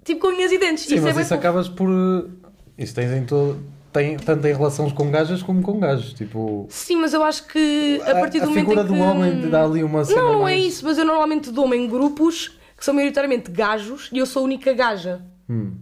tipo 0.04 0.20
com 0.20 0.28
unhas 0.28 0.50
e 0.52 0.58
dentes. 0.58 0.84
Sim, 0.84 0.94
isso 0.94 1.04
mas 1.04 1.16
é 1.16 1.20
isso 1.20 1.28
fofo. 1.28 1.38
acabas 1.40 1.68
por. 1.68 1.88
uh, 1.88 2.30
Isso 2.76 2.94
tens 2.94 3.12
em 3.12 3.24
todo. 3.24 3.60
Tem, 3.92 4.16
tanto 4.16 4.46
em 4.46 4.52
relações 4.52 4.92
com 4.92 5.10
gajas 5.10 5.42
como 5.42 5.62
com 5.62 5.78
gajos. 5.80 6.12
Tipo. 6.12 6.66
Sim, 6.68 6.96
mas 6.96 7.14
eu 7.14 7.22
acho 7.24 7.46
que 7.46 8.00
a 8.04 8.14
partir 8.14 8.40
do 8.40 8.46
momento 8.48 8.66
figura 8.66 8.82
em 8.82 8.86
que... 8.86 8.92
do 8.92 8.98
homem 9.00 9.48
dá 9.50 9.64
ali 9.64 9.82
uma 9.82 10.04
cena 10.04 10.20
Não, 10.20 10.32
não 10.34 10.38
é 10.48 10.54
mais- 10.54 10.64
isso, 10.66 10.84
mas 10.84 10.98
eu 10.98 11.04
normalmente 11.04 11.50
dou-me 11.50 11.76
em 11.76 11.88
grupos 11.88 12.56
que 12.76 12.84
são 12.84 12.94
maioritariamente 12.94 13.50
gajos 13.50 14.08
e 14.12 14.18
eu 14.18 14.26
sou 14.26 14.42
a 14.42 14.44
única 14.44 14.72
gaja. 14.72 15.22
Hum. 15.48 15.72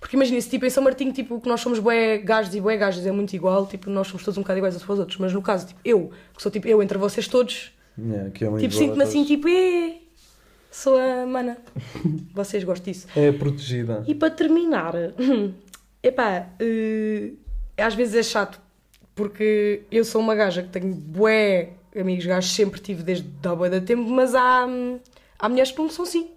Porque 0.00 0.16
imagina, 0.16 0.40
se 0.40 0.48
tipo 0.48 0.64
em 0.64 0.70
São 0.70 0.82
Martinho, 0.82 1.12
tipo, 1.12 1.38
que 1.40 1.46
nós 1.48 1.60
somos 1.60 1.78
bué 1.78 2.16
gajos 2.18 2.54
e 2.54 2.60
bué 2.60 2.76
gajas, 2.78 3.04
é 3.06 3.12
muito 3.12 3.34
igual, 3.34 3.66
tipo, 3.66 3.90
nós 3.90 4.06
somos 4.08 4.24
todos 4.24 4.38
um 4.38 4.40
bocado 4.40 4.58
iguais 4.58 4.74
uns 4.74 4.82
para 4.82 4.92
os 4.94 4.98
outros. 4.98 5.18
Mas 5.18 5.32
no 5.34 5.42
caso, 5.42 5.66
tipo, 5.66 5.80
eu, 5.84 6.10
que 6.34 6.42
sou 6.42 6.50
tipo 6.50 6.66
eu 6.66 6.82
entre 6.82 6.96
vocês 6.96 7.28
todos, 7.28 7.72
Yeah, 7.98 8.30
que 8.30 8.44
é 8.44 8.56
tipo, 8.56 8.72
sinto-me 8.74 9.02
a 9.02 9.04
assim, 9.04 9.24
tipo, 9.24 9.46
"Ê, 9.46 9.98
sou 10.70 10.96
a 10.96 11.26
mana. 11.26 11.58
vocês 12.32 12.64
gostam 12.64 12.90
disso. 12.92 13.06
É 13.14 13.30
protegida. 13.30 14.02
E 14.06 14.14
para 14.14 14.30
terminar, 14.30 14.94
epá, 16.02 16.46
eh, 16.58 17.32
às 17.80 17.94
vezes 17.94 18.14
é 18.14 18.22
chato, 18.22 18.60
porque 19.14 19.82
eu 19.90 20.04
sou 20.04 20.20
uma 20.20 20.34
gaja 20.34 20.62
que 20.62 20.68
tenho 20.68 20.94
bué 20.94 21.70
amigos 21.98 22.26
gajos, 22.26 22.52
sempre 22.52 22.80
tive 22.80 23.02
desde 23.02 23.28
há 23.44 23.54
bué 23.54 23.68
de 23.68 23.80
tempo, 23.80 24.08
mas 24.08 24.34
há, 24.34 24.66
há 25.38 25.48
mulheres 25.48 25.72
que 25.72 25.78
não 25.78 25.88
são 25.88 26.04
assim. 26.04 26.30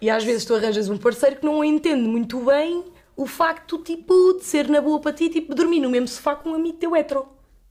E 0.00 0.08
às 0.08 0.22
vezes 0.22 0.44
tu 0.44 0.54
arranjas 0.54 0.88
um 0.88 0.96
parceiro 0.96 1.36
que 1.36 1.44
não 1.44 1.64
entende 1.64 2.06
muito 2.06 2.44
bem 2.44 2.84
o 3.16 3.26
facto, 3.26 3.78
tipo, 3.78 4.34
de 4.34 4.44
ser 4.44 4.68
na 4.68 4.80
boa 4.80 5.00
para 5.00 5.12
ti, 5.12 5.28
tipo, 5.28 5.54
dormir 5.54 5.80
no 5.80 5.90
mesmo 5.90 6.06
sofá 6.06 6.36
com 6.36 6.50
um 6.50 6.54
amigo 6.54 6.78
teu 6.78 6.94
hetero. 6.94 7.26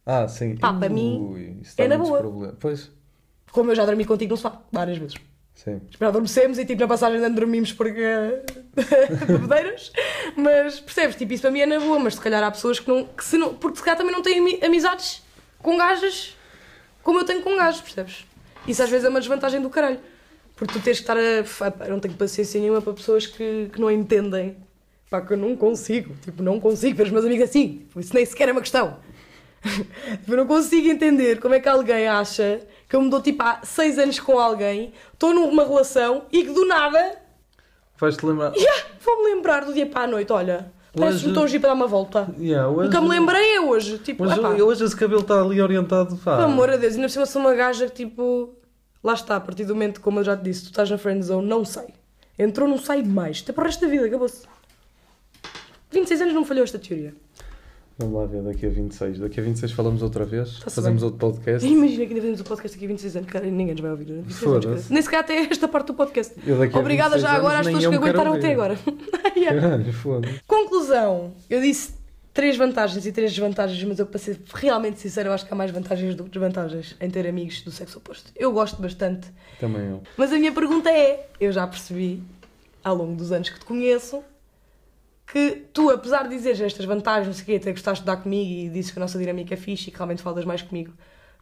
Ah, 0.05 0.27
sim. 0.27 0.57
Pá, 0.57 0.73
para 0.73 0.89
mim, 0.89 1.19
Ui, 1.31 1.57
é 1.77 1.87
na 1.87 1.97
boa. 1.97 2.19
problemas. 2.19 2.55
Pois. 2.59 2.91
Como 3.51 3.71
eu 3.71 3.75
já 3.75 3.85
dormi 3.85 4.03
contigo 4.03 4.31
no 4.31 4.37
sofá, 4.37 4.61
várias 4.71 4.97
vezes. 4.97 5.15
Sim. 5.63 5.81
Já 5.99 6.07
adormecemos 6.07 6.59
e 6.59 6.65
tipo 6.65 6.79
na 6.81 6.87
passagem 6.87 7.19
de 7.19 7.29
dormimos 7.31 7.73
porque 7.73 7.99
bebedeiras, 9.27 9.91
mas 10.35 10.79
percebes, 10.79 11.15
tipo 11.15 11.33
isso 11.33 11.41
para 11.41 11.51
mim 11.51 11.61
é 11.61 11.65
na 11.65 11.79
boa, 11.79 11.97
mas 11.99 12.13
se 12.13 12.21
calhar 12.21 12.43
há 12.43 12.51
pessoas 12.51 12.79
que 12.79 12.87
não, 12.87 13.05
que 13.05 13.23
se 13.25 13.37
não 13.37 13.53
porque 13.55 13.77
se 13.77 13.83
calhar 13.83 13.97
também 13.97 14.13
não 14.13 14.21
têm 14.21 14.39
ami- 14.39 14.59
amizades 14.63 15.23
com 15.59 15.75
gajas 15.75 16.37
como 17.03 17.19
eu 17.19 17.25
tenho 17.25 17.41
com 17.41 17.55
gajos, 17.55 17.81
percebes? 17.81 18.25
Isso 18.67 18.83
às 18.83 18.89
vezes 18.89 19.05
é 19.05 19.09
uma 19.09 19.19
desvantagem 19.19 19.59
do 19.61 19.69
caralho, 19.69 19.99
porque 20.55 20.73
tu 20.73 20.79
tens 20.83 20.99
que 20.99 21.03
estar 21.03 21.17
a, 21.17 21.85
eu 21.85 21.91
não 21.91 21.99
tenho 21.99 22.13
paciência 22.13 22.59
nenhuma 22.61 22.81
para 22.81 22.93
pessoas 22.93 23.25
que, 23.25 23.69
que 23.73 23.79
não 23.81 23.89
entendem, 23.89 24.57
pá 25.09 25.21
que 25.21 25.33
eu 25.33 25.37
não 25.37 25.55
consigo, 25.55 26.13
tipo 26.21 26.43
não 26.43 26.59
consigo 26.59 26.95
ver 26.97 27.03
os 27.03 27.11
meus 27.11 27.25
amigos 27.25 27.49
assim, 27.49 27.79
Tipo, 27.79 27.99
isso 27.99 28.13
nem 28.13 28.25
sequer 28.25 28.49
é 28.49 28.51
uma 28.51 28.61
questão. 28.61 28.99
Tipo, 29.61 30.31
eu 30.33 30.37
não 30.37 30.47
consigo 30.47 30.87
entender 30.87 31.39
como 31.39 31.53
é 31.55 31.59
que 31.59 31.67
alguém 31.67 32.07
acha 32.07 32.61
que 32.87 32.95
eu 32.95 33.01
me 33.01 33.09
dou 33.09 33.21
tipo 33.21 33.41
há 33.43 33.59
seis 33.63 33.97
anos 33.99 34.19
com 34.19 34.39
alguém, 34.39 34.93
estou 35.13 35.33
numa 35.33 35.63
relação 35.65 36.23
e 36.31 36.43
que 36.45 36.51
do 36.53 36.65
nada 36.65 37.17
Vais-te 37.99 38.25
lembrar. 38.25 38.53
yeah, 38.55 38.83
vou-me 39.03 39.33
lembrar 39.35 39.65
do 39.65 39.73
dia 39.73 39.85
para 39.87 40.01
a 40.03 40.07
noite. 40.07 40.31
Olha, 40.31 40.71
parece 40.95 41.19
que 41.19 41.25
me 41.25 41.31
Hoje- 41.31 41.41
estou 41.41 41.43
a 41.43 41.49
ir 41.49 41.59
para 41.59 41.69
dar 41.69 41.73
uma 41.75 41.87
volta. 41.87 42.27
Yeah, 42.39 42.69
hoje, 42.69 42.85
Nunca 42.89 43.01
me 43.01 43.09
lembrei 43.09 43.55
é 43.55 43.61
hoje. 43.61 43.97
Tipo, 43.97 44.23
Hoje, 44.25 44.39
epá, 44.39 44.49
hoje 44.49 44.83
esse 44.83 44.95
cabelo 44.95 45.21
está 45.21 45.41
ali 45.41 45.59
orientado. 45.59 46.15
Pá. 46.17 46.37
pelo 46.37 46.47
amor 46.47 46.69
de 46.71 46.77
Deus, 46.77 46.93
ainda 46.93 47.07
por 47.07 47.11
cima 47.13 47.25
sou 47.25 47.41
uma 47.41 47.53
gaja 47.55 47.87
que 47.87 47.93
tipo. 48.05 48.53
Lá 49.03 49.13
está, 49.13 49.35
a 49.37 49.39
partir 49.39 49.63
do 49.65 49.73
momento, 49.73 49.99
como 50.01 50.19
eu 50.19 50.23
já 50.23 50.35
te 50.37 50.43
disse, 50.43 50.63
tu 50.63 50.65
estás 50.67 50.89
na 50.89 50.97
friend 50.97 51.23
zone, 51.23 51.47
não 51.47 51.63
sai. 51.65 51.87
Entrou, 52.37 52.67
não 52.69 52.77
sai 52.77 53.01
mais. 53.03 53.41
Até 53.43 53.51
para 53.53 53.63
o 53.63 53.65
resto 53.65 53.81
da 53.81 53.87
vida, 53.87 54.05
acabou-se. 54.05 54.43
26 55.91 56.21
anos 56.21 56.33
não 56.33 56.43
falhou 56.45 56.63
esta 56.63 56.77
teoria. 56.79 57.15
Vamos 57.99 58.13
lá 58.15 58.25
ver 58.27 58.43
daqui 58.43 58.65
a 58.65 58.69
26. 58.69 59.19
Daqui 59.19 59.39
a 59.39 59.43
26 59.43 59.71
falamos 59.71 60.03
outra 60.03 60.23
vez. 60.23 60.59
Tá-se 60.59 60.75
fazemos 60.75 61.01
bem. 61.01 61.11
outro 61.11 61.19
podcast. 61.31 61.67
Imagina 61.67 61.97
que 62.05 62.09
ainda 62.11 62.15
fazemos 62.21 62.41
o 62.41 62.43
podcast 62.43 62.77
aqui 62.77 62.85
a 62.85 62.87
26 62.89 63.15
anos, 63.15 63.29
cara, 63.31 63.47
e 63.47 63.51
ninguém 63.51 63.73
nos 63.73 63.81
vai 63.81 63.91
ouvir. 63.91 64.05
26 64.05 64.43
anos, 64.43 64.65
Foda-se. 64.65 64.93
Nem 64.93 65.01
sequer 65.01 65.19
até 65.19 65.35
esta 65.39 65.67
parte 65.67 65.87
do 65.87 65.93
podcast. 65.95 66.33
Daqui 66.39 66.77
Obrigada 66.77 67.15
26 67.15 67.21
já 67.21 67.31
agora 67.31 67.59
às 67.59 67.65
pessoas 67.65 67.87
que 67.87 67.95
aguentaram 67.95 68.33
até 68.33 68.51
agora. 68.53 68.77
Yeah. 69.37 69.61
Caralho, 69.61 69.93
foda-se. 69.93 70.41
Conclusão, 70.47 71.31
eu 71.47 71.61
disse 71.61 71.93
três 72.33 72.57
vantagens 72.57 73.05
e 73.05 73.11
três 73.11 73.31
desvantagens, 73.31 73.81
mas 73.83 73.99
eu 73.99 74.05
para 74.07 74.17
ser 74.19 74.39
realmente 74.53 74.99
sincero, 74.99 75.29
eu 75.29 75.33
acho 75.33 75.45
que 75.45 75.53
há 75.53 75.55
mais 75.55 75.69
vantagens 75.69 76.15
do 76.15 76.23
que 76.23 76.31
desvantagens 76.31 76.95
em 76.99 77.07
ter 77.09 77.27
amigos 77.27 77.61
do 77.61 77.69
sexo 77.71 77.99
oposto. 77.99 78.31
Eu 78.35 78.51
gosto 78.51 78.81
bastante, 78.81 79.27
Também 79.59 79.85
eu. 79.89 80.01
mas 80.17 80.33
a 80.33 80.37
minha 80.37 80.51
pergunta 80.51 80.89
é: 80.89 81.27
eu 81.39 81.51
já 81.51 81.67
percebi 81.67 82.21
ao 82.83 82.95
longo 82.95 83.15
dos 83.15 83.31
anos 83.31 83.49
que 83.49 83.59
te 83.59 83.65
conheço 83.65 84.23
que 85.27 85.65
tu, 85.73 85.89
apesar 85.89 86.23
de 86.23 86.35
dizeres 86.35 86.61
estas 86.61 86.85
vantagens, 86.85 87.27
não 87.27 87.33
sei 87.33 87.43
o 87.43 87.45
quê, 87.45 87.55
até 87.55 87.71
gostaste 87.71 88.01
de 88.01 88.07
dar 88.07 88.17
comigo 88.17 88.49
e 88.49 88.69
disse 88.69 88.93
que 88.93 88.99
a 88.99 89.01
nossa 89.01 89.19
dinâmica 89.19 89.53
é 89.53 89.57
fixe 89.57 89.89
e 89.89 89.91
que 89.91 89.97
realmente 89.97 90.21
falas 90.21 90.45
mais 90.45 90.61
comigo 90.61 90.93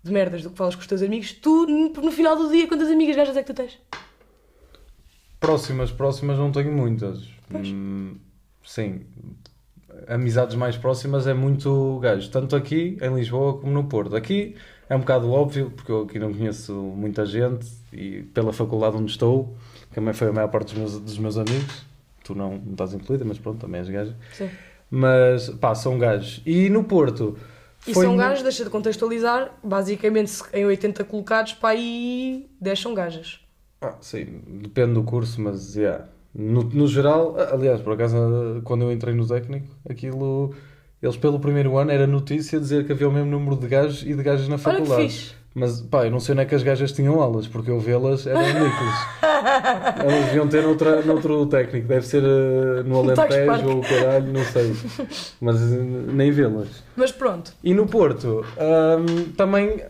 de 0.04 0.12
merdas 0.12 0.44
do 0.44 0.50
que 0.50 0.58
falas 0.58 0.76
com 0.76 0.82
os 0.82 0.88
teus 0.88 1.02
amigos, 1.02 1.32
tu, 1.34 1.66
no 1.68 2.12
final 2.12 2.36
do 2.36 2.50
dia, 2.50 2.68
quantas 2.68 2.90
amigas 2.90 3.16
gajas 3.16 3.38
é 3.38 3.44
que 3.44 3.54
tu 3.54 3.56
tens? 3.56 3.80
Próximas, 5.40 5.92
próximas 5.92 6.38
não 6.38 6.52
tenho 6.52 6.72
muitas. 6.72 7.28
Hum, 7.54 8.18
sim. 8.64 9.02
Amizades 10.08 10.56
mais 10.56 10.78
próximas 10.78 11.26
é 11.28 11.34
muito 11.34 12.00
gajo. 12.00 12.30
Tanto 12.30 12.56
aqui 12.56 12.98
em 13.02 13.16
Lisboa 13.16 13.60
como 13.60 13.72
no 13.72 13.86
Porto. 13.86 14.16
Aqui 14.16 14.56
é 14.90 14.96
um 14.96 15.00
bocado 15.00 15.32
óbvio, 15.32 15.72
porque 15.72 15.92
eu 15.92 16.04
aqui 16.04 16.20
não 16.20 16.34
conheço 16.34 16.74
muita 16.74 17.26
gente 17.26 17.68
e 17.92 18.24
pela 18.34 18.54
faculdade 18.54 18.98
onde 18.98 19.12
estou, 19.12 19.56
também 19.92 20.14
foi 20.14 20.30
a 20.30 20.34
maior 20.34 20.50
parte 20.50 20.74
dos 20.74 20.78
meus, 20.78 21.00
dos 21.00 21.18
meus 21.18 21.38
amigos. 21.38 21.95
Tu 22.26 22.34
não, 22.36 22.58
não 22.58 22.72
estás 22.72 22.94
incluída, 22.94 23.24
mas 23.24 23.38
pronto, 23.38 23.60
também 23.60 23.80
és 23.80 23.88
gajo. 23.90 24.14
Sim. 24.34 24.50
Mas 24.90 25.50
pá, 25.50 25.74
são 25.76 25.98
gajos. 26.00 26.42
E 26.46 26.70
no 26.70 26.84
Porto. 26.84 27.38
E 27.88 27.94
são 27.94 28.14
mu- 28.14 28.18
gajos, 28.18 28.42
deixa 28.42 28.64
de 28.64 28.70
contextualizar, 28.72 29.52
basicamente 29.64 30.34
em 30.54 30.66
80 30.66 31.04
colocados, 31.04 31.54
para 31.54 31.70
aí 31.70 32.48
10 32.60 32.80
são 32.80 32.94
gajas. 32.96 33.40
Ah, 33.80 33.94
sim, 34.02 34.42
depende 34.64 34.94
do 34.96 35.04
curso, 35.04 35.40
mas 35.40 35.76
yeah. 35.76 36.06
no, 36.34 36.64
no 36.64 36.88
geral, 36.88 37.36
a- 37.38 37.54
aliás, 37.54 37.80
por 37.82 37.94
acaso, 37.94 38.16
quando 38.64 38.82
eu 38.84 38.92
entrei 38.92 39.14
no 39.14 39.28
técnico, 39.28 39.68
aquilo, 39.88 40.56
eles 41.04 41.16
pelo 41.18 41.40
primeiro 41.40 41.78
ano 41.78 41.92
era 41.92 42.08
notícia 42.08 42.60
dizer 42.60 42.88
que 42.88 42.92
havia 42.92 43.08
o 43.08 43.12
mesmo 43.12 43.30
número 43.30 43.56
de 43.56 43.68
gajos 43.68 44.02
e 44.02 44.16
de 44.16 44.24
gajas 44.24 44.48
na 44.48 44.58
faculdade. 44.58 45.04
fixe. 45.04 45.34
Mas 45.54 45.80
pá, 45.82 46.06
eu 46.06 46.12
não 46.12 46.20
sei 46.20 46.34
onde 46.34 46.42
é 46.42 46.46
que 46.46 46.56
as 46.56 46.64
gajas 46.64 46.92
tinham 46.92 47.22
aulas, 47.22 47.48
porque 47.48 47.70
eu 47.70 47.80
vê-las 47.80 48.26
eram 48.26 48.42
ridículas. 48.44 48.96
Elas 50.00 50.26
deviam 50.26 50.48
ter 50.48 50.64
noutra, 50.64 51.02
noutro 51.02 51.46
técnico, 51.48 51.88
deve 51.88 52.06
ser 52.06 52.24
eh, 52.24 52.84
no. 52.84 53.00
Alentejo 53.00 53.70
ou 53.70 53.82
caralho, 53.82 54.32
não 54.32 54.44
sei. 54.44 54.76
Mas 55.42 55.62
eh, 55.62 55.78
nem 56.14 56.32
vê-las. 56.32 56.84
Mas 56.96 57.12
pronto. 57.12 57.54
E 57.64 57.74
no 57.74 57.86
Porto, 57.88 58.46
hum, 58.58 59.32
também, 59.38 59.84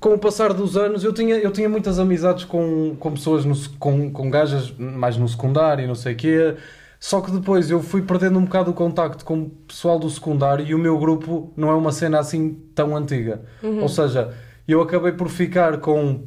com 0.00 0.14
o 0.14 0.18
passar 0.18 0.52
dos 0.52 0.76
anos, 0.76 1.04
eu 1.04 1.12
tinha, 1.12 1.36
eu 1.36 1.50
tinha 1.50 1.68
muitas 1.68 1.98
amizades 1.98 2.44
com, 2.44 2.96
com 2.98 3.12
pessoas, 3.12 3.44
no 3.44 3.54
com, 3.78 4.10
com 4.10 4.30
gajas 4.30 4.72
mais 4.78 5.16
no 5.16 5.28
secundário 5.28 5.84
e 5.84 5.86
não 5.86 5.94
sei 5.94 6.14
o 6.14 6.16
quê. 6.16 6.56
Só 6.98 7.20
que 7.20 7.30
depois 7.30 7.70
eu 7.70 7.82
fui 7.82 8.02
perdendo 8.02 8.38
um 8.38 8.44
bocado 8.44 8.70
o 8.70 8.74
contacto 8.74 9.24
com 9.24 9.42
o 9.42 9.50
pessoal 9.50 9.98
do 9.98 10.08
secundário 10.08 10.66
e 10.66 10.74
o 10.74 10.78
meu 10.78 10.98
grupo 10.98 11.52
não 11.56 11.70
é 11.70 11.74
uma 11.74 11.92
cena 11.92 12.18
assim 12.18 12.54
tão 12.74 12.96
antiga. 12.96 13.42
Ou 13.82 13.88
seja, 13.88 14.32
eu 14.66 14.80
acabei 14.80 15.12
por 15.12 15.28
ficar 15.28 15.78
com 15.78 16.24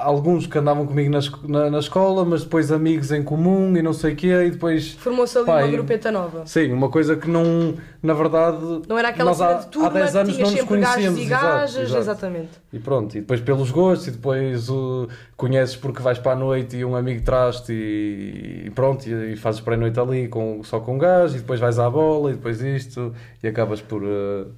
alguns 0.00 0.46
que 0.46 0.58
andavam 0.58 0.86
comigo 0.86 1.10
na, 1.10 1.20
na, 1.48 1.70
na 1.70 1.78
escola, 1.78 2.24
mas 2.24 2.42
depois 2.42 2.72
amigos 2.72 3.12
em 3.12 3.22
comum 3.22 3.76
e 3.76 3.82
não 3.82 3.92
sei 3.92 4.14
o 4.14 4.16
quê, 4.16 4.44
e 4.46 4.50
depois... 4.50 4.92
Formou-se 4.92 5.36
ali 5.36 5.46
Pá, 5.46 5.62
uma 5.62 5.68
grupeta 5.68 6.10
nova. 6.10 6.46
Sim, 6.46 6.72
uma 6.72 6.88
coisa 6.88 7.16
que 7.16 7.28
não, 7.28 7.74
na 8.02 8.14
verdade... 8.14 8.82
Não 8.88 8.98
era 8.98 9.08
aquela 9.08 9.34
cena 9.34 9.54
de 9.54 9.66
turma 9.66 9.88
há 9.88 9.92
10 9.92 10.10
que 10.10 10.18
anos 10.18 10.34
tinhas 10.34 10.48
não 10.48 10.56
nos 10.56 10.60
sempre 10.60 10.80
gajos 10.80 10.94
conhecíamos, 10.94 11.18
e 11.18 11.22
exato, 11.22 11.44
gajas, 11.44 11.76
exato. 11.76 11.98
exatamente. 12.00 12.50
E 12.72 12.78
pronto, 12.78 13.16
e 13.16 13.20
depois 13.20 13.40
pelos 13.40 13.70
gostos, 13.70 14.08
e 14.08 14.10
depois 14.12 14.68
uh, 14.68 15.08
conheces 15.36 15.76
porque 15.76 16.02
vais 16.02 16.18
para 16.18 16.32
a 16.32 16.36
noite 16.36 16.76
e 16.76 16.84
um 16.84 16.96
amigo 16.96 17.22
traz-te 17.22 17.72
e, 17.72 18.66
e 18.66 18.70
pronto, 18.70 19.06
e, 19.06 19.32
e 19.32 19.36
fazes 19.36 19.60
pré-noite 19.60 20.00
ali 20.00 20.28
com, 20.28 20.62
só 20.64 20.80
com 20.80 20.98
gás, 20.98 21.34
e 21.34 21.38
depois 21.38 21.60
vais 21.60 21.78
à 21.78 21.88
bola, 21.88 22.30
e 22.30 22.34
depois 22.34 22.60
isto, 22.60 23.14
e 23.42 23.46
acabas 23.46 23.80
por... 23.80 24.02
uh, 24.02 24.50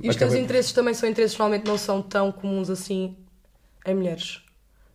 E 0.00 0.08
os 0.08 0.16
teus 0.16 0.34
interesses 0.34 0.72
também 0.72 0.92
são 0.92 1.08
interesses 1.08 1.36
que 1.36 1.40
normalmente 1.40 1.66
não 1.66 1.78
são 1.78 2.02
tão 2.02 2.32
comuns 2.32 2.68
assim 2.68 3.16
em 3.86 3.94
mulheres. 3.94 4.45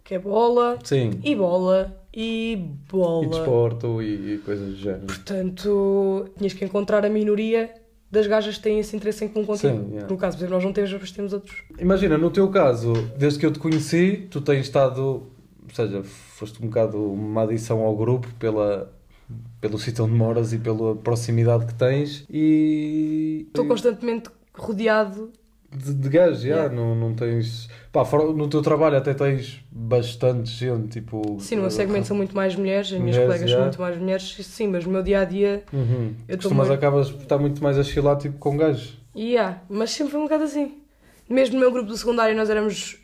Que 0.04 0.16
é 0.16 0.20
bola 0.20 0.78
Sim, 0.84 1.20
e 1.24 1.36
bola 1.36 1.98
e 2.14 2.76
bola. 2.90 3.26
e 3.26 3.30
desporto 3.30 4.02
e, 4.02 4.34
e 4.34 4.38
coisas 4.40 4.70
do 4.70 4.76
género. 4.76 5.06
Portanto, 5.06 6.30
tinhas 6.38 6.54
que 6.54 6.66
encontrar 6.66 7.06
a 7.06 7.10
minoria 7.10 7.74
das 8.12 8.28
gajas 8.28 8.58
que 8.58 8.64
têm 8.64 8.80
esse 8.80 8.96
interesse 8.96 9.24
em 9.24 9.30
comum 9.30 9.46
contigo. 9.46 9.74
Sim, 9.74 9.90
yeah. 9.92 10.08
No 10.10 10.18
caso, 10.18 10.36
por 10.36 10.44
exemplo, 10.44 10.56
nós 10.56 10.64
não 10.66 10.74
temos, 10.74 10.92
mas 10.92 11.12
temos 11.12 11.32
outros. 11.32 11.64
Imagina, 11.80 12.18
no 12.18 12.30
teu 12.30 12.50
caso, 12.50 12.92
desde 13.18 13.40
que 13.40 13.46
eu 13.46 13.52
te 13.52 13.60
conheci, 13.60 14.28
tu 14.30 14.42
tens 14.42 14.66
estado, 14.66 15.02
ou 15.02 15.74
seja, 15.74 16.04
foste 16.04 16.62
um 16.62 16.68
bocado 16.68 16.98
uma 17.02 17.44
adição 17.44 17.80
ao 17.80 17.96
grupo 17.96 18.28
pela, 18.38 18.94
pelo 19.62 19.80
sítio 19.80 20.04
onde 20.04 20.14
moras 20.14 20.52
e 20.52 20.58
pela 20.58 20.94
proximidade 20.96 21.66
que 21.66 21.74
tens 21.74 22.26
e... 22.30 23.46
Estou 23.48 23.66
constantemente 23.66 24.30
rodeado. 24.54 25.32
De, 25.74 25.94
de 25.94 26.10
gajos, 26.10 26.42
já, 26.42 26.48
Yeah. 26.50 26.76
não, 26.76 26.94
não 26.96 27.14
tens... 27.16 27.70
Pá, 27.94 28.04
fora- 28.04 28.32
no 28.34 28.48
teu 28.50 28.62
trabalho 28.62 28.98
até 28.98 29.14
tens 29.14 29.64
bastante 29.72 30.50
gente, 30.50 31.00
tipo... 31.00 31.38
Sim, 31.40 31.56
no 31.56 31.62
meu 31.62 31.72
segmento 31.72 32.08
são 32.08 32.18
muito 32.18 32.36
mais 32.36 32.56
mulheres, 32.56 32.88
as 32.88 33.00
minhas 33.00 33.16
Mulheres, 33.16 33.26
colegas 33.26 33.40
são 33.50 33.60
yeah. 33.60 33.64
muito 33.66 33.82
mais 33.82 33.98
mulheres, 33.98 34.36
sim, 34.46 34.68
mas 34.68 34.86
no 34.86 34.92
meu 34.92 35.02
dia 35.02 35.22
a 35.22 35.26
dia. 35.26 35.64
Uhum. 35.72 36.14
Eu 36.28 36.36
Costumas 36.38 36.68
muito- 36.68 36.78
acabas 36.78 37.10
por 37.10 37.22
estar 37.24 37.38
muito 37.38 37.64
mais 37.64 37.78
a 37.78 37.84
chilar, 37.84 38.18
tipo, 38.18 38.38
com 38.38 38.58
gajos. 38.58 38.98
Yeah, 39.16 39.62
mas 39.70 39.92
sempre 39.92 40.12
foi 40.12 40.20
um 40.20 40.24
bocado 40.24 40.44
assim. 40.44 40.74
Mesmo 41.30 41.56
no 41.56 41.62
meu 41.62 41.72
grupo 41.72 41.88
do 41.88 41.96
secundário 41.98 42.36
nós 42.36 42.50
éramos. 42.50 42.98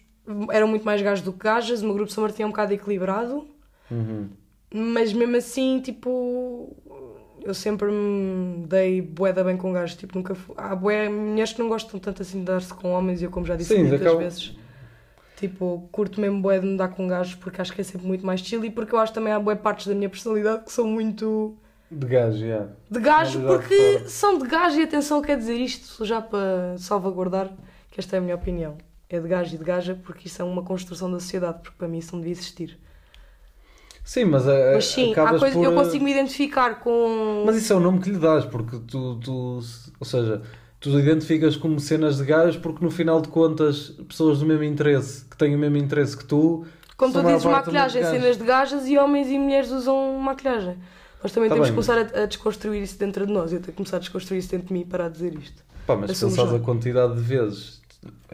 eram 0.51 0.67
muito 0.67 0.83
mais 0.83 1.01
gajos 1.01 1.23
do 1.23 1.31
que 1.31 1.39
gajas, 1.45 1.81
o 1.81 1.85
meu 1.85 1.93
grupo 1.93 2.07
de 2.09 2.13
São 2.13 2.21
Martim 2.23 2.41
é 2.43 2.45
um 2.45 2.49
bocado 2.49 2.73
equilibrado, 2.73 3.47
Uhum. 3.89 4.27
mas 4.73 5.13
mesmo 5.13 5.37
assim, 5.37 5.79
tipo. 5.81 6.75
Eu 7.47 7.53
sempre 7.53 7.89
me 7.89 8.67
dei 8.67 9.01
bué 9.01 9.31
da 9.31 9.41
bem 9.41 9.55
com 9.55 9.71
gajos, 9.71 9.95
tipo, 9.95 10.17
nunca 10.17 10.35
fui... 10.35 10.53
Há 10.57 10.75
bué 10.75 11.07
mulheres 11.07 11.53
que 11.53 11.59
não 11.61 11.69
gostam 11.69 11.97
tanto 11.97 12.21
assim 12.21 12.39
de 12.39 12.45
dar-se 12.45 12.73
com 12.73 12.91
homens, 12.91 13.21
e 13.21 13.23
eu 13.23 13.31
como 13.31 13.45
já 13.45 13.55
disse 13.55 13.73
Sim, 13.73 13.85
muitas 13.85 14.17
vezes, 14.17 14.57
tipo, 15.37 15.87
curto 15.89 16.19
mesmo 16.19 16.41
bué 16.41 16.59
de 16.59 16.65
me 16.65 16.75
dar 16.77 16.89
com 16.89 17.07
gajos 17.07 17.35
porque 17.35 17.61
acho 17.61 17.71
que 17.71 17.79
é 17.79 17.83
sempre 17.85 18.05
muito 18.05 18.25
mais 18.25 18.41
chill 18.41 18.65
e 18.65 18.69
porque 18.69 18.93
eu 18.93 18.99
acho 18.99 19.13
também 19.13 19.31
há 19.31 19.39
bué 19.39 19.55
partes 19.55 19.87
da 19.87 19.95
minha 19.95 20.09
personalidade 20.09 20.65
que 20.65 20.71
são 20.73 20.85
muito 20.85 21.55
De 21.89 22.05
gajo, 22.05 22.45
já. 22.45 22.67
de 22.91 22.99
gajo, 22.99 23.41
porque 23.43 23.75
fora. 23.75 24.09
são 24.09 24.37
de 24.39 24.47
gajo 24.47 24.79
e 24.79 24.83
atenção, 24.83 25.21
quer 25.21 25.37
dizer 25.37 25.55
isto 25.55 26.03
já 26.03 26.21
para 26.21 26.77
salvaguardar, 26.77 27.49
que 27.89 27.99
esta 28.01 28.17
é 28.17 28.19
a 28.19 28.21
minha 28.21 28.35
opinião. 28.35 28.77
É 29.09 29.21
de 29.21 29.27
gajo 29.29 29.55
e 29.55 29.57
de 29.57 29.63
gaja 29.63 29.97
porque 30.03 30.27
isso 30.27 30.41
é 30.41 30.45
uma 30.45 30.63
construção 30.63 31.09
da 31.09 31.17
sociedade, 31.21 31.59
porque 31.61 31.77
para 31.77 31.87
mim 31.87 31.99
isso 31.99 32.13
não 32.13 32.19
devia 32.19 32.33
existir. 32.33 32.77
Sim, 34.07 34.23
mas, 34.23 34.47
é, 34.47 34.73
Mas 34.75 34.85
sim, 34.87 35.11
acabas 35.11 35.41
coisa, 35.41 35.53
por... 35.53 35.65
eu 35.65 35.73
consigo 35.75 36.05
me 36.05 36.11
identificar 36.11 36.79
com. 36.79 37.43
Mas 37.45 37.57
isso 37.57 37.73
é 37.73 37.75
o 37.75 37.79
nome 37.81 37.99
que 37.99 38.09
lhe 38.09 38.17
dás, 38.17 38.45
porque 38.45 38.77
tu, 38.87 39.15
tu 39.19 39.59
ou 39.99 40.05
seja, 40.05 40.41
tu 40.79 40.97
identificas 40.97 41.57
como 41.57 41.77
cenas 41.77 42.15
de 42.17 42.23
gajos 42.23 42.55
porque 42.55 42.81
no 42.85 42.89
final 42.89 43.19
de 43.19 43.27
contas, 43.27 43.89
pessoas 44.07 44.39
do 44.39 44.45
mesmo 44.45 44.63
interesse, 44.63 45.25
que 45.25 45.35
têm 45.35 45.53
o 45.53 45.59
mesmo 45.59 45.75
interesse 45.75 46.15
que 46.15 46.23
tu, 46.23 46.65
Como 46.95 47.11
tu 47.11 47.19
a 47.19 47.23
dizes, 47.23 47.43
maquilhagem, 47.43 48.01
de 48.01 48.07
cenas 48.09 48.37
de 48.37 48.45
gajas 48.45 48.87
e 48.87 48.97
homens 48.97 49.27
e 49.27 49.37
mulheres 49.37 49.71
usam 49.71 50.17
maquilhagem. 50.19 50.77
Nós 51.21 51.33
também 51.33 51.49
Tá 51.49 51.55
temos 51.55 51.69
bem. 51.69 51.75
que 51.77 51.85
começar 51.87 52.17
a, 52.17 52.23
a 52.23 52.25
desconstruir 52.27 52.81
isso 52.81 52.97
dentro 52.97 53.27
de 53.27 53.33
nós. 53.33 53.51
Eu 53.51 53.59
tenho 53.59 53.71
que 53.71 53.77
começar 53.77 53.97
a 53.97 53.99
desconstruir 53.99 54.37
isso 54.39 54.49
dentro 54.51 54.67
de 54.67 54.73
mim 54.73 54.81
e 54.81 54.85
parar 54.85 55.09
de 55.09 55.15
dizer 55.15 55.33
isto. 55.37 55.61
Pá, 55.85 55.97
mas 55.97 56.11
se 56.11 56.23
Assumo 56.23 56.31
pensares 56.31 56.51
já. 56.51 56.57
a 56.57 56.59
quantidade 56.61 57.13
de 57.15 57.21
vezes, 57.21 57.81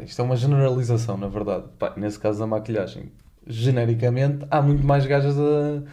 isto 0.06 0.22
é 0.22 0.24
uma 0.24 0.36
generalização, 0.36 1.18
na 1.18 1.28
verdade. 1.30 1.64
Pá, 1.80 1.94
nesse 1.98 2.20
caso 2.20 2.38
da 2.38 2.46
maquilhagem, 2.46 3.12
genericamente, 3.48 4.46
há 4.50 4.62
muito 4.62 4.86
mais 4.86 5.06
gajas 5.06 5.36
a, 5.38 5.84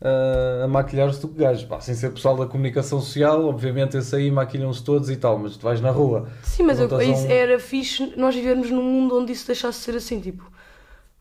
a, 0.00 0.64
a 0.64 0.68
maquilhar-se 0.68 1.20
do 1.20 1.28
que 1.28 1.38
gajos. 1.38 1.64
Pá, 1.64 1.80
sem 1.80 1.94
ser 1.94 2.10
pessoal 2.10 2.36
da 2.36 2.46
comunicação 2.46 3.00
social, 3.00 3.44
obviamente 3.46 3.96
esse 3.96 4.14
aí 4.14 4.30
maquilham-se 4.30 4.82
todos 4.84 5.10
e 5.10 5.16
tal, 5.16 5.38
mas 5.38 5.56
tu 5.56 5.62
vais 5.62 5.80
na 5.80 5.90
rua. 5.90 6.28
Sim, 6.42 6.64
mas 6.64 6.78
eu, 6.80 6.86
isso 7.02 7.26
um- 7.26 7.30
era 7.30 7.58
fixe 7.58 8.12
nós 8.16 8.34
vivermos 8.34 8.70
num 8.70 8.82
mundo 8.82 9.18
onde 9.18 9.32
isso 9.32 9.46
deixasse 9.46 9.78
de 9.78 9.84
ser 9.84 9.96
assim. 9.96 10.20
Tipo, 10.20 10.50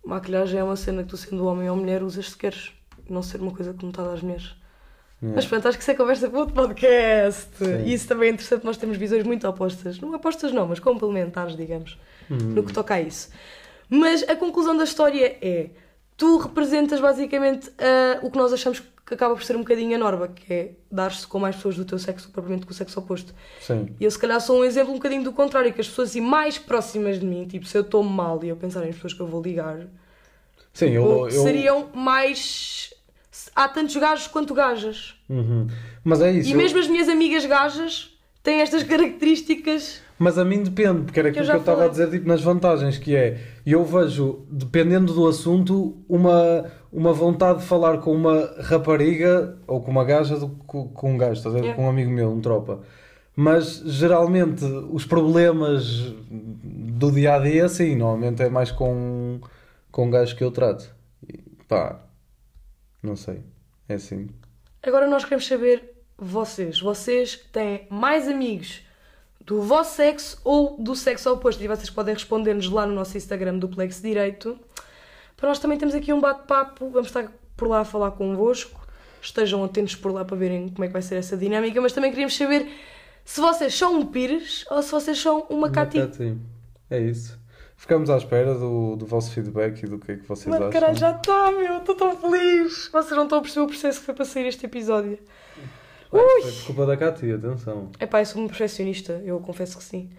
maquilhagem 0.05 0.59
é 0.59 0.63
uma 0.63 0.75
cena 0.75 1.03
que 1.03 1.09
tu, 1.09 1.17
sendo 1.17 1.45
homem 1.45 1.69
ou 1.69 1.75
mulher, 1.75 2.03
usas 2.03 2.29
se 2.31 2.37
queres. 2.37 2.71
Não 3.09 3.21
ser 3.21 3.41
uma 3.41 3.51
coisa 3.51 3.73
que 3.73 3.85
metade 3.85 4.07
das 4.09 4.21
mulheres. 4.21 4.55
Yeah. 5.21 5.35
Mas 5.35 5.45
pronto, 5.45 5.67
acho 5.67 5.77
que 5.77 5.81
isso 5.83 5.91
é 5.91 5.95
conversa 5.95 6.29
para 6.29 6.39
outro 6.39 6.53
podcast. 6.55 7.49
Sim. 7.57 7.83
E 7.85 7.93
isso 7.93 8.07
também 8.07 8.29
é 8.29 8.31
interessante, 8.33 8.65
nós 8.65 8.75
temos 8.77 8.97
visões 8.97 9.23
muito 9.23 9.47
opostas. 9.47 9.99
Não 9.99 10.13
opostas 10.13 10.51
não, 10.53 10.67
mas 10.67 10.79
complementares, 10.79 11.55
digamos, 11.55 11.97
Hum. 12.31 12.37
no 12.37 12.63
que 12.63 12.71
toca 12.73 12.93
a 12.95 13.01
isso. 13.01 13.29
Mas 13.95 14.23
a 14.27 14.35
conclusão 14.35 14.75
da 14.75 14.85
história 14.85 15.37
é, 15.39 15.69
tu 16.17 16.37
representas 16.37 16.99
basicamente 16.99 17.69
ah, 17.77 18.19
o 18.23 18.31
que 18.31 18.37
nós 18.39 18.51
achamos 18.51 18.79
que 19.05 19.13
acaba 19.13 19.35
por 19.35 19.43
ser 19.43 19.55
um 19.55 19.59
bocadinho 19.59 19.95
a 19.95 19.99
norma, 19.99 20.29
que 20.29 20.51
é 20.51 20.71
dar-se 20.91 21.27
com 21.27 21.37
mais 21.37 21.55
pessoas 21.57 21.75
do 21.75 21.85
teu 21.85 21.99
sexo, 21.99 22.31
propriamente 22.31 22.65
com 22.65 22.71
o 22.71 22.73
sexo 22.73 22.99
oposto. 22.99 23.35
Sim. 23.61 23.89
E 23.99 24.03
eu 24.03 24.09
se 24.09 24.17
calhar 24.17 24.41
sou 24.41 24.61
um 24.61 24.63
exemplo 24.63 24.93
um 24.93 24.95
bocadinho 24.95 25.23
do 25.23 25.31
contrário, 25.31 25.71
que 25.71 25.79
as 25.79 25.87
pessoas 25.87 26.09
assim 26.09 26.21
mais 26.21 26.57
próximas 26.57 27.19
de 27.19 27.25
mim, 27.25 27.45
tipo, 27.45 27.67
se 27.67 27.77
eu 27.77 27.83
estou 27.83 28.01
mal 28.01 28.43
e 28.43 28.49
eu 28.49 28.55
pensar 28.55 28.83
em 28.87 28.91
pessoas 28.91 29.13
que 29.13 29.19
eu 29.19 29.27
vou 29.27 29.43
ligar, 29.43 29.85
Sim, 30.73 30.89
eu, 30.89 31.29
eu, 31.29 31.43
seriam 31.43 31.89
mais... 31.93 32.91
Há 33.55 33.67
tantos 33.67 33.95
gajos 33.95 34.25
quanto 34.25 34.55
gajas. 34.55 35.13
Uhum. 35.29 35.67
Mas 36.03 36.19
é 36.19 36.31
isso. 36.31 36.49
E 36.49 36.53
eu- 36.53 36.57
mesmo 36.57 36.79
as 36.79 36.87
minhas 36.87 37.07
amigas 37.09 37.45
gajas 37.45 38.17
têm 38.41 38.61
estas 38.61 38.81
características. 38.81 40.01
Mas 40.17 40.37
a 40.39 40.45
mim 40.45 40.63
depende, 40.63 41.03
porque 41.03 41.19
era 41.19 41.29
aquilo 41.29 41.45
que 41.45 41.51
eu 41.51 41.57
estava 41.59 41.85
a 41.85 41.87
dizer 41.89 42.09
tipo, 42.09 42.27
nas 42.27 42.41
vantagens, 42.41 42.97
que 42.97 43.15
é, 43.15 43.39
eu 43.71 43.85
vejo, 43.85 44.45
dependendo 44.49 45.13
do 45.13 45.27
assunto, 45.27 45.97
uma, 46.09 46.69
uma 46.91 47.13
vontade 47.13 47.59
de 47.59 47.65
falar 47.65 47.99
com 47.99 48.13
uma 48.13 48.53
rapariga 48.61 49.57
ou 49.65 49.81
com 49.81 49.89
uma 49.89 50.03
gaja 50.03 50.37
do 50.37 50.49
que 50.49 50.89
com, 50.93 51.13
um 51.13 51.17
gajo, 51.17 51.33
estás 51.33 51.55
a 51.55 51.59
ver? 51.59 51.75
Com 51.75 51.85
um 51.85 51.89
amigo 51.89 52.11
meu, 52.11 52.29
um 52.29 52.41
tropa. 52.41 52.81
Mas 53.35 53.81
geralmente 53.85 54.65
os 54.91 55.05
problemas 55.05 56.13
do 56.29 57.11
dia 57.11 57.35
a 57.35 57.39
dia, 57.39 57.69
sim, 57.69 57.95
normalmente 57.95 58.43
é 58.43 58.49
mais 58.49 58.69
com, 58.69 59.39
com 59.91 60.09
gajos 60.09 60.33
que 60.33 60.43
eu 60.43 60.51
trato. 60.51 60.93
E, 61.27 61.37
pá, 61.67 61.99
não 63.01 63.15
sei, 63.15 63.43
é 63.87 63.95
assim. 63.95 64.27
Agora 64.83 65.07
nós 65.07 65.23
queremos 65.23 65.47
saber 65.47 65.93
vocês. 66.17 66.81
Vocês 66.81 67.37
têm 67.51 67.87
mais 67.89 68.27
amigos 68.27 68.81
do 69.45 69.61
vosso 69.61 69.95
sexo 69.95 70.39
ou 70.43 70.77
do 70.77 70.95
sexo 70.95 71.31
oposto? 71.31 71.63
E 71.63 71.67
vocês 71.67 71.89
podem 71.89 72.13
responder-nos 72.13 72.69
lá 72.69 72.85
no 72.85 72.93
nosso 72.93 73.17
Instagram 73.17 73.57
do 73.57 73.67
Plex 73.67 74.01
Direito. 74.01 74.59
Para 75.35 75.49
nós 75.49 75.59
também 75.59 75.77
temos 75.77 75.93
aqui 75.93 76.13
um 76.13 76.21
bate-papo. 76.21 76.89
Vamos 76.89 77.07
estar 77.07 77.31
por 77.55 77.67
lá 77.67 77.81
a 77.81 77.85
falar 77.85 78.11
convosco. 78.11 78.79
Estejam 79.21 79.63
atentos 79.63 79.95
por 79.95 80.11
lá 80.13 80.23
para 80.25 80.35
verem 80.37 80.69
como 80.69 80.83
é 80.83 80.87
que 80.87 80.93
vai 80.93 81.01
ser 81.01 81.15
essa 81.15 81.35
dinâmica. 81.37 81.79
Mas 81.81 81.93
também 81.93 82.11
queríamos 82.11 82.35
saber 82.35 82.69
se 83.25 83.39
vocês 83.39 83.73
são 83.73 83.99
um 83.99 84.05
Pires 84.05 84.65
ou 84.69 84.81
se 84.81 84.91
vocês 84.91 85.19
são 85.19 85.45
uma 85.49 85.69
Cati. 85.69 85.99
Cati. 85.99 86.37
É 86.89 86.99
isso. 86.99 87.41
Ficamos 87.75 88.09
à 88.09 88.15
espera 88.15 88.53
do, 88.53 88.95
do 88.95 89.05
vosso 89.05 89.31
feedback 89.31 89.83
e 89.83 89.87
do 89.87 89.99
que 89.99 90.13
é 90.13 90.15
que 90.15 90.25
vocês 90.25 90.47
Mano, 90.47 90.67
acham. 90.67 90.79
caralho, 90.79 90.97
já 90.97 91.11
está, 91.11 91.51
meu. 91.51 91.79
Estou 91.79 91.95
tão 91.95 92.15
feliz. 92.15 92.87
Vocês 92.89 93.15
não 93.15 93.23
estão 93.23 93.39
a 93.39 93.41
perceber 93.41 93.65
o 93.65 93.67
processo 93.67 93.99
que 93.99 94.05
foi 94.05 94.15
para 94.15 94.23
sair 94.23 94.45
este 94.45 94.65
episódio. 94.65 95.19
Ui! 96.13 96.41
Foi 96.41 96.51
por 96.51 96.65
culpa 96.65 96.85
da 96.85 96.97
Cati, 96.97 97.31
atenção. 97.31 97.89
É 97.99 98.05
pá, 98.05 98.21
eu 98.21 98.25
sou 98.25 98.41
um 98.41 98.47
perfeccionista, 98.47 99.21
eu 99.25 99.39
confesso 99.39 99.77
que 99.77 99.83
sim. 99.83 100.09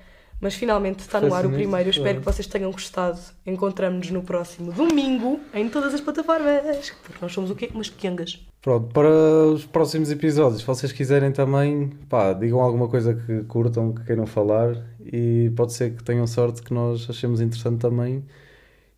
Mas 0.41 0.55
finalmente 0.55 0.99
está 1.01 1.21
no 1.21 1.33
ar 1.33 1.47
o 1.47 1.51
primeiro. 1.51 1.89
Eu 1.89 1.91
espero 1.91 2.19
que 2.19 2.25
vocês 2.25 2.47
tenham 2.47 2.71
gostado. 2.71 3.19
Encontramos-nos 3.47 4.11
no 4.11 4.23
próximo 4.23 4.73
domingo 4.73 5.41
em 5.55 5.69
todas 5.69 5.95
as 5.95 6.01
plataformas. 6.01 6.91
Porque 7.03 7.19
nós 7.23 7.33
somos 7.33 7.51
o 7.51 7.55
quê? 7.55 7.71
Umas 7.73 7.89
pequengas. 7.89 8.45
Pronto, 8.61 8.93
para 8.93 9.09
os 9.09 9.65
próximos 9.65 10.11
episódios, 10.11 10.61
se 10.61 10.67
vocês 10.67 10.93
quiserem 10.93 11.33
também, 11.33 11.89
pá, 12.09 12.33
digam 12.33 12.61
alguma 12.61 12.89
coisa 12.89 13.15
que 13.15 13.45
curtam, 13.45 13.93
que 13.93 14.05
queiram 14.05 14.27
falar 14.27 14.77
e 15.01 15.53
pode 15.57 15.73
ser 15.73 15.95
que 15.95 16.03
tenham 16.03 16.27
sorte 16.27 16.63
que 16.63 16.75
nós 16.75 17.09
achemos 17.09 17.41
interessante 17.41 17.79
também 17.79 18.25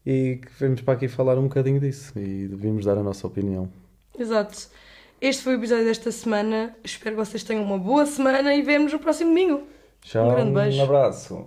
e 0.04 0.40
que 0.40 0.48
vemos 0.58 0.80
para 0.80 0.94
aqui 0.94 1.08
falar 1.08 1.36
um 1.38 1.44
bocadinho 1.44 1.80
disso 1.80 2.18
e 2.18 2.46
devemos 2.48 2.84
dar 2.84 2.96
a 2.96 3.02
nossa 3.02 3.26
opinião. 3.26 3.68
Exato. 4.18 4.68
Este 5.20 5.42
foi 5.42 5.54
o 5.54 5.58
episódio 5.58 5.84
desta 5.84 6.10
semana. 6.12 6.76
Espero 6.84 7.16
que 7.16 7.24
vocês 7.24 7.42
tenham 7.42 7.64
uma 7.64 7.78
boa 7.78 8.04
semana 8.06 8.54
e 8.54 8.62
vemos 8.62 8.92
no 8.92 8.98
próximo 8.98 9.30
domingo. 9.30 9.62
Tchau, 10.02 10.26
Um 10.28 10.34
grande 10.34 10.50
beijo. 10.52 10.78
um 10.78 10.84
abraço. 10.84 11.46